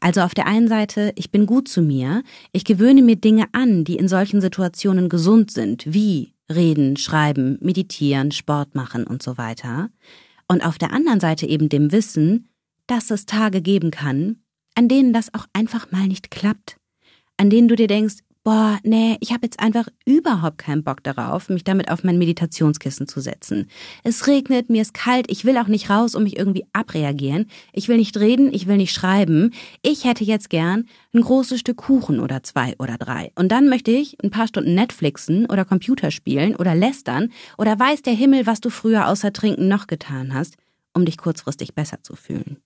Also 0.00 0.20
auf 0.20 0.34
der 0.34 0.46
einen 0.46 0.68
Seite, 0.68 1.12
ich 1.16 1.30
bin 1.30 1.46
gut 1.46 1.68
zu 1.68 1.82
mir, 1.82 2.22
ich 2.52 2.64
gewöhne 2.64 3.02
mir 3.02 3.16
Dinge 3.16 3.46
an, 3.52 3.84
die 3.84 3.96
in 3.96 4.08
solchen 4.08 4.40
Situationen 4.40 5.08
gesund 5.08 5.50
sind, 5.50 5.92
wie 5.92 6.34
reden, 6.52 6.96
schreiben, 6.96 7.58
meditieren, 7.60 8.30
Sport 8.30 8.74
machen 8.74 9.04
und 9.04 9.22
so 9.22 9.38
weiter. 9.38 9.90
Und 10.48 10.64
auf 10.64 10.78
der 10.78 10.92
anderen 10.92 11.18
Seite 11.18 11.46
eben 11.46 11.68
dem 11.68 11.90
Wissen, 11.90 12.48
dass 12.86 13.10
es 13.10 13.26
Tage 13.26 13.62
geben 13.62 13.90
kann, 13.90 14.42
an 14.76 14.88
denen 14.88 15.12
das 15.12 15.34
auch 15.34 15.46
einfach 15.52 15.90
mal 15.90 16.06
nicht 16.06 16.30
klappt, 16.30 16.76
an 17.36 17.50
denen 17.50 17.66
du 17.66 17.74
dir 17.74 17.88
denkst, 17.88 18.18
boah, 18.46 18.78
nee, 18.84 19.16
ich 19.18 19.32
habe 19.32 19.44
jetzt 19.44 19.58
einfach 19.58 19.88
überhaupt 20.04 20.58
keinen 20.58 20.84
Bock 20.84 21.02
darauf, 21.02 21.48
mich 21.48 21.64
damit 21.64 21.90
auf 21.90 22.04
mein 22.04 22.16
Meditationskissen 22.16 23.08
zu 23.08 23.20
setzen. 23.20 23.68
Es 24.04 24.28
regnet, 24.28 24.70
mir 24.70 24.82
ist 24.82 24.94
kalt, 24.94 25.28
ich 25.28 25.44
will 25.44 25.58
auch 25.58 25.66
nicht 25.66 25.90
raus 25.90 26.14
und 26.14 26.22
mich 26.22 26.38
irgendwie 26.38 26.64
abreagieren. 26.72 27.46
Ich 27.72 27.88
will 27.88 27.96
nicht 27.96 28.16
reden, 28.16 28.54
ich 28.54 28.68
will 28.68 28.76
nicht 28.76 28.92
schreiben. 28.92 29.52
Ich 29.82 30.04
hätte 30.04 30.22
jetzt 30.22 30.48
gern 30.48 30.86
ein 31.12 31.22
großes 31.22 31.58
Stück 31.58 31.78
Kuchen 31.78 32.20
oder 32.20 32.44
zwei 32.44 32.76
oder 32.78 32.98
drei. 32.98 33.32
Und 33.34 33.50
dann 33.50 33.68
möchte 33.68 33.90
ich 33.90 34.16
ein 34.22 34.30
paar 34.30 34.46
Stunden 34.46 34.76
Netflixen 34.76 35.46
oder 35.46 35.64
Computer 35.64 36.12
spielen 36.12 36.54
oder 36.54 36.76
lästern 36.76 37.32
oder 37.58 37.76
weiß 37.76 38.02
der 38.02 38.14
Himmel, 38.14 38.46
was 38.46 38.60
du 38.60 38.70
früher 38.70 39.08
außer 39.08 39.32
Trinken 39.32 39.66
noch 39.66 39.88
getan 39.88 40.34
hast, 40.34 40.54
um 40.94 41.04
dich 41.04 41.18
kurzfristig 41.18 41.74
besser 41.74 42.04
zu 42.04 42.14
fühlen. 42.14 42.58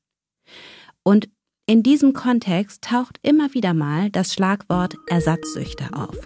Und 1.02 1.30
in 1.70 1.84
diesem 1.84 2.14
Kontext 2.14 2.82
taucht 2.82 3.20
immer 3.22 3.54
wieder 3.54 3.74
mal 3.74 4.10
das 4.10 4.34
Schlagwort 4.34 4.96
Ersatzsüchte 5.06 5.84
auf. 5.92 6.16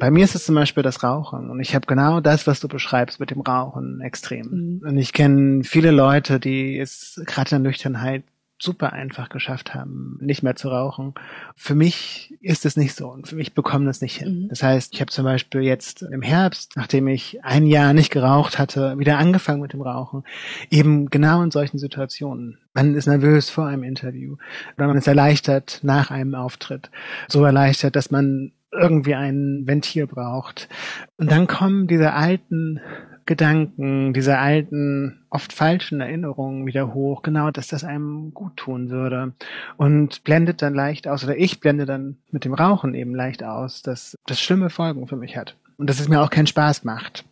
Bei 0.00 0.10
mir 0.10 0.24
ist 0.24 0.34
es 0.34 0.46
zum 0.46 0.54
Beispiel 0.54 0.82
das 0.82 1.02
Rauchen 1.02 1.50
und 1.50 1.60
ich 1.60 1.74
habe 1.74 1.84
genau 1.84 2.22
das, 2.22 2.46
was 2.46 2.60
du 2.60 2.68
beschreibst 2.68 3.20
mit 3.20 3.30
dem 3.30 3.42
Rauchen 3.42 4.00
extrem. 4.00 4.80
Mhm. 4.80 4.88
Und 4.88 4.96
ich 4.96 5.12
kenne 5.12 5.64
viele 5.64 5.90
Leute, 5.90 6.40
die 6.40 6.78
es 6.78 7.20
gerade 7.26 7.54
in 7.54 7.62
der 7.62 7.70
Nüchternheit 7.70 8.24
super 8.58 8.92
einfach 8.92 9.28
geschafft 9.28 9.74
haben, 9.74 10.18
nicht 10.20 10.42
mehr 10.42 10.56
zu 10.56 10.68
rauchen. 10.68 11.14
Für 11.56 11.74
mich 11.74 12.34
ist 12.40 12.64
es 12.64 12.76
nicht 12.76 12.94
so 12.94 13.08
und 13.08 13.28
für 13.28 13.36
mich 13.36 13.52
bekommen 13.54 13.86
das 13.86 14.00
nicht 14.00 14.16
hin. 14.16 14.44
Mhm. 14.44 14.48
Das 14.48 14.62
heißt, 14.62 14.94
ich 14.94 15.00
habe 15.00 15.10
zum 15.10 15.24
Beispiel 15.24 15.62
jetzt 15.62 16.02
im 16.02 16.22
Herbst, 16.22 16.72
nachdem 16.76 17.08
ich 17.08 17.44
ein 17.44 17.66
Jahr 17.66 17.92
nicht 17.92 18.10
geraucht 18.10 18.58
hatte, 18.58 18.98
wieder 18.98 19.18
angefangen 19.18 19.60
mit 19.60 19.72
dem 19.72 19.82
Rauchen. 19.82 20.24
Eben 20.70 21.10
genau 21.10 21.42
in 21.42 21.50
solchen 21.50 21.78
Situationen. 21.78 22.58
Man 22.72 22.94
ist 22.94 23.06
nervös 23.06 23.50
vor 23.50 23.66
einem 23.66 23.82
Interview 23.82 24.36
oder 24.76 24.86
man 24.86 24.96
ist 24.96 25.08
erleichtert 25.08 25.80
nach 25.82 26.10
einem 26.10 26.34
Auftritt. 26.34 26.90
So 27.28 27.44
erleichtert, 27.44 27.96
dass 27.96 28.10
man 28.10 28.52
irgendwie 28.72 29.14
ein 29.14 29.62
Ventil 29.66 30.06
braucht. 30.06 30.68
Und 31.16 31.30
dann 31.30 31.46
kommen 31.46 31.86
diese 31.86 32.12
alten 32.12 32.80
Gedanken, 33.26 34.12
diese 34.12 34.38
alten, 34.38 35.24
oft 35.30 35.52
falschen 35.52 36.00
Erinnerungen 36.00 36.66
wieder 36.66 36.92
hoch, 36.92 37.22
genau, 37.22 37.50
dass 37.50 37.68
das 37.68 37.84
einem 37.84 38.34
gut 38.34 38.56
tun 38.56 38.90
würde. 38.90 39.32
Und 39.76 40.24
blendet 40.24 40.62
dann 40.62 40.74
leicht 40.74 41.08
aus, 41.08 41.24
oder 41.24 41.36
ich 41.36 41.60
blende 41.60 41.86
dann 41.86 42.16
mit 42.30 42.44
dem 42.44 42.54
Rauchen 42.54 42.94
eben 42.94 43.14
leicht 43.14 43.42
aus, 43.42 43.82
dass 43.82 44.16
das 44.26 44.40
schlimme 44.40 44.70
Folgen 44.70 45.06
für 45.06 45.16
mich 45.16 45.36
hat. 45.36 45.56
Und 45.76 45.90
dass 45.90 46.00
es 46.00 46.08
mir 46.08 46.22
auch 46.22 46.30
keinen 46.30 46.46
Spaß 46.46 46.84
macht. 46.84 47.24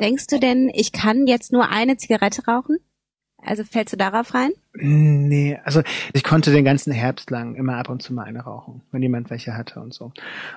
Denkst 0.00 0.26
du 0.28 0.40
denn, 0.40 0.70
ich 0.74 0.92
kann 0.92 1.26
jetzt 1.26 1.52
nur 1.52 1.68
eine 1.68 1.96
Zigarette 1.96 2.46
rauchen? 2.46 2.78
Also 3.44 3.64
fällst 3.64 3.92
du 3.92 3.96
darauf 3.96 4.34
rein? 4.34 4.52
Nee, 4.74 5.58
also 5.64 5.82
ich 6.12 6.22
konnte 6.22 6.52
den 6.52 6.64
ganzen 6.64 6.92
Herbst 6.92 7.30
lang 7.30 7.56
immer 7.56 7.76
ab 7.76 7.88
und 7.88 8.00
zu 8.00 8.14
mal 8.14 8.24
eine 8.24 8.40
rauchen, 8.40 8.82
wenn 8.92 9.02
jemand 9.02 9.30
welche 9.30 9.56
hatte 9.56 9.80
und 9.80 9.92
so. 9.92 10.12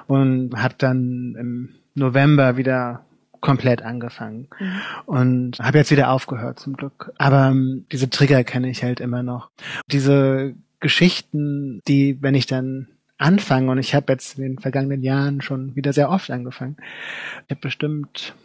Und 0.08 0.52
hab 0.56 0.78
dann 0.78 1.36
im 1.38 1.76
November 1.96 2.58
wieder 2.58 3.04
komplett 3.46 3.82
angefangen 3.82 4.48
mhm. 4.60 4.82
und 5.06 5.60
habe 5.60 5.78
jetzt 5.78 5.92
wieder 5.92 6.10
aufgehört 6.10 6.60
zum 6.60 6.74
Glück. 6.74 7.14
Aber 7.18 7.48
ähm, 7.48 7.86
diese 7.92 8.10
Trigger 8.10 8.44
kenne 8.44 8.70
ich 8.70 8.84
halt 8.84 9.00
immer 9.00 9.24
noch. 9.24 9.50
Diese 9.92 10.56
Geschichten, 10.80 11.82
die, 11.88 12.22
wenn 12.22 12.36
ich 12.36 12.48
dann 12.48 12.88
anfange, 13.18 13.72
und 13.72 13.78
ich 13.78 13.96
habe 13.96 14.12
jetzt 14.12 14.38
in 14.38 14.44
den 14.44 14.60
vergangenen 14.60 15.02
Jahren 15.02 15.42
schon 15.42 15.76
wieder 15.76 15.94
sehr 15.94 16.10
oft 16.10 16.30
angefangen, 16.32 16.78
ich 17.46 17.52
habe 17.52 17.62
bestimmt 17.62 18.36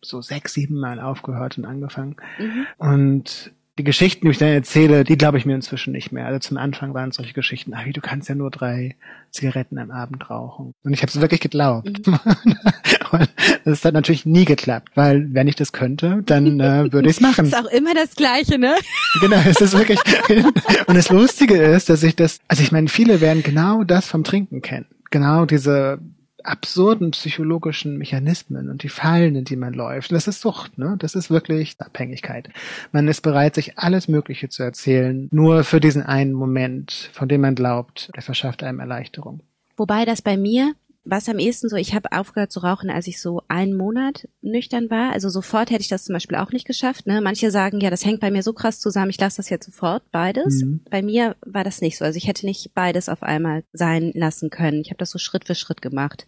so 0.00 0.22
sechs, 0.22 0.54
sieben 0.54 0.78
Mal 0.78 1.00
aufgehört 1.00 1.58
und 1.58 1.64
angefangen. 1.64 2.16
Mhm. 2.38 2.66
Und 2.78 3.52
die 3.78 3.84
Geschichten, 3.84 4.26
die 4.26 4.30
ich 4.30 4.38
dann 4.38 4.48
erzähle, 4.48 5.02
die 5.02 5.18
glaube 5.18 5.36
ich 5.36 5.46
mir 5.46 5.54
inzwischen 5.54 5.92
nicht 5.92 6.12
mehr. 6.12 6.26
Also 6.26 6.38
zum 6.38 6.58
Anfang 6.58 6.94
waren 6.94 7.08
es 7.08 7.16
solche 7.16 7.32
Geschichten, 7.32 7.72
ach, 7.74 7.84
wie, 7.84 7.92
du 7.92 8.00
kannst 8.00 8.28
ja 8.28 8.36
nur 8.36 8.50
drei 8.50 8.94
Zigaretten 9.32 9.78
am 9.78 9.90
Abend 9.90 10.30
rauchen. 10.30 10.74
Und 10.84 10.92
ich 10.92 11.02
habe 11.02 11.10
es 11.10 11.20
wirklich 11.20 11.40
geglaubt. 11.40 12.06
Mhm. 12.06 12.14
und 13.10 13.28
das 13.64 13.84
hat 13.84 13.94
natürlich 13.94 14.26
nie 14.26 14.44
geklappt, 14.44 14.92
weil 14.94 15.34
wenn 15.34 15.48
ich 15.48 15.56
das 15.56 15.72
könnte, 15.72 16.22
dann 16.24 16.60
äh, 16.60 16.92
würde 16.92 17.08
ich 17.08 17.16
es 17.16 17.20
machen. 17.20 17.46
ist 17.46 17.56
auch 17.56 17.70
immer 17.70 17.94
das 17.94 18.14
Gleiche, 18.14 18.58
ne? 18.58 18.74
Genau, 19.20 19.36
es 19.46 19.60
ist 19.60 19.76
wirklich. 19.76 19.98
und 20.86 20.96
das 20.96 21.08
Lustige 21.08 21.54
ist, 21.54 21.88
dass 21.88 22.02
ich 22.02 22.14
das, 22.14 22.40
also 22.46 22.62
ich 22.62 22.70
meine, 22.70 22.88
viele 22.88 23.20
werden 23.20 23.42
genau 23.42 23.82
das 23.82 24.06
vom 24.06 24.22
Trinken 24.22 24.62
kennen. 24.62 24.86
Genau 25.10 25.46
diese 25.46 25.98
absurden 26.44 27.10
psychologischen 27.10 27.98
Mechanismen 27.98 28.68
und 28.68 28.82
die 28.82 28.88
Fallen, 28.88 29.34
in 29.34 29.44
die 29.44 29.56
man 29.56 29.74
läuft. 29.74 30.12
Das 30.12 30.28
ist 30.28 30.40
Sucht, 30.40 30.78
ne? 30.78 30.96
Das 30.98 31.14
ist 31.14 31.30
wirklich 31.30 31.76
Abhängigkeit. 31.78 32.48
Man 32.92 33.08
ist 33.08 33.22
bereit, 33.22 33.54
sich 33.54 33.78
alles 33.78 34.08
Mögliche 34.08 34.48
zu 34.48 34.62
erzählen, 34.62 35.28
nur 35.32 35.64
für 35.64 35.80
diesen 35.80 36.02
einen 36.02 36.32
Moment, 36.32 37.10
von 37.12 37.28
dem 37.28 37.40
man 37.40 37.54
glaubt, 37.54 38.10
der 38.14 38.22
verschafft 38.22 38.62
einem 38.62 38.80
Erleichterung. 38.80 39.40
Wobei 39.76 40.04
das 40.04 40.22
bei 40.22 40.36
mir 40.36 40.74
was 41.04 41.28
am 41.28 41.38
ehesten 41.38 41.68
so, 41.68 41.76
ich 41.76 41.94
habe 41.94 42.12
aufgehört 42.12 42.50
zu 42.50 42.60
rauchen, 42.60 42.90
als 42.90 43.06
ich 43.06 43.20
so 43.20 43.42
einen 43.48 43.76
Monat 43.76 44.26
nüchtern 44.40 44.90
war. 44.90 45.12
Also 45.12 45.28
sofort 45.28 45.70
hätte 45.70 45.82
ich 45.82 45.88
das 45.88 46.04
zum 46.04 46.14
Beispiel 46.14 46.38
auch 46.38 46.50
nicht 46.50 46.66
geschafft. 46.66 47.06
Ne? 47.06 47.20
Manche 47.20 47.50
sagen, 47.50 47.80
ja, 47.80 47.90
das 47.90 48.04
hängt 48.04 48.20
bei 48.20 48.30
mir 48.30 48.42
so 48.42 48.54
krass 48.54 48.80
zusammen, 48.80 49.10
ich 49.10 49.20
lasse 49.20 49.36
das 49.36 49.50
jetzt 49.50 49.66
sofort, 49.66 50.10
beides. 50.10 50.62
Mhm. 50.62 50.80
Bei 50.90 51.02
mir 51.02 51.36
war 51.44 51.62
das 51.62 51.82
nicht 51.82 51.98
so. 51.98 52.04
Also 52.04 52.16
ich 52.16 52.26
hätte 52.26 52.46
nicht 52.46 52.72
beides 52.74 53.08
auf 53.08 53.22
einmal 53.22 53.64
sein 53.72 54.12
lassen 54.14 54.48
können. 54.48 54.80
Ich 54.80 54.88
habe 54.88 54.98
das 54.98 55.10
so 55.10 55.18
Schritt 55.18 55.44
für 55.44 55.54
Schritt 55.54 55.82
gemacht. 55.82 56.26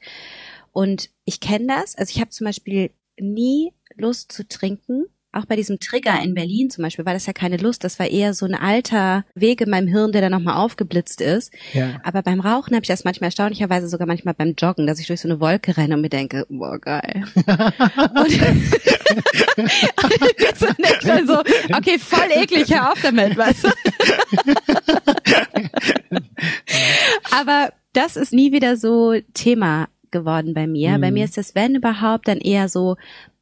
Und 0.73 1.11
ich 1.25 1.41
kenne 1.41 1.69
das. 1.69 1.97
Also 1.97 2.11
ich 2.11 2.21
habe 2.21 2.31
zum 2.31 2.45
Beispiel 2.45 2.91
nie 3.19 3.73
Lust 3.97 4.31
zu 4.31 4.47
trinken, 4.47 5.07
auch 5.33 5.45
bei 5.45 5.57
diesem 5.57 5.79
Trigger 5.79 6.23
in 6.23 6.35
Berlin 6.35 6.71
zum 6.71 6.83
Beispiel 6.83 7.05
war 7.05 7.13
das 7.13 7.27
ja 7.27 7.33
keine 7.33 7.59
Lust, 7.59 7.85
das 7.85 7.99
war 7.99 8.07
eher 8.07 8.33
so 8.33 8.47
ein 8.47 8.55
alter 8.55 9.25
Weg 9.35 9.61
in 9.61 9.71
meinem 9.71 9.89
Hirn, 9.89 10.13
der 10.13 10.23
dann 10.23 10.33
nochmal 10.33 10.57
aufgeblitzt 10.57 11.21
ist. 11.21 11.53
Ja. 11.73 12.01
Aber 12.05 12.23
beim 12.23 12.41
Rauchen 12.41 12.75
habe 12.75 12.85
ich 12.85 12.89
das 12.89 13.05
manchmal 13.05 13.29
erstaunlicherweise 13.29 13.89
sogar 13.89 14.07
manchmal 14.07 14.35
beim 14.35 14.55
Joggen, 14.57 14.87
dass 14.87 14.99
ich 14.99 15.07
durch 15.07 15.21
so 15.21 15.29
eine 15.29 15.41
Wolke 15.41 15.77
renne 15.77 15.95
und 15.95 16.01
mir 16.01 16.09
denke, 16.09 16.47
boah, 16.49 16.79
geil. 16.79 17.25
und 17.37 17.47
so, 21.27 21.41
okay, 21.77 21.99
voll 21.99 22.31
eklig, 22.31 22.73
hör 22.73 22.93
auf 22.93 23.03
damit, 23.03 23.37
weißt 23.37 23.65
du? 23.65 23.69
Aber 27.31 27.73
das 27.93 28.17
ist 28.17 28.33
nie 28.33 28.53
wieder 28.53 28.77
so 28.77 29.15
Thema 29.35 29.89
geworden 30.11 30.55
bei 30.55 30.67
mir. 30.67 30.97
Mhm. 30.97 31.01
Bei 31.01 31.11
mir 31.11 31.25
ist 31.25 31.37
das, 31.37 31.55
wenn 31.55 31.75
überhaupt, 31.75 32.29
dann 32.29 32.39
eher 32.39 32.69
so 32.69 32.97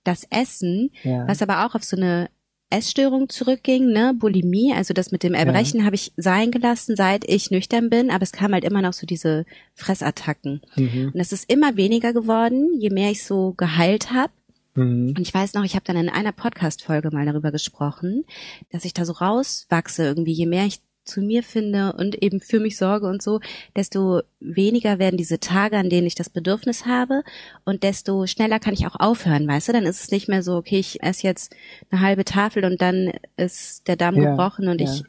das 0.05 0.27
Essen, 0.31 0.91
ja. 1.03 1.27
was 1.27 1.43
aber 1.43 1.67
auch 1.67 1.75
auf 1.75 1.85
so 1.85 1.97
eine 1.97 2.29
Essstörung 2.71 3.29
zurückging, 3.29 3.93
ne, 3.93 4.15
Bulimie, 4.19 4.73
also 4.75 4.95
das 4.95 5.13
mit 5.13 5.23
dem 5.23 5.35
Erbrechen 5.35 5.81
ja. 5.81 5.87
habe 5.87 5.95
ich 5.95 6.13
sein 6.17 6.51
gelassen, 6.51 6.97
seit 6.97 7.25
ich 7.29 7.51
nüchtern 7.51 7.89
bin, 7.89 8.11
aber 8.11 8.23
es 8.23 8.33
kam 8.33 8.53
halt 8.53 8.65
immer 8.65 8.83
noch 8.83 8.93
so 8.93 9.07
diese 9.07 9.45
Fressattacken. 9.75 10.61
Mhm. 10.77 11.13
Und 11.15 11.21
es 11.21 11.33
ist 11.33 11.51
immer 11.51 11.77
weniger 11.77 12.13
geworden, 12.13 12.71
je 12.79 12.91
mehr 12.91 13.11
ich 13.11 13.25
so 13.25 13.55
geheilt 13.57 14.13
habe. 14.13 14.33
Mhm. 14.75 15.15
Und 15.17 15.21
ich 15.21 15.33
weiß 15.33 15.55
noch, 15.55 15.65
ich 15.65 15.75
habe 15.75 15.85
dann 15.85 15.97
in 15.97 16.09
einer 16.09 16.33
Podcast-Folge 16.33 17.11
mal 17.11 17.27
darüber 17.27 17.53
gesprochen, 17.53 18.25
dass 18.71 18.85
ich 18.85 18.95
da 18.95 19.05
so 19.05 19.13
rauswachse 19.13 20.05
irgendwie, 20.05 20.33
je 20.33 20.47
mehr 20.47 20.67
ich 20.67 20.81
zu 21.05 21.21
mir 21.21 21.43
finde 21.43 21.93
und 21.93 22.23
eben 22.23 22.41
für 22.41 22.61
mich 22.61 22.77
sorge 22.77 23.07
und 23.07 23.23
so, 23.23 23.41
desto 23.77 24.23
weniger 24.41 24.99
werden 24.99 25.17
diese 25.17 25.41
Tage, 25.41 25.77
an 25.77 25.91
denen 25.91 26.07
ich 26.07 26.15
das 26.15 26.31
Bedürfnis 26.31 26.87
habe 26.87 27.23
und 27.65 27.83
desto 27.83 28.27
schneller 28.27 28.59
kann 28.59 28.75
ich 28.75 28.87
auch 28.87 28.99
aufhören, 28.99 29.47
weißt 29.47 29.69
du? 29.69 29.73
Dann 29.73 29.85
ist 29.85 30.03
es 30.03 30.11
nicht 30.11 30.29
mehr 30.29 30.43
so, 30.43 30.57
okay, 30.57 30.79
ich 30.79 31.03
esse 31.03 31.27
jetzt 31.27 31.55
eine 31.91 32.01
halbe 32.01 32.25
Tafel 32.25 32.65
und 32.65 32.81
dann 32.81 33.13
ist 33.37 33.87
der 33.89 33.97
Darm 33.97 34.17
ja, 34.17 34.31
gebrochen 34.31 34.69
und 34.69 34.81
ja. 34.81 34.91
ich 34.91 35.05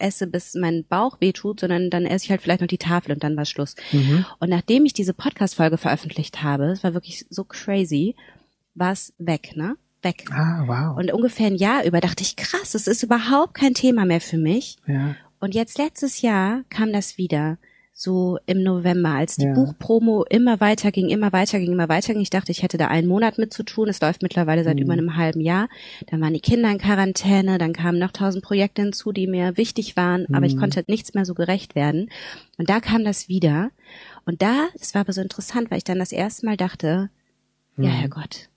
esse, 0.00 0.26
bis 0.26 0.54
mein 0.54 0.84
Bauch 0.84 1.20
wehtut, 1.20 1.60
sondern 1.60 1.90
dann 1.90 2.06
esse 2.06 2.24
ich 2.24 2.30
halt 2.30 2.42
vielleicht 2.42 2.60
noch 2.60 2.68
die 2.68 2.78
Tafel 2.78 3.12
und 3.12 3.22
dann 3.22 3.36
war 3.36 3.44
Schluss. 3.44 3.76
Mhm. 3.92 4.24
Und 4.38 4.48
nachdem 4.48 4.84
ich 4.84 4.92
diese 4.92 5.14
Podcast-Folge 5.14 5.76
veröffentlicht 5.76 6.42
habe, 6.42 6.66
es 6.66 6.82
war 6.82 6.94
wirklich 6.94 7.26
so 7.28 7.44
crazy, 7.44 8.16
war 8.74 8.92
es 8.92 9.12
weg, 9.18 9.52
ne? 9.56 9.76
Weg. 10.02 10.24
Ah, 10.32 10.64
wow. 10.66 10.96
Und 10.96 11.12
ungefähr 11.12 11.48
ein 11.48 11.56
Jahr 11.56 11.84
über 11.84 12.00
dachte 12.00 12.22
ich, 12.22 12.36
krass, 12.36 12.74
es 12.74 12.86
ist 12.86 13.02
überhaupt 13.02 13.52
kein 13.52 13.74
Thema 13.74 14.06
mehr 14.06 14.22
für 14.22 14.38
mich. 14.38 14.78
Ja. 14.86 15.14
Und 15.40 15.54
jetzt 15.54 15.78
letztes 15.78 16.22
Jahr 16.22 16.62
kam 16.68 16.92
das 16.92 17.18
wieder, 17.18 17.58
so 18.00 18.38
im 18.46 18.62
November, 18.62 19.10
als 19.10 19.36
die 19.36 19.44
ja. 19.44 19.52
Buchpromo 19.52 20.24
immer 20.30 20.58
weiter 20.58 20.90
ging, 20.90 21.10
immer 21.10 21.34
weiter 21.34 21.58
ging, 21.58 21.72
immer 21.72 21.90
weiter 21.90 22.14
ging. 22.14 22.22
Ich 22.22 22.30
dachte, 22.30 22.50
ich 22.50 22.62
hätte 22.62 22.78
da 22.78 22.88
einen 22.88 23.06
Monat 23.06 23.36
mit 23.36 23.52
zu 23.52 23.62
tun. 23.62 23.90
Es 23.90 24.00
läuft 24.00 24.22
mittlerweile 24.22 24.64
seit 24.64 24.76
mhm. 24.76 24.82
über 24.82 24.92
einem 24.94 25.16
halben 25.16 25.42
Jahr. 25.42 25.68
Dann 26.06 26.20
waren 26.22 26.32
die 26.32 26.40
Kinder 26.40 26.70
in 26.70 26.78
Quarantäne, 26.78 27.58
dann 27.58 27.74
kamen 27.74 27.98
noch 27.98 28.12
tausend 28.12 28.42
Projekte 28.42 28.80
hinzu, 28.80 29.12
die 29.12 29.26
mir 29.26 29.58
wichtig 29.58 29.96
waren, 29.96 30.24
mhm. 30.26 30.34
aber 30.34 30.46
ich 30.46 30.54
mhm. 30.54 30.60
konnte 30.60 30.84
nichts 30.86 31.12
mehr 31.12 31.26
so 31.26 31.34
gerecht 31.34 31.74
werden. 31.74 32.10
Und 32.56 32.70
da 32.70 32.80
kam 32.80 33.04
das 33.04 33.28
wieder. 33.28 33.70
Und 34.24 34.40
da, 34.40 34.68
es 34.80 34.94
war 34.94 35.02
aber 35.02 35.12
so 35.12 35.20
interessant, 35.20 35.70
weil 35.70 35.78
ich 35.78 35.84
dann 35.84 35.98
das 35.98 36.12
erste 36.12 36.46
Mal 36.46 36.56
dachte, 36.56 37.10
mhm. 37.76 37.84
ja, 37.84 37.90
Herrgott, 37.90 38.48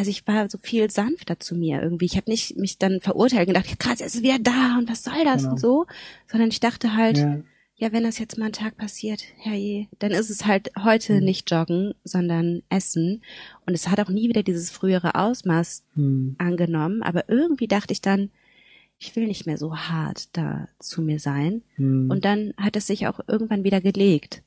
also 0.00 0.10
ich 0.10 0.26
war 0.26 0.48
so 0.48 0.56
viel 0.56 0.90
sanfter 0.90 1.38
zu 1.38 1.54
mir 1.54 1.82
irgendwie. 1.82 2.06
Ich 2.06 2.16
habe 2.16 2.30
nicht 2.30 2.56
mich 2.56 2.78
dann 2.78 3.02
verurteilt 3.02 3.48
und 3.48 3.54
gedacht, 3.54 3.78
krass, 3.78 4.00
er 4.00 4.06
ist 4.06 4.22
wieder 4.22 4.38
da 4.38 4.78
und 4.78 4.88
was 4.88 5.04
soll 5.04 5.24
das 5.24 5.42
genau. 5.42 5.52
und 5.52 5.60
so, 5.60 5.86
sondern 6.26 6.48
ich 6.48 6.58
dachte 6.58 6.96
halt, 6.96 7.18
ja. 7.18 7.42
ja. 7.76 7.92
wenn 7.92 8.04
das 8.04 8.18
jetzt 8.18 8.38
mal 8.38 8.46
einen 8.46 8.54
Tag 8.54 8.78
passiert, 8.78 9.22
herrje, 9.36 9.88
dann 9.98 10.12
ist 10.12 10.30
es 10.30 10.46
halt 10.46 10.70
heute 10.82 11.16
mhm. 11.16 11.24
nicht 11.24 11.50
joggen, 11.50 11.92
sondern 12.02 12.62
essen. 12.70 13.20
Und 13.66 13.74
es 13.74 13.88
hat 13.88 14.00
auch 14.00 14.08
nie 14.08 14.30
wieder 14.30 14.42
dieses 14.42 14.70
frühere 14.70 15.16
Ausmaß 15.16 15.84
mhm. 15.96 16.34
angenommen. 16.38 17.02
Aber 17.02 17.28
irgendwie 17.28 17.68
dachte 17.68 17.92
ich 17.92 18.00
dann, 18.00 18.30
ich 18.96 19.14
will 19.16 19.26
nicht 19.26 19.44
mehr 19.44 19.58
so 19.58 19.76
hart 19.76 20.34
da 20.34 20.66
zu 20.78 21.02
mir 21.02 21.18
sein. 21.18 21.60
Mhm. 21.76 22.10
Und 22.10 22.24
dann 22.24 22.54
hat 22.56 22.74
es 22.74 22.86
sich 22.86 23.06
auch 23.06 23.20
irgendwann 23.28 23.64
wieder 23.64 23.82
gelegt. 23.82 24.42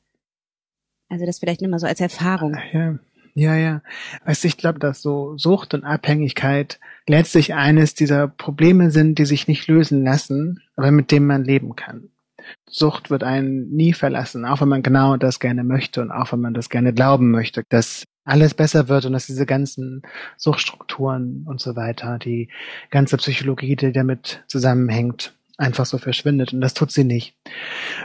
Also 1.09 1.27
das 1.27 1.37
vielleicht 1.37 1.61
nicht 1.61 1.69
mal 1.69 1.77
so 1.77 1.85
als 1.85 1.99
Erfahrung. 1.99 2.57
Ja. 2.71 2.97
Ja, 3.35 3.55
ja. 3.55 3.81
Also 4.23 4.47
ich 4.47 4.57
glaube, 4.57 4.79
dass 4.79 5.01
so 5.01 5.37
Sucht 5.37 5.73
und 5.73 5.83
Abhängigkeit 5.83 6.79
letztlich 7.07 7.53
eines 7.55 7.95
dieser 7.95 8.27
Probleme 8.27 8.91
sind, 8.91 9.17
die 9.17 9.25
sich 9.25 9.47
nicht 9.47 9.67
lösen 9.67 10.03
lassen, 10.03 10.61
aber 10.75 10.91
mit 10.91 11.11
dem 11.11 11.25
man 11.25 11.43
leben 11.43 11.75
kann. 11.75 12.09
Sucht 12.69 13.09
wird 13.09 13.23
einen 13.23 13.69
nie 13.69 13.93
verlassen, 13.93 14.45
auch 14.45 14.61
wenn 14.61 14.69
man 14.69 14.83
genau 14.83 15.17
das 15.17 15.39
gerne 15.39 15.63
möchte 15.63 16.01
und 16.01 16.11
auch 16.11 16.31
wenn 16.31 16.41
man 16.41 16.53
das 16.53 16.69
gerne 16.69 16.93
glauben 16.93 17.31
möchte, 17.31 17.63
dass 17.69 18.03
alles 18.25 18.53
besser 18.53 18.87
wird 18.87 19.05
und 19.05 19.13
dass 19.13 19.25
diese 19.25 19.45
ganzen 19.45 20.03
Suchtstrukturen 20.37 21.45
und 21.47 21.59
so 21.59 21.75
weiter, 21.75 22.19
die 22.19 22.49
ganze 22.89 23.17
Psychologie, 23.17 23.75
die 23.75 23.91
damit 23.91 24.43
zusammenhängt, 24.47 25.35
einfach 25.57 25.85
so 25.85 25.97
verschwindet 25.97 26.53
und 26.53 26.61
das 26.61 26.73
tut 26.73 26.91
sie 26.91 27.03
nicht. 27.03 27.35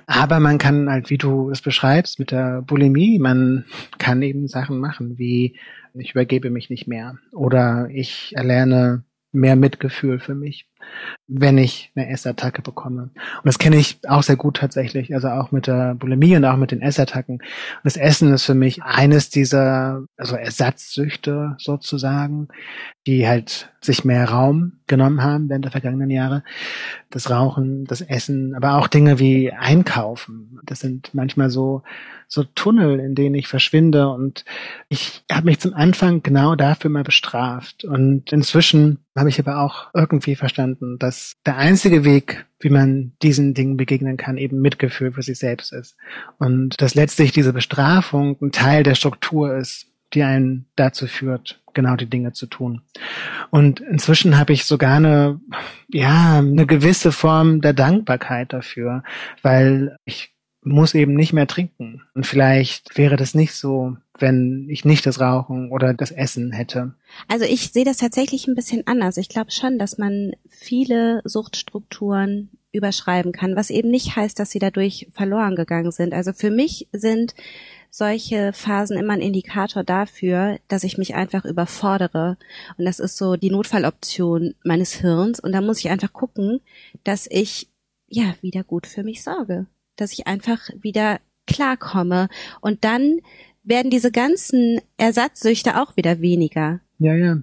Aber 0.07 0.39
man 0.41 0.59
kann 0.59 0.91
halt, 0.91 1.11
wie 1.11 1.19
du 1.19 1.51
es 1.51 1.63
beschreibst, 1.63 2.19
mit 2.19 2.31
der 2.31 2.63
Bulimie, 2.63 3.19
man 3.19 3.65
kann 3.99 4.23
eben 4.23 4.49
Sachen 4.49 4.79
machen, 4.79 5.19
wie 5.19 5.57
ich 5.95 6.13
übergebe 6.13 6.51
mich 6.51 6.71
nicht 6.71 6.87
mehr 6.87 7.19
oder 7.33 7.89
ich 7.91 8.33
erlerne 8.37 9.05
mehr 9.33 9.57
Mitgefühl 9.57 10.19
für 10.19 10.35
mich, 10.35 10.67
wenn 11.27 11.59
ich 11.59 11.93
eine 11.95 12.09
Essattacke 12.09 12.63
bekomme. 12.63 13.03
Und 13.03 13.45
das 13.45 13.59
kenne 13.59 13.77
ich 13.77 13.99
auch 14.09 14.23
sehr 14.23 14.37
gut 14.37 14.57
tatsächlich, 14.57 15.15
also 15.15 15.29
auch 15.29 15.53
mit 15.53 15.67
der 15.67 15.95
Bulimie 15.95 16.37
und 16.37 16.45
auch 16.45 16.57
mit 16.57 16.71
den 16.71 16.81
Essattacken. 16.83 17.37
Und 17.37 17.45
das 17.85 17.97
Essen 17.97 18.33
ist 18.33 18.45
für 18.45 18.55
mich 18.55 18.83
eines 18.83 19.31
dieser, 19.31 20.05
also 20.17 20.37
Ersatzsüchte 20.37 21.57
sozusagen, 21.59 22.49
die 23.07 23.29
halt 23.29 23.71
sich 23.81 24.05
mehr 24.05 24.29
Raum 24.29 24.81
genommen 24.87 25.23
haben 25.23 25.49
während 25.49 25.65
der 25.65 25.73
vergangenen 25.73 26.11
Jahre. 26.11 26.43
Das 27.11 27.31
Rauchen, 27.31 27.85
das 27.85 28.01
Essen, 28.01 28.55
aber 28.55 28.77
auch 28.77 28.89
Dinge 28.89 29.19
wie 29.19 29.53
Einkaufen. 29.53 30.59
Das 30.65 30.81
sind 30.81 31.15
manchmal 31.15 31.51
so 31.51 31.83
so 32.29 32.45
Tunnel, 32.45 33.01
in 33.01 33.15
denen 33.15 33.35
ich 33.35 33.49
verschwinde. 33.49 34.11
Und 34.11 34.45
ich 34.89 35.25
habe 35.33 35.47
mich 35.47 35.61
zum 35.61 35.73
Anfang 35.75 36.23
genau 36.23 36.55
dafür 36.55 36.91
mal 36.91 37.03
bestraft. 37.03 37.85
Und 37.85 38.33
inzwischen 38.33 38.99
habe 39.17 39.31
ich 39.31 39.41
aber 39.41 39.61
auch 39.61 39.89
irgendwie 39.95 40.37
verstanden, 40.37 40.78
dass 40.99 41.35
der 41.47 41.57
einzige 41.57 42.05
Weg, 42.05 42.47
wie 42.61 42.71
man 42.71 43.13
diesen 43.23 43.55
Dingen 43.55 43.77
begegnen 43.77 44.17
kann, 44.17 44.39
eben 44.39 44.61
Mitgefühl 44.61 45.13
für 45.13 45.23
sich 45.23 45.39
selbst 45.39 45.73
ist. 45.73 45.97
Und 46.39 46.81
dass 46.81 46.95
letztlich 46.95 47.33
diese 47.33 47.53
Bestrafung 47.53 48.37
ein 48.41 48.53
Teil 48.53 48.83
der 48.83 48.95
Struktur 48.95 49.57
ist, 49.57 49.87
die 50.15 50.23
einen 50.23 50.67
dazu 50.77 51.07
führt, 51.07 51.61
genau 51.75 51.97
die 51.97 52.09
Dinge 52.09 52.33
zu 52.33 52.47
tun. 52.47 52.83
Und 53.51 53.81
inzwischen 53.81 54.39
habe 54.39 54.53
ich 54.53 54.65
sogar 54.65 54.97
eine, 54.97 55.41
ja, 55.89 56.39
eine 56.39 56.67
gewisse 56.67 57.13
Form 57.13 57.61
der 57.61 57.75
Dankbarkeit 57.75 58.53
dafür, 58.53 59.03
weil 59.43 59.97
ich 60.05 60.33
muss 60.63 60.95
eben 60.95 61.15
nicht 61.15 61.33
mehr 61.33 61.47
trinken. 61.47 62.03
Und 62.15 62.27
vielleicht 62.27 62.97
wäre 62.97 63.17
das 63.17 63.35
nicht 63.35 63.55
so 63.55 63.97
wenn 64.21 64.69
ich 64.71 64.85
nicht 64.85 65.07
das 65.07 65.21
Rauchen 65.21 65.71
oder 65.71 65.95
das 65.95 66.11
Essen 66.11 66.53
hätte? 66.53 66.95
Also 67.29 67.45
ich 67.45 67.71
sehe 67.73 67.85
das 67.85 67.99
tatsächlich 67.99 68.47
ein 68.47 68.55
bisschen 68.55 68.87
anders. 68.87 69.17
Ich 69.17 69.29
glaube 69.29 69.51
schon, 69.51 69.79
dass 69.79 69.99
man 69.99 70.33
viele 70.49 71.23
Suchtstrukturen 71.25 72.51
überschreiben 72.73 73.33
kann, 73.33 73.57
was 73.57 73.71
eben 73.71 73.91
nicht 73.91 74.17
heißt, 74.17 74.39
dass 74.39 74.51
sie 74.51 74.59
dadurch 74.59 75.09
verloren 75.13 75.57
gegangen 75.57 75.91
sind. 75.91 76.13
Also 76.13 76.33
für 76.33 76.51
mich 76.51 76.89
sind 76.93 77.35
solche 77.91 78.53
Phasen 78.53 78.99
immer 78.99 79.15
ein 79.15 79.23
Indikator 79.23 79.83
dafür, 79.83 80.59
dass 80.69 80.85
ich 80.85 80.99
mich 80.99 81.15
einfach 81.15 81.45
überfordere. 81.45 82.37
Und 82.77 82.85
das 82.85 82.99
ist 82.99 83.17
so 83.17 83.37
die 83.37 83.51
Notfalloption 83.51 84.55
meines 84.65 84.95
Hirns. 84.95 85.41
Und 85.41 85.53
da 85.53 85.61
muss 85.61 85.79
ich 85.79 85.89
einfach 85.89 86.13
gucken, 86.13 86.61
dass 87.05 87.27
ich 87.31 87.69
ja 88.07 88.35
wieder 88.43 88.65
gut 88.65 88.87
für 88.87 89.03
mich 89.03 89.23
sorge. 89.23 89.67
Dass 89.97 90.13
ich 90.13 90.27
einfach 90.27 90.69
wieder 90.79 91.19
klarkomme. 91.47 92.29
Und 92.61 92.85
dann 92.85 93.21
werden 93.69 93.91
diese 93.91 94.11
ganzen 94.11 94.81
Ersatzsüchte 94.97 95.81
auch 95.81 95.97
wieder 95.97 96.21
weniger. 96.21 96.81
Ja, 96.99 97.15
ja. 97.15 97.39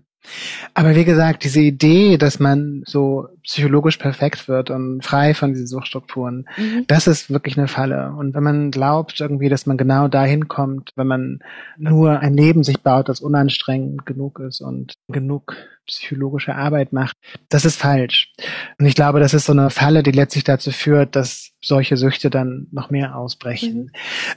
Aber 0.73 0.95
wie 0.95 1.05
gesagt, 1.05 1.43
diese 1.43 1.61
Idee, 1.61 2.17
dass 2.17 2.39
man 2.39 2.83
so 2.85 3.27
psychologisch 3.43 3.97
perfekt 3.97 4.47
wird 4.47 4.69
und 4.69 5.03
frei 5.03 5.33
von 5.33 5.53
diesen 5.53 5.67
Suchtstrukturen, 5.67 6.47
mhm. 6.57 6.85
das 6.87 7.07
ist 7.07 7.29
wirklich 7.29 7.57
eine 7.57 7.67
Falle. 7.67 8.13
Und 8.17 8.33
wenn 8.33 8.43
man 8.43 8.71
glaubt 8.71 9.19
irgendwie, 9.19 9.49
dass 9.49 9.65
man 9.65 9.77
genau 9.77 10.07
dahin 10.07 10.47
kommt, 10.47 10.91
wenn 10.95 11.07
man 11.07 11.39
nur 11.77 12.19
ein 12.19 12.33
Leben 12.33 12.63
sich 12.63 12.81
baut, 12.81 13.09
das 13.09 13.21
unanstrengend 13.21 14.05
genug 14.05 14.39
ist 14.39 14.61
und 14.61 14.95
genug 15.07 15.55
psychologische 15.85 16.55
Arbeit 16.55 16.93
macht, 16.93 17.17
das 17.49 17.65
ist 17.65 17.79
falsch. 17.79 18.33
Und 18.79 18.85
ich 18.85 18.95
glaube, 18.95 19.19
das 19.19 19.33
ist 19.33 19.45
so 19.45 19.53
eine 19.53 19.69
Falle, 19.69 20.03
die 20.03 20.11
letztlich 20.11 20.43
dazu 20.43 20.71
führt, 20.71 21.15
dass 21.15 21.51
solche 21.61 21.97
Süchte 21.97 22.29
dann 22.29 22.67
noch 22.71 22.89
mehr 22.89 23.15
ausbrechen. 23.15 23.75
Mhm. 23.75 23.91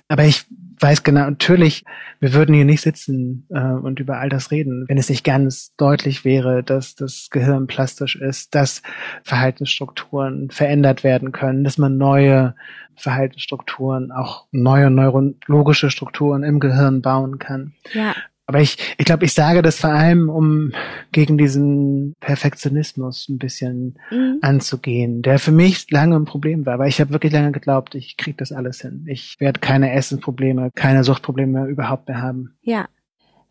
Aber 0.09 0.25
ich 0.25 0.45
weiß 0.81 1.03
genau, 1.03 1.23
natürlich, 1.23 1.85
wir 2.21 2.33
würden 2.33 2.55
hier 2.55 2.65
nicht 2.65 2.81
sitzen 2.81 3.47
äh, 3.51 3.61
und 3.61 4.01
über 4.01 4.19
all 4.19 4.29
das 4.29 4.51
reden, 4.51 4.85
wenn 4.89 4.99
es 4.99 5.09
nicht 5.09 5.25
ganz 5.25 5.75
deutlich 5.77 6.25
wäre, 6.25 6.63
dass 6.63 6.95
das 6.95 7.29
Gehirn 7.31 7.67
plastisch 7.67 8.17
ist, 8.17 8.55
dass 8.55 8.83
Verhaltensstrukturen 9.23 10.51
verändert 10.51 11.05
werden 11.05 11.33
können, 11.33 11.65
dass 11.65 11.79
man 11.79 11.97
neue 11.97 12.55
Verhaltensstrukturen, 12.97 14.11
auch 14.11 14.47
neue 14.51 14.91
neurologische 14.91 15.91
Strukturen 15.91 16.43
im 16.43 16.61
Gehirn 16.61 17.03
bauen 17.03 17.39
kann. 17.39 17.75
Ja. 17.93 18.15
Aber 18.49 18.63
ich, 18.63 18.79
ich 18.97 19.05
glaube, 19.05 19.27
ich 19.27 19.35
sage 19.35 19.61
das 19.61 19.79
vor 19.79 19.91
allem, 19.91 20.31
um 20.31 20.73
gegen 21.13 21.37
diesen 21.37 22.15
Perfektionismus 22.19 23.29
ein 23.29 23.37
bisschen 23.37 23.99
mhm. 24.11 24.39
anzugehen, 24.41 25.21
der 25.21 25.39
für 25.39 25.53
mich 25.53 25.91
lange 25.91 26.17
ein 26.17 26.25
Problem 26.25 26.65
war. 26.65 26.73
Aber 26.75 26.87
ich 26.87 26.99
habe 26.99 27.13
wirklich 27.13 27.35
lange 27.35 27.53
geglaubt, 27.53 27.95
ich 27.95 28.17
kriege 28.17 28.39
das 28.39 28.51
alles 28.51 28.81
hin. 28.81 29.05
Ich 29.07 29.37
werde 29.39 29.61
keine 29.61 29.93
Essensprobleme, 29.93 30.71
keine 30.75 31.05
Suchtprobleme 31.05 31.67
überhaupt 31.67 32.09
mehr 32.09 32.23
haben. 32.23 32.57
Ja. 32.63 32.89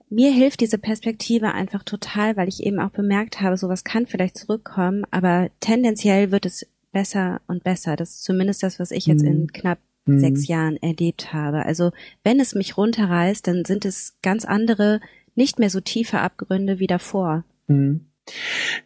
Mir 0.10 0.32
hilft 0.32 0.62
diese 0.62 0.80
Perspektive 0.80 1.54
einfach 1.54 1.84
total, 1.84 2.36
weil 2.36 2.48
ich 2.48 2.64
eben 2.64 2.80
auch 2.80 2.90
bemerkt 2.90 3.40
habe, 3.40 3.56
sowas 3.56 3.84
kann 3.84 4.08
vielleicht 4.08 4.38
zurückkommen, 4.38 5.04
aber 5.12 5.50
tendenziell 5.60 6.32
wird 6.32 6.48
es 6.48 6.66
besser 6.92 7.42
und 7.46 7.64
besser. 7.64 7.98
Das 7.98 8.12
ist 8.12 8.24
zumindest 8.24 8.64
das, 8.64 8.80
was 8.80 8.90
ich 8.90 9.06
jetzt 9.06 9.22
mhm. 9.22 9.32
in 9.32 9.52
knapp 9.52 9.78
mhm. 10.08 10.20
sechs 10.20 10.48
Jahren 10.48 10.78
erlebt 10.78 11.34
habe. 11.34 11.66
Also 11.66 11.92
wenn 12.24 12.40
es 12.40 12.56
mich 12.56 12.78
runterreißt, 12.78 13.46
dann 13.48 13.66
sind 13.66 13.86
es 13.86 14.18
ganz 14.22 14.46
andere, 14.46 15.00
nicht 15.36 15.60
mehr 15.60 15.70
so 15.70 15.80
tiefe 15.80 16.20
Abgründe 16.20 16.80
wie 16.80 16.88
davor. 16.88 17.44
Mhm. 17.68 18.08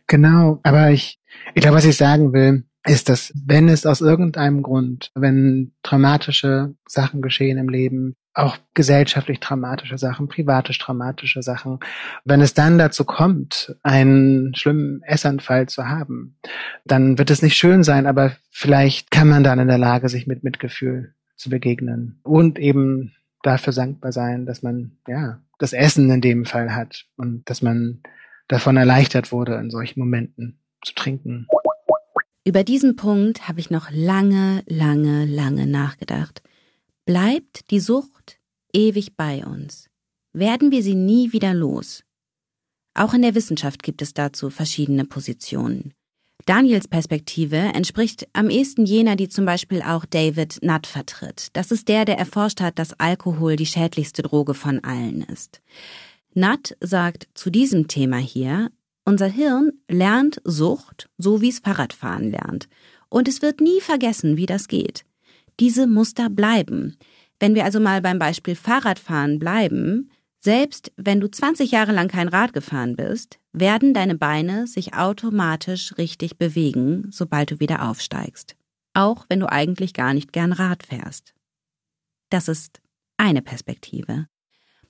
Genau, 0.07 0.59
aber 0.63 0.91
ich, 0.91 1.19
ich 1.55 1.61
glaube, 1.61 1.77
was 1.77 1.85
ich 1.85 1.97
sagen 1.97 2.33
will, 2.33 2.65
ist, 2.85 3.09
dass 3.09 3.31
wenn 3.35 3.69
es 3.69 3.85
aus 3.85 4.01
irgendeinem 4.01 4.63
Grund, 4.63 5.11
wenn 5.15 5.73
traumatische 5.83 6.75
Sachen 6.87 7.21
geschehen 7.21 7.57
im 7.57 7.69
Leben, 7.69 8.15
auch 8.33 8.57
gesellschaftlich 8.73 9.39
dramatische 9.39 9.97
Sachen, 9.97 10.27
privatisch 10.27 10.79
dramatische 10.79 11.41
Sachen. 11.41 11.79
Wenn 12.23 12.41
es 12.41 12.53
dann 12.53 12.77
dazu 12.77 13.03
kommt, 13.03 13.75
einen 13.83 14.55
schlimmen 14.55 15.03
Essanfall 15.03 15.67
zu 15.67 15.87
haben, 15.87 16.37
dann 16.85 17.17
wird 17.17 17.29
es 17.29 17.41
nicht 17.41 17.57
schön 17.57 17.83
sein, 17.83 18.07
aber 18.07 18.37
vielleicht 18.49 19.11
kann 19.11 19.27
man 19.27 19.43
dann 19.43 19.59
in 19.59 19.67
der 19.67 19.77
Lage, 19.77 20.07
sich 20.07 20.27
mit 20.27 20.43
Mitgefühl 20.43 21.13
zu 21.35 21.49
begegnen 21.49 22.19
und 22.23 22.57
eben 22.57 23.13
dafür 23.43 23.73
dankbar 23.73 24.11
sein, 24.11 24.45
dass 24.45 24.61
man 24.61 24.97
ja 25.07 25.41
das 25.57 25.73
Essen 25.73 26.09
in 26.09 26.21
dem 26.21 26.45
Fall 26.45 26.73
hat 26.73 27.05
und 27.17 27.49
dass 27.49 27.61
man 27.61 28.01
davon 28.47 28.77
erleichtert 28.77 29.31
wurde, 29.31 29.55
in 29.55 29.69
solchen 29.69 29.99
Momenten 29.99 30.59
zu 30.83 30.93
trinken. 30.93 31.47
Über 32.43 32.63
diesen 32.63 32.95
Punkt 32.95 33.47
habe 33.47 33.59
ich 33.59 33.69
noch 33.69 33.89
lange, 33.91 34.63
lange, 34.67 35.25
lange 35.25 35.67
nachgedacht. 35.67 36.41
Bleibt 37.05 37.71
die 37.71 37.79
Sucht 37.79 38.37
ewig 38.73 39.15
bei 39.17 39.43
uns? 39.43 39.89
Werden 40.33 40.69
wir 40.69 40.83
sie 40.83 40.93
nie 40.93 41.33
wieder 41.33 41.51
los? 41.51 42.03
Auch 42.93 43.15
in 43.15 43.23
der 43.23 43.33
Wissenschaft 43.33 43.81
gibt 43.81 44.03
es 44.03 44.13
dazu 44.13 44.51
verschiedene 44.51 45.05
Positionen. 45.05 45.95
Daniels 46.45 46.87
Perspektive 46.87 47.57
entspricht 47.57 48.27
am 48.33 48.51
ehesten 48.51 48.85
jener, 48.85 49.15
die 49.15 49.29
zum 49.29 49.45
Beispiel 49.45 49.81
auch 49.81 50.05
David 50.05 50.59
Nutt 50.61 50.85
vertritt. 50.85 51.47
Das 51.53 51.71
ist 51.71 51.87
der, 51.87 52.05
der 52.05 52.19
erforscht 52.19 52.61
hat, 52.61 52.77
dass 52.77 52.99
Alkohol 52.99 53.55
die 53.55 53.65
schädlichste 53.65 54.21
Droge 54.21 54.53
von 54.53 54.83
allen 54.83 55.21
ist. 55.21 55.59
Nutt 56.35 56.77
sagt 56.81 57.27
zu 57.33 57.49
diesem 57.49 57.87
Thema 57.87 58.17
hier, 58.17 58.69
unser 59.05 59.27
Hirn 59.27 59.71
lernt 59.89 60.39
Sucht, 60.43 61.09
so 61.17 61.41
wie 61.41 61.49
es 61.49 61.59
Fahrradfahren 61.59 62.29
lernt. 62.29 62.69
Und 63.09 63.27
es 63.27 63.41
wird 63.41 63.59
nie 63.59 63.81
vergessen, 63.81 64.37
wie 64.37 64.45
das 64.45 64.67
geht 64.67 65.03
diese 65.59 65.87
Muster 65.87 66.29
bleiben. 66.29 66.97
Wenn 67.39 67.55
wir 67.55 67.65
also 67.65 67.79
mal 67.79 68.01
beim 68.01 68.19
Beispiel 68.19 68.55
Fahrradfahren 68.55 69.39
bleiben, 69.39 70.09
selbst 70.39 70.91
wenn 70.97 71.19
du 71.19 71.29
20 71.29 71.71
Jahre 71.71 71.91
lang 71.91 72.07
kein 72.07 72.27
Rad 72.27 72.53
gefahren 72.53 72.95
bist, 72.95 73.39
werden 73.53 73.93
deine 73.93 74.15
Beine 74.15 74.65
sich 74.65 74.95
automatisch 74.95 75.97
richtig 75.97 76.37
bewegen, 76.37 77.07
sobald 77.11 77.51
du 77.51 77.59
wieder 77.59 77.87
aufsteigst. 77.87 78.55
Auch 78.93 79.25
wenn 79.29 79.39
du 79.39 79.51
eigentlich 79.51 79.93
gar 79.93 80.13
nicht 80.13 80.33
gern 80.33 80.51
Rad 80.51 80.83
fährst. 80.83 81.33
Das 82.29 82.47
ist 82.47 82.81
eine 83.17 83.41
Perspektive. 83.41 84.25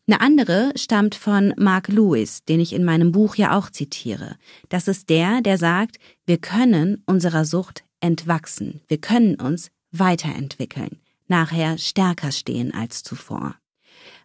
Eine 0.07 0.22
andere 0.22 0.72
stammt 0.76 1.16
von 1.16 1.53
Mark 1.57 1.88
Lewis, 1.88 2.43
den 2.45 2.59
ich 2.59 2.74
in 2.74 2.84
meinem 2.84 3.12
Buch 3.12 3.36
ja 3.36 3.57
auch 3.57 3.70
zitiere. 3.70 4.36
Das 4.70 4.88
ist 4.88 5.09
der, 5.09 5.41
der 5.41 5.57
sagt, 5.57 5.97
wir 6.26 6.38
können 6.38 7.03
unserer 7.05 7.45
Sucht 7.45 7.84
entwachsen. 7.99 8.82
Wir 8.88 8.99
können 8.99 9.36
uns 9.36 9.70
weiterentwickeln, 9.92 11.00
nachher 11.28 11.78
stärker 11.78 12.32
stehen 12.32 12.74
als 12.74 13.04
zuvor. 13.04 13.56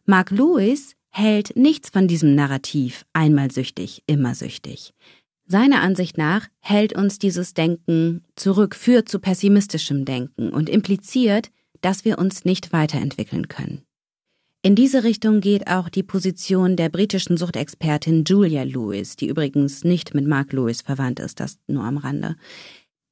Mark 0.05 0.31
Lewis 0.31 0.95
hält 1.11 1.57
nichts 1.57 1.91
von 1.91 2.09
diesem 2.09 2.35
Narrativ 2.35 3.05
einmal 3.13 3.51
süchtig, 3.51 4.03
immer 4.07 4.35
süchtig. 4.35 4.93
Seiner 5.47 5.81
Ansicht 5.81 6.19
nach 6.19 6.49
hält 6.61 6.93
uns 6.93 7.19
dieses 7.19 7.55
Denken 7.55 8.25
zurück, 8.35 8.75
führt 8.75 9.09
zu 9.09 9.21
pessimistischem 9.21 10.05
Denken 10.05 10.51
und 10.51 10.69
impliziert, 10.69 11.51
dass 11.81 12.05
wir 12.05 12.19
uns 12.19 12.45
nicht 12.45 12.73
weiterentwickeln 12.73 13.49
können. 13.49 13.83
In 14.63 14.75
diese 14.75 15.05
Richtung 15.05 15.41
geht 15.41 15.69
auch 15.69 15.89
die 15.89 16.03
Position 16.03 16.75
der 16.75 16.89
britischen 16.89 17.37
Suchtexpertin 17.37 18.25
Julia 18.25 18.65
Lewis, 18.65 19.15
die 19.15 19.29
übrigens 19.29 19.85
nicht 19.85 20.13
mit 20.13 20.27
Mark 20.27 20.53
Lewis 20.53 20.83
verwandt 20.83 21.21
ist, 21.21 21.39
das 21.39 21.59
nur 21.69 21.85
am 21.85 21.99
Rande 21.99 22.35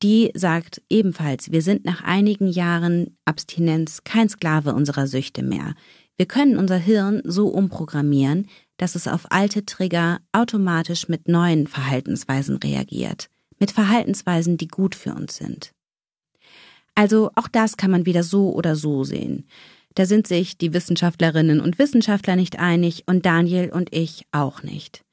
die 0.02 0.30
sagt 0.34 0.82
ebenfalls, 0.90 1.50
wir 1.52 1.62
sind 1.62 1.84
nach 1.84 2.02
einigen 2.02 2.48
Jahren 2.48 3.16
Abstinenz 3.24 4.04
kein 4.04 4.28
Sklave 4.28 4.74
unserer 4.74 5.06
Süchte 5.06 5.42
mehr. 5.42 5.74
Wir 6.16 6.26
können 6.26 6.58
unser 6.58 6.76
Hirn 6.76 7.22
so 7.24 7.48
umprogrammieren, 7.48 8.48
dass 8.76 8.94
es 8.94 9.08
auf 9.08 9.30
alte 9.30 9.64
Trigger 9.64 10.20
automatisch 10.32 11.08
mit 11.08 11.28
neuen 11.28 11.66
Verhaltensweisen 11.66 12.56
reagiert, 12.56 13.28
mit 13.58 13.70
Verhaltensweisen, 13.70 14.56
die 14.56 14.68
gut 14.68 14.94
für 14.94 15.14
uns 15.14 15.36
sind. 15.36 15.72
Also 16.94 17.30
auch 17.34 17.48
das 17.48 17.76
kann 17.76 17.90
man 17.90 18.06
wieder 18.06 18.22
so 18.22 18.52
oder 18.52 18.76
so 18.76 19.04
sehen. 19.04 19.48
Da 19.94 20.06
sind 20.06 20.26
sich 20.26 20.58
die 20.58 20.72
Wissenschaftlerinnen 20.72 21.60
und 21.60 21.78
Wissenschaftler 21.78 22.36
nicht 22.36 22.58
einig 22.58 23.04
und 23.06 23.26
Daniel 23.26 23.70
und 23.70 23.94
ich 23.94 24.26
auch 24.32 24.62
nicht. 24.62 25.04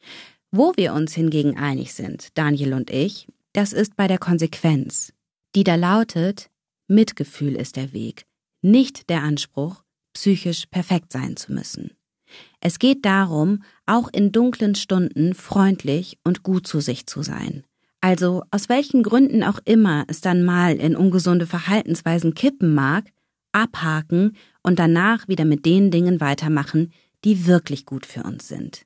Wo 0.51 0.73
wir 0.75 0.93
uns 0.93 1.13
hingegen 1.13 1.57
einig 1.57 1.93
sind, 1.93 2.37
Daniel 2.37 2.73
und 2.73 2.89
ich, 2.89 3.27
das 3.53 3.73
ist 3.73 3.95
bei 3.95 4.07
der 4.07 4.17
Konsequenz, 4.17 5.13
die 5.55 5.63
da 5.63 5.75
lautet, 5.75 6.49
Mitgefühl 6.87 7.55
ist 7.55 7.75
der 7.75 7.93
Weg, 7.93 8.25
nicht 8.61 9.09
der 9.09 9.23
Anspruch, 9.23 9.83
psychisch 10.13 10.65
perfekt 10.67 11.11
sein 11.11 11.35
zu 11.37 11.53
müssen. 11.53 11.91
Es 12.59 12.79
geht 12.79 13.05
darum, 13.05 13.63
auch 13.85 14.09
in 14.11 14.31
dunklen 14.31 14.75
Stunden 14.75 15.33
freundlich 15.33 16.17
und 16.23 16.43
gut 16.43 16.67
zu 16.67 16.79
sich 16.79 17.07
zu 17.07 17.23
sein. 17.23 17.63
Also 17.99 18.43
aus 18.51 18.69
welchen 18.69 19.03
Gründen 19.03 19.43
auch 19.43 19.59
immer 19.65 20.05
es 20.07 20.21
dann 20.21 20.43
mal 20.43 20.75
in 20.75 20.95
ungesunde 20.95 21.45
Verhaltensweisen 21.45 22.33
kippen 22.33 22.73
mag, 22.73 23.11
abhaken 23.51 24.37
und 24.63 24.79
danach 24.79 25.27
wieder 25.27 25.45
mit 25.45 25.65
den 25.65 25.91
Dingen 25.91 26.19
weitermachen, 26.19 26.93
die 27.23 27.45
wirklich 27.45 27.85
gut 27.85 28.05
für 28.05 28.23
uns 28.23 28.47
sind. 28.47 28.85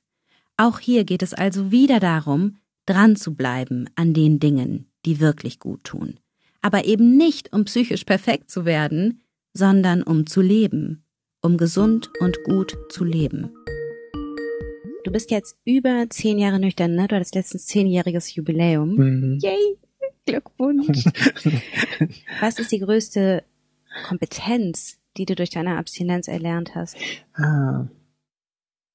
Auch 0.56 0.78
hier 0.78 1.04
geht 1.04 1.22
es 1.22 1.34
also 1.34 1.70
wieder 1.70 2.00
darum, 2.00 2.58
dran 2.86 3.16
zu 3.16 3.34
bleiben 3.34 3.88
an 3.96 4.14
den 4.14 4.38
Dingen, 4.38 4.86
die 5.04 5.20
wirklich 5.20 5.58
gut 5.58 5.84
tun. 5.84 6.18
Aber 6.62 6.84
eben 6.84 7.16
nicht, 7.16 7.52
um 7.52 7.64
psychisch 7.64 8.04
perfekt 8.04 8.50
zu 8.50 8.64
werden, 8.64 9.22
sondern 9.52 10.02
um 10.02 10.26
zu 10.26 10.40
leben, 10.40 11.04
um 11.42 11.56
gesund 11.56 12.10
und 12.20 12.42
gut 12.44 12.76
zu 12.88 13.04
leben. 13.04 13.50
Du 15.04 15.12
bist 15.12 15.30
jetzt 15.30 15.56
über 15.64 16.06
zehn 16.10 16.38
Jahre 16.38 16.58
nüchtern, 16.58 16.94
ne? 16.96 17.06
Du 17.06 17.14
hattest 17.14 17.34
letztens 17.34 17.66
zehnjähriges 17.66 18.34
Jubiläum. 18.34 18.96
Mhm. 18.96 19.38
Yay! 19.40 19.78
Glückwunsch. 20.26 21.04
Was 22.40 22.58
ist 22.58 22.72
die 22.72 22.80
größte 22.80 23.44
Kompetenz, 24.08 24.98
die 25.16 25.24
du 25.24 25.36
durch 25.36 25.50
deine 25.50 25.78
Abstinenz 25.78 26.26
erlernt 26.26 26.74
hast? 26.74 26.96
Ah, 27.34 27.86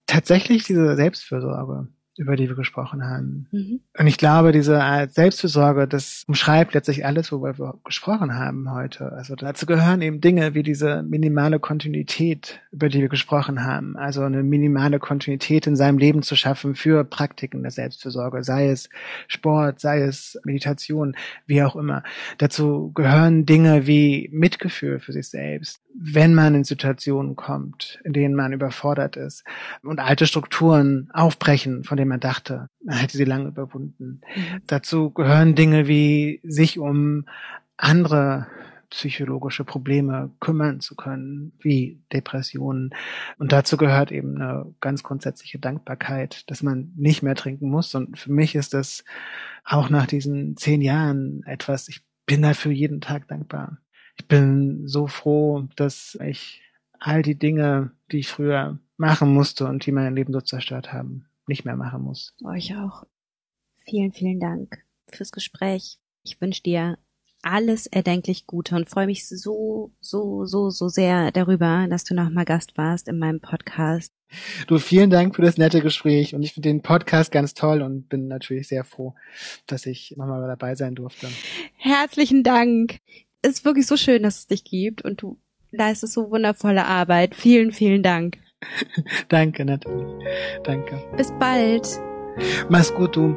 tatsächlich 0.06 0.66
diese 0.66 0.98
Selbstfürsorge 0.98 1.88
über 2.18 2.36
die 2.36 2.50
wir 2.50 2.56
gesprochen 2.56 3.06
haben. 3.06 3.48
Mhm. 3.52 3.80
Und 3.98 4.08
ich 4.08 4.18
glaube, 4.18 4.52
diese 4.52 4.84
Art 4.84 5.14
Selbstfürsorge, 5.14 5.88
das 5.88 6.24
umschreibt 6.28 6.74
letztlich 6.74 7.06
alles, 7.06 7.32
worüber 7.32 7.58
wir 7.58 7.80
gesprochen 7.86 8.36
haben 8.36 8.72
heute. 8.72 9.14
Also 9.14 9.36
dazu 9.36 9.66
gehören 9.66 10.02
eben 10.02 10.20
Dinge 10.20 10.54
wie 10.54 10.64
diese 10.64 11.04
minimale 11.04 11.60
Kontinuität, 11.60 12.60
über 12.72 12.90
die 12.90 13.00
wir 13.00 13.10
gesprochen 13.10 13.64
haben. 13.64 13.96
Also 13.96 14.22
eine 14.24 14.44
minimale 14.44 15.00
Kontinuität 15.00 15.68
in 15.68 15.76
seinem 15.76 15.98
Leben 15.98 16.22
zu 16.22 16.36
schaffen 16.36 16.76
für 16.76 17.04
Praktiken 17.06 17.62
der 17.62 17.72
Selbstfürsorge, 17.72 18.44
sei 18.44 18.70
es 18.70 18.90
Sport, 19.28 19.80
sei 19.80 20.02
es 20.02 20.40
Meditation, 20.44 21.16
wie 21.46 21.64
auch 21.64 21.76
immer. 21.76 22.04
Dazu 22.38 22.92
gehören 22.94 23.46
Dinge 23.46 23.88
wie 23.88 24.30
Mitgefühl 24.34 25.00
für 25.00 25.14
sich 25.14 25.30
selbst, 25.30 25.81
wenn 25.96 26.34
man 26.34 26.56
in 26.56 26.64
Situationen 26.64 27.36
kommt, 27.36 28.00
in 28.04 28.14
denen 28.14 28.36
man 28.36 28.54
überfordert 28.54 29.18
ist 29.18 29.44
und 29.84 30.00
alte 30.00 30.26
Strukturen 30.28 31.10
aufbrechen, 31.14 31.84
von 31.84 31.98
denen 31.98 32.10
man 32.10 32.20
dachte, 32.20 32.68
man 32.84 32.98
hätte 32.98 33.18
sie 33.18 33.26
lange 33.26 33.50
überwunden. 33.50 34.22
Mhm. 34.36 34.62
Dazu 34.68 35.12
gehören 35.12 35.56
Dinge 35.56 35.88
wie 35.88 36.40
sich 36.44 36.80
um 36.80 37.26
andere 37.78 38.48
psychologische 38.90 39.64
Probleme 39.64 40.32
kümmern 40.40 40.82
zu 40.82 40.96
können, 40.96 41.54
wie 41.60 42.02
Depressionen. 42.12 42.94
Und 43.38 43.54
dazu 43.54 43.78
gehört 43.78 44.12
eben 44.12 44.36
eine 44.36 44.74
ganz 44.82 45.02
grundsätzliche 45.02 45.60
Dankbarkeit, 45.60 46.50
dass 46.50 46.62
man 46.62 46.92
nicht 46.96 47.24
mehr 47.24 47.36
trinken 47.36 47.70
muss. 47.70 47.96
Und 47.96 48.20
für 48.20 48.32
mich 48.32 48.54
ist 48.54 48.74
das 48.74 49.06
auch 49.64 49.90
nach 49.90 50.08
diesen 50.08 50.58
zehn 50.58 50.82
Jahren 50.82 51.42
etwas, 51.46 51.88
ich 51.88 52.02
bin 52.26 52.42
dafür 52.42 52.72
jeden 52.72 53.02
Tag 53.02 53.28
dankbar 53.30 53.78
ich 54.18 54.28
bin 54.28 54.88
so 54.88 55.08
froh, 55.08 55.68
dass 55.76 56.18
ich 56.24 56.62
all 57.00 57.22
die 57.22 57.38
Dinge, 57.38 57.92
die 58.12 58.20
ich 58.20 58.30
früher 58.30 58.80
machen 58.98 59.34
musste 59.34 59.66
und 59.66 59.86
die 59.86 59.92
mein 59.92 60.16
Leben 60.16 60.34
so 60.34 60.42
zerstört 60.42 60.94
haben, 60.94 61.26
nicht 61.48 61.66
mehr 61.66 61.76
machen 61.76 62.04
muss. 62.04 62.36
Euch 62.44 62.76
auch. 62.76 63.06
Vielen, 63.80 64.14
vielen 64.14 64.40
Dank 64.40 64.84
fürs 65.10 65.32
Gespräch. 65.32 65.98
Ich 66.24 66.40
wünsche 66.40 66.62
dir 66.62 66.98
alles 67.42 67.88
erdenklich 67.88 68.46
Gute 68.46 68.76
und 68.76 68.90
freue 68.90 69.08
mich 69.08 69.28
so, 69.28 69.92
so, 70.00 70.46
so, 70.46 70.70
so 70.70 70.88
sehr 70.90 71.32
darüber, 71.32 71.88
dass 71.90 72.04
du 72.04 72.14
nochmal 72.14 72.46
Gast 72.46 72.78
warst 72.78 73.08
in 73.08 73.18
meinem 73.18 73.40
Podcast. 73.40 74.14
Du, 74.68 74.78
vielen 74.78 75.10
Dank 75.10 75.36
für 75.36 75.42
das 75.42 75.58
nette 75.58 75.82
Gespräch 75.82 76.36
und 76.36 76.44
ich 76.44 76.54
finde 76.54 76.70
den 76.70 76.82
Podcast 76.82 77.32
ganz 77.32 77.54
toll 77.54 77.82
und 77.82 78.08
bin 78.08 78.28
natürlich 78.28 78.68
sehr 78.68 78.84
froh, 78.84 79.16
dass 79.66 79.86
ich 79.86 80.14
nochmal 80.18 80.48
dabei 80.48 80.76
sein 80.76 80.96
durfte. 80.96 81.28
Herzlichen 81.76 82.44
Dank 82.44 83.00
ist 83.42 83.66
wirklich 83.66 83.88
so 83.88 83.98
schön, 83.98 84.24
dass 84.24 84.40
es 84.40 84.48
dich 84.48 84.64
gibt 84.64 85.02
und 85.04 85.22
du 85.22 85.38
leistest 85.72 86.14
so 86.14 86.30
wundervolle 86.32 86.86
Arbeit. 86.86 87.36
Vielen, 87.36 87.72
vielen 87.72 88.04
Dank. 88.04 88.38
Danke, 89.30 89.66
natürlich. 89.66 90.26
Danke. 90.64 91.02
Bis 91.18 91.32
bald. 91.40 91.88
Mach's 92.70 92.94
gut, 92.94 93.16
du. 93.16 93.36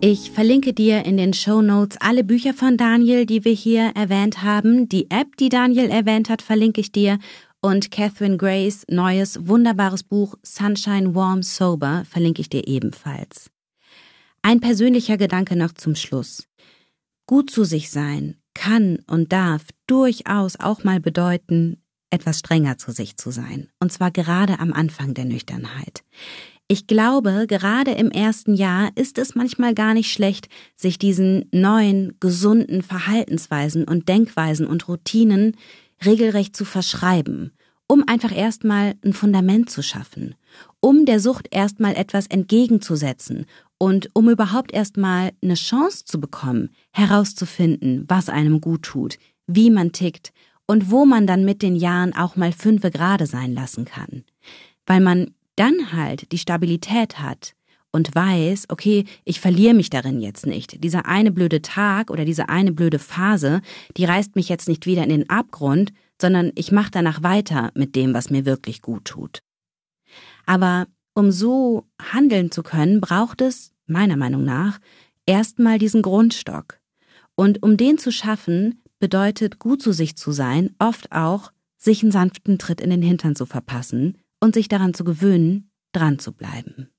Ich 0.00 0.30
verlinke 0.30 0.74
dir 0.74 1.06
in 1.06 1.16
den 1.16 1.32
Show 1.32 1.62
Notes 1.62 1.96
alle 2.00 2.22
Bücher 2.22 2.52
von 2.52 2.76
Daniel, 2.76 3.24
die 3.24 3.44
wir 3.44 3.52
hier 3.52 3.92
erwähnt 3.94 4.42
haben. 4.42 4.88
Die 4.88 5.10
App, 5.10 5.36
die 5.38 5.48
Daniel 5.48 5.88
erwähnt 5.88 6.28
hat, 6.28 6.42
verlinke 6.42 6.80
ich 6.80 6.92
dir. 6.92 7.18
Und 7.62 7.90
Catherine 7.90 8.36
Grays 8.36 8.84
neues, 8.88 9.48
wunderbares 9.48 10.04
Buch 10.04 10.34
Sunshine 10.42 11.14
Warm 11.14 11.42
Sober 11.42 12.04
verlinke 12.08 12.42
ich 12.42 12.50
dir 12.50 12.68
ebenfalls. 12.68 13.50
Ein 14.42 14.60
persönlicher 14.60 15.16
Gedanke 15.16 15.56
noch 15.56 15.72
zum 15.72 15.96
Schluss. 15.96 16.46
Gut 17.26 17.50
zu 17.50 17.64
sich 17.64 17.90
sein, 17.90 18.36
kann 18.56 18.98
und 19.06 19.32
darf 19.32 19.62
durchaus 19.86 20.58
auch 20.58 20.82
mal 20.82 20.98
bedeuten, 20.98 21.76
etwas 22.10 22.40
strenger 22.40 22.78
zu 22.78 22.90
sich 22.90 23.16
zu 23.16 23.30
sein. 23.30 23.68
Und 23.78 23.92
zwar 23.92 24.10
gerade 24.10 24.58
am 24.58 24.72
Anfang 24.72 25.14
der 25.14 25.26
Nüchternheit. 25.26 26.02
Ich 26.68 26.88
glaube, 26.88 27.44
gerade 27.46 27.92
im 27.92 28.10
ersten 28.10 28.54
Jahr 28.54 28.90
ist 28.96 29.18
es 29.18 29.36
manchmal 29.36 29.74
gar 29.74 29.94
nicht 29.94 30.10
schlecht, 30.10 30.48
sich 30.74 30.98
diesen 30.98 31.48
neuen, 31.52 32.16
gesunden 32.18 32.82
Verhaltensweisen 32.82 33.84
und 33.84 34.08
Denkweisen 34.08 34.66
und 34.66 34.88
Routinen 34.88 35.56
regelrecht 36.04 36.56
zu 36.56 36.64
verschreiben, 36.64 37.52
um 37.86 38.02
einfach 38.08 38.34
erstmal 38.34 38.94
ein 39.04 39.12
Fundament 39.12 39.70
zu 39.70 39.82
schaffen, 39.82 40.34
um 40.80 41.04
der 41.04 41.20
Sucht 41.20 41.48
erstmal 41.52 41.94
etwas 41.94 42.26
entgegenzusetzen 42.26 43.46
und 43.78 44.10
um 44.14 44.30
überhaupt 44.30 44.72
erstmal 44.72 45.32
eine 45.42 45.54
Chance 45.54 46.04
zu 46.04 46.20
bekommen, 46.20 46.70
herauszufinden, 46.92 48.04
was 48.08 48.28
einem 48.28 48.60
gut 48.60 48.82
tut, 48.82 49.18
wie 49.46 49.70
man 49.70 49.92
tickt 49.92 50.32
und 50.66 50.90
wo 50.90 51.04
man 51.04 51.26
dann 51.26 51.44
mit 51.44 51.62
den 51.62 51.76
Jahren 51.76 52.14
auch 52.14 52.36
mal 52.36 52.52
fünfe 52.52 52.90
gerade 52.90 53.26
sein 53.26 53.54
lassen 53.54 53.84
kann. 53.84 54.24
Weil 54.86 55.00
man 55.00 55.30
dann 55.56 55.92
halt 55.92 56.32
die 56.32 56.38
Stabilität 56.38 57.18
hat 57.18 57.54
und 57.92 58.14
weiß, 58.14 58.66
okay, 58.68 59.04
ich 59.24 59.40
verliere 59.40 59.74
mich 59.74 59.88
darin 59.88 60.20
jetzt 60.20 60.46
nicht. 60.46 60.82
Dieser 60.84 61.06
eine 61.06 61.30
blöde 61.30 61.62
Tag 61.62 62.10
oder 62.10 62.24
diese 62.24 62.48
eine 62.48 62.72
blöde 62.72 62.98
Phase, 62.98 63.62
die 63.96 64.04
reißt 64.04 64.36
mich 64.36 64.48
jetzt 64.48 64.68
nicht 64.68 64.86
wieder 64.86 65.02
in 65.02 65.08
den 65.08 65.30
Abgrund, 65.30 65.92
sondern 66.20 66.52
ich 66.56 66.72
mache 66.72 66.90
danach 66.90 67.22
weiter 67.22 67.70
mit 67.74 67.96
dem, 67.96 68.12
was 68.12 68.30
mir 68.30 68.44
wirklich 68.44 68.82
gut 68.82 69.06
tut. 69.06 69.42
Aber 70.44 70.86
um 71.16 71.32
so 71.32 71.88
handeln 72.00 72.50
zu 72.50 72.62
können, 72.62 73.00
braucht 73.00 73.40
es, 73.40 73.72
meiner 73.86 74.16
Meinung 74.16 74.44
nach, 74.44 74.78
erstmal 75.24 75.78
diesen 75.78 76.02
Grundstock. 76.02 76.78
Und 77.34 77.62
um 77.62 77.76
den 77.78 77.96
zu 77.96 78.12
schaffen, 78.12 78.82
bedeutet 78.98 79.58
gut 79.58 79.80
zu 79.80 79.92
sich 79.92 80.16
zu 80.16 80.30
sein, 80.30 80.74
oft 80.78 81.12
auch, 81.12 81.52
sich 81.78 82.02
einen 82.02 82.12
sanften 82.12 82.58
Tritt 82.58 82.80
in 82.80 82.90
den 82.90 83.02
Hintern 83.02 83.34
zu 83.34 83.46
verpassen 83.46 84.18
und 84.40 84.54
sich 84.54 84.68
daran 84.68 84.92
zu 84.92 85.04
gewöhnen, 85.04 85.70
dran 85.92 86.18
zu 86.18 86.32
bleiben. 86.32 86.90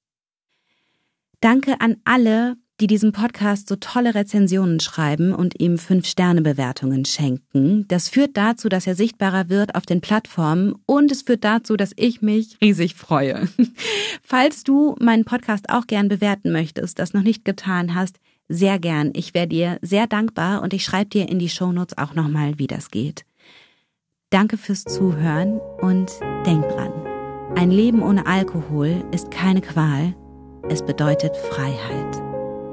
Danke 1.39 1.79
an 1.79 1.97
alle, 2.03 2.57
die 2.79 2.87
diesem 2.87 3.11
Podcast 3.11 3.67
so 3.67 3.75
tolle 3.75 4.13
Rezensionen 4.13 4.79
schreiben 4.79 5.33
und 5.33 5.59
ihm 5.59 5.77
Fünf-Sterne-Bewertungen 5.77 7.05
schenken. 7.05 7.85
Das 7.87 8.09
führt 8.09 8.37
dazu, 8.37 8.69
dass 8.69 8.85
er 8.85 8.95
sichtbarer 8.95 9.49
wird 9.49 9.75
auf 9.75 9.85
den 9.85 10.01
Plattformen 10.01 10.75
und 10.85 11.11
es 11.11 11.23
führt 11.23 11.43
dazu, 11.43 11.75
dass 11.75 11.91
ich 11.95 12.21
mich 12.21 12.57
riesig 12.61 12.95
freue. 12.95 13.47
Falls 14.23 14.63
du 14.63 14.95
meinen 14.99 15.25
Podcast 15.25 15.69
auch 15.69 15.87
gern 15.87 16.07
bewerten 16.07 16.51
möchtest, 16.51 16.99
das 16.99 17.13
noch 17.13 17.23
nicht 17.23 17.45
getan 17.45 17.95
hast, 17.95 18.19
sehr 18.49 18.79
gern. 18.79 19.11
Ich 19.15 19.33
wäre 19.33 19.47
dir 19.47 19.77
sehr 19.81 20.07
dankbar 20.07 20.61
und 20.61 20.73
ich 20.73 20.83
schreibe 20.83 21.09
dir 21.09 21.29
in 21.29 21.39
die 21.39 21.49
Shownotes 21.49 21.97
auch 21.97 22.13
nochmal, 22.13 22.59
wie 22.59 22.67
das 22.67 22.91
geht. 22.91 23.25
Danke 24.29 24.57
fürs 24.57 24.83
Zuhören 24.83 25.59
und 25.81 26.11
denk 26.45 26.67
dran. 26.69 26.91
Ein 27.55 27.71
Leben 27.71 28.03
ohne 28.03 28.25
Alkohol 28.25 29.03
ist 29.11 29.31
keine 29.31 29.61
Qual, 29.61 30.13
es 30.69 30.85
bedeutet 30.85 31.35
Freiheit. 31.35 32.26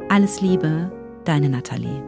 Alles 0.09 0.41
Liebe, 0.41 0.93
deine 1.25 1.49
Nathalie. 1.49 2.03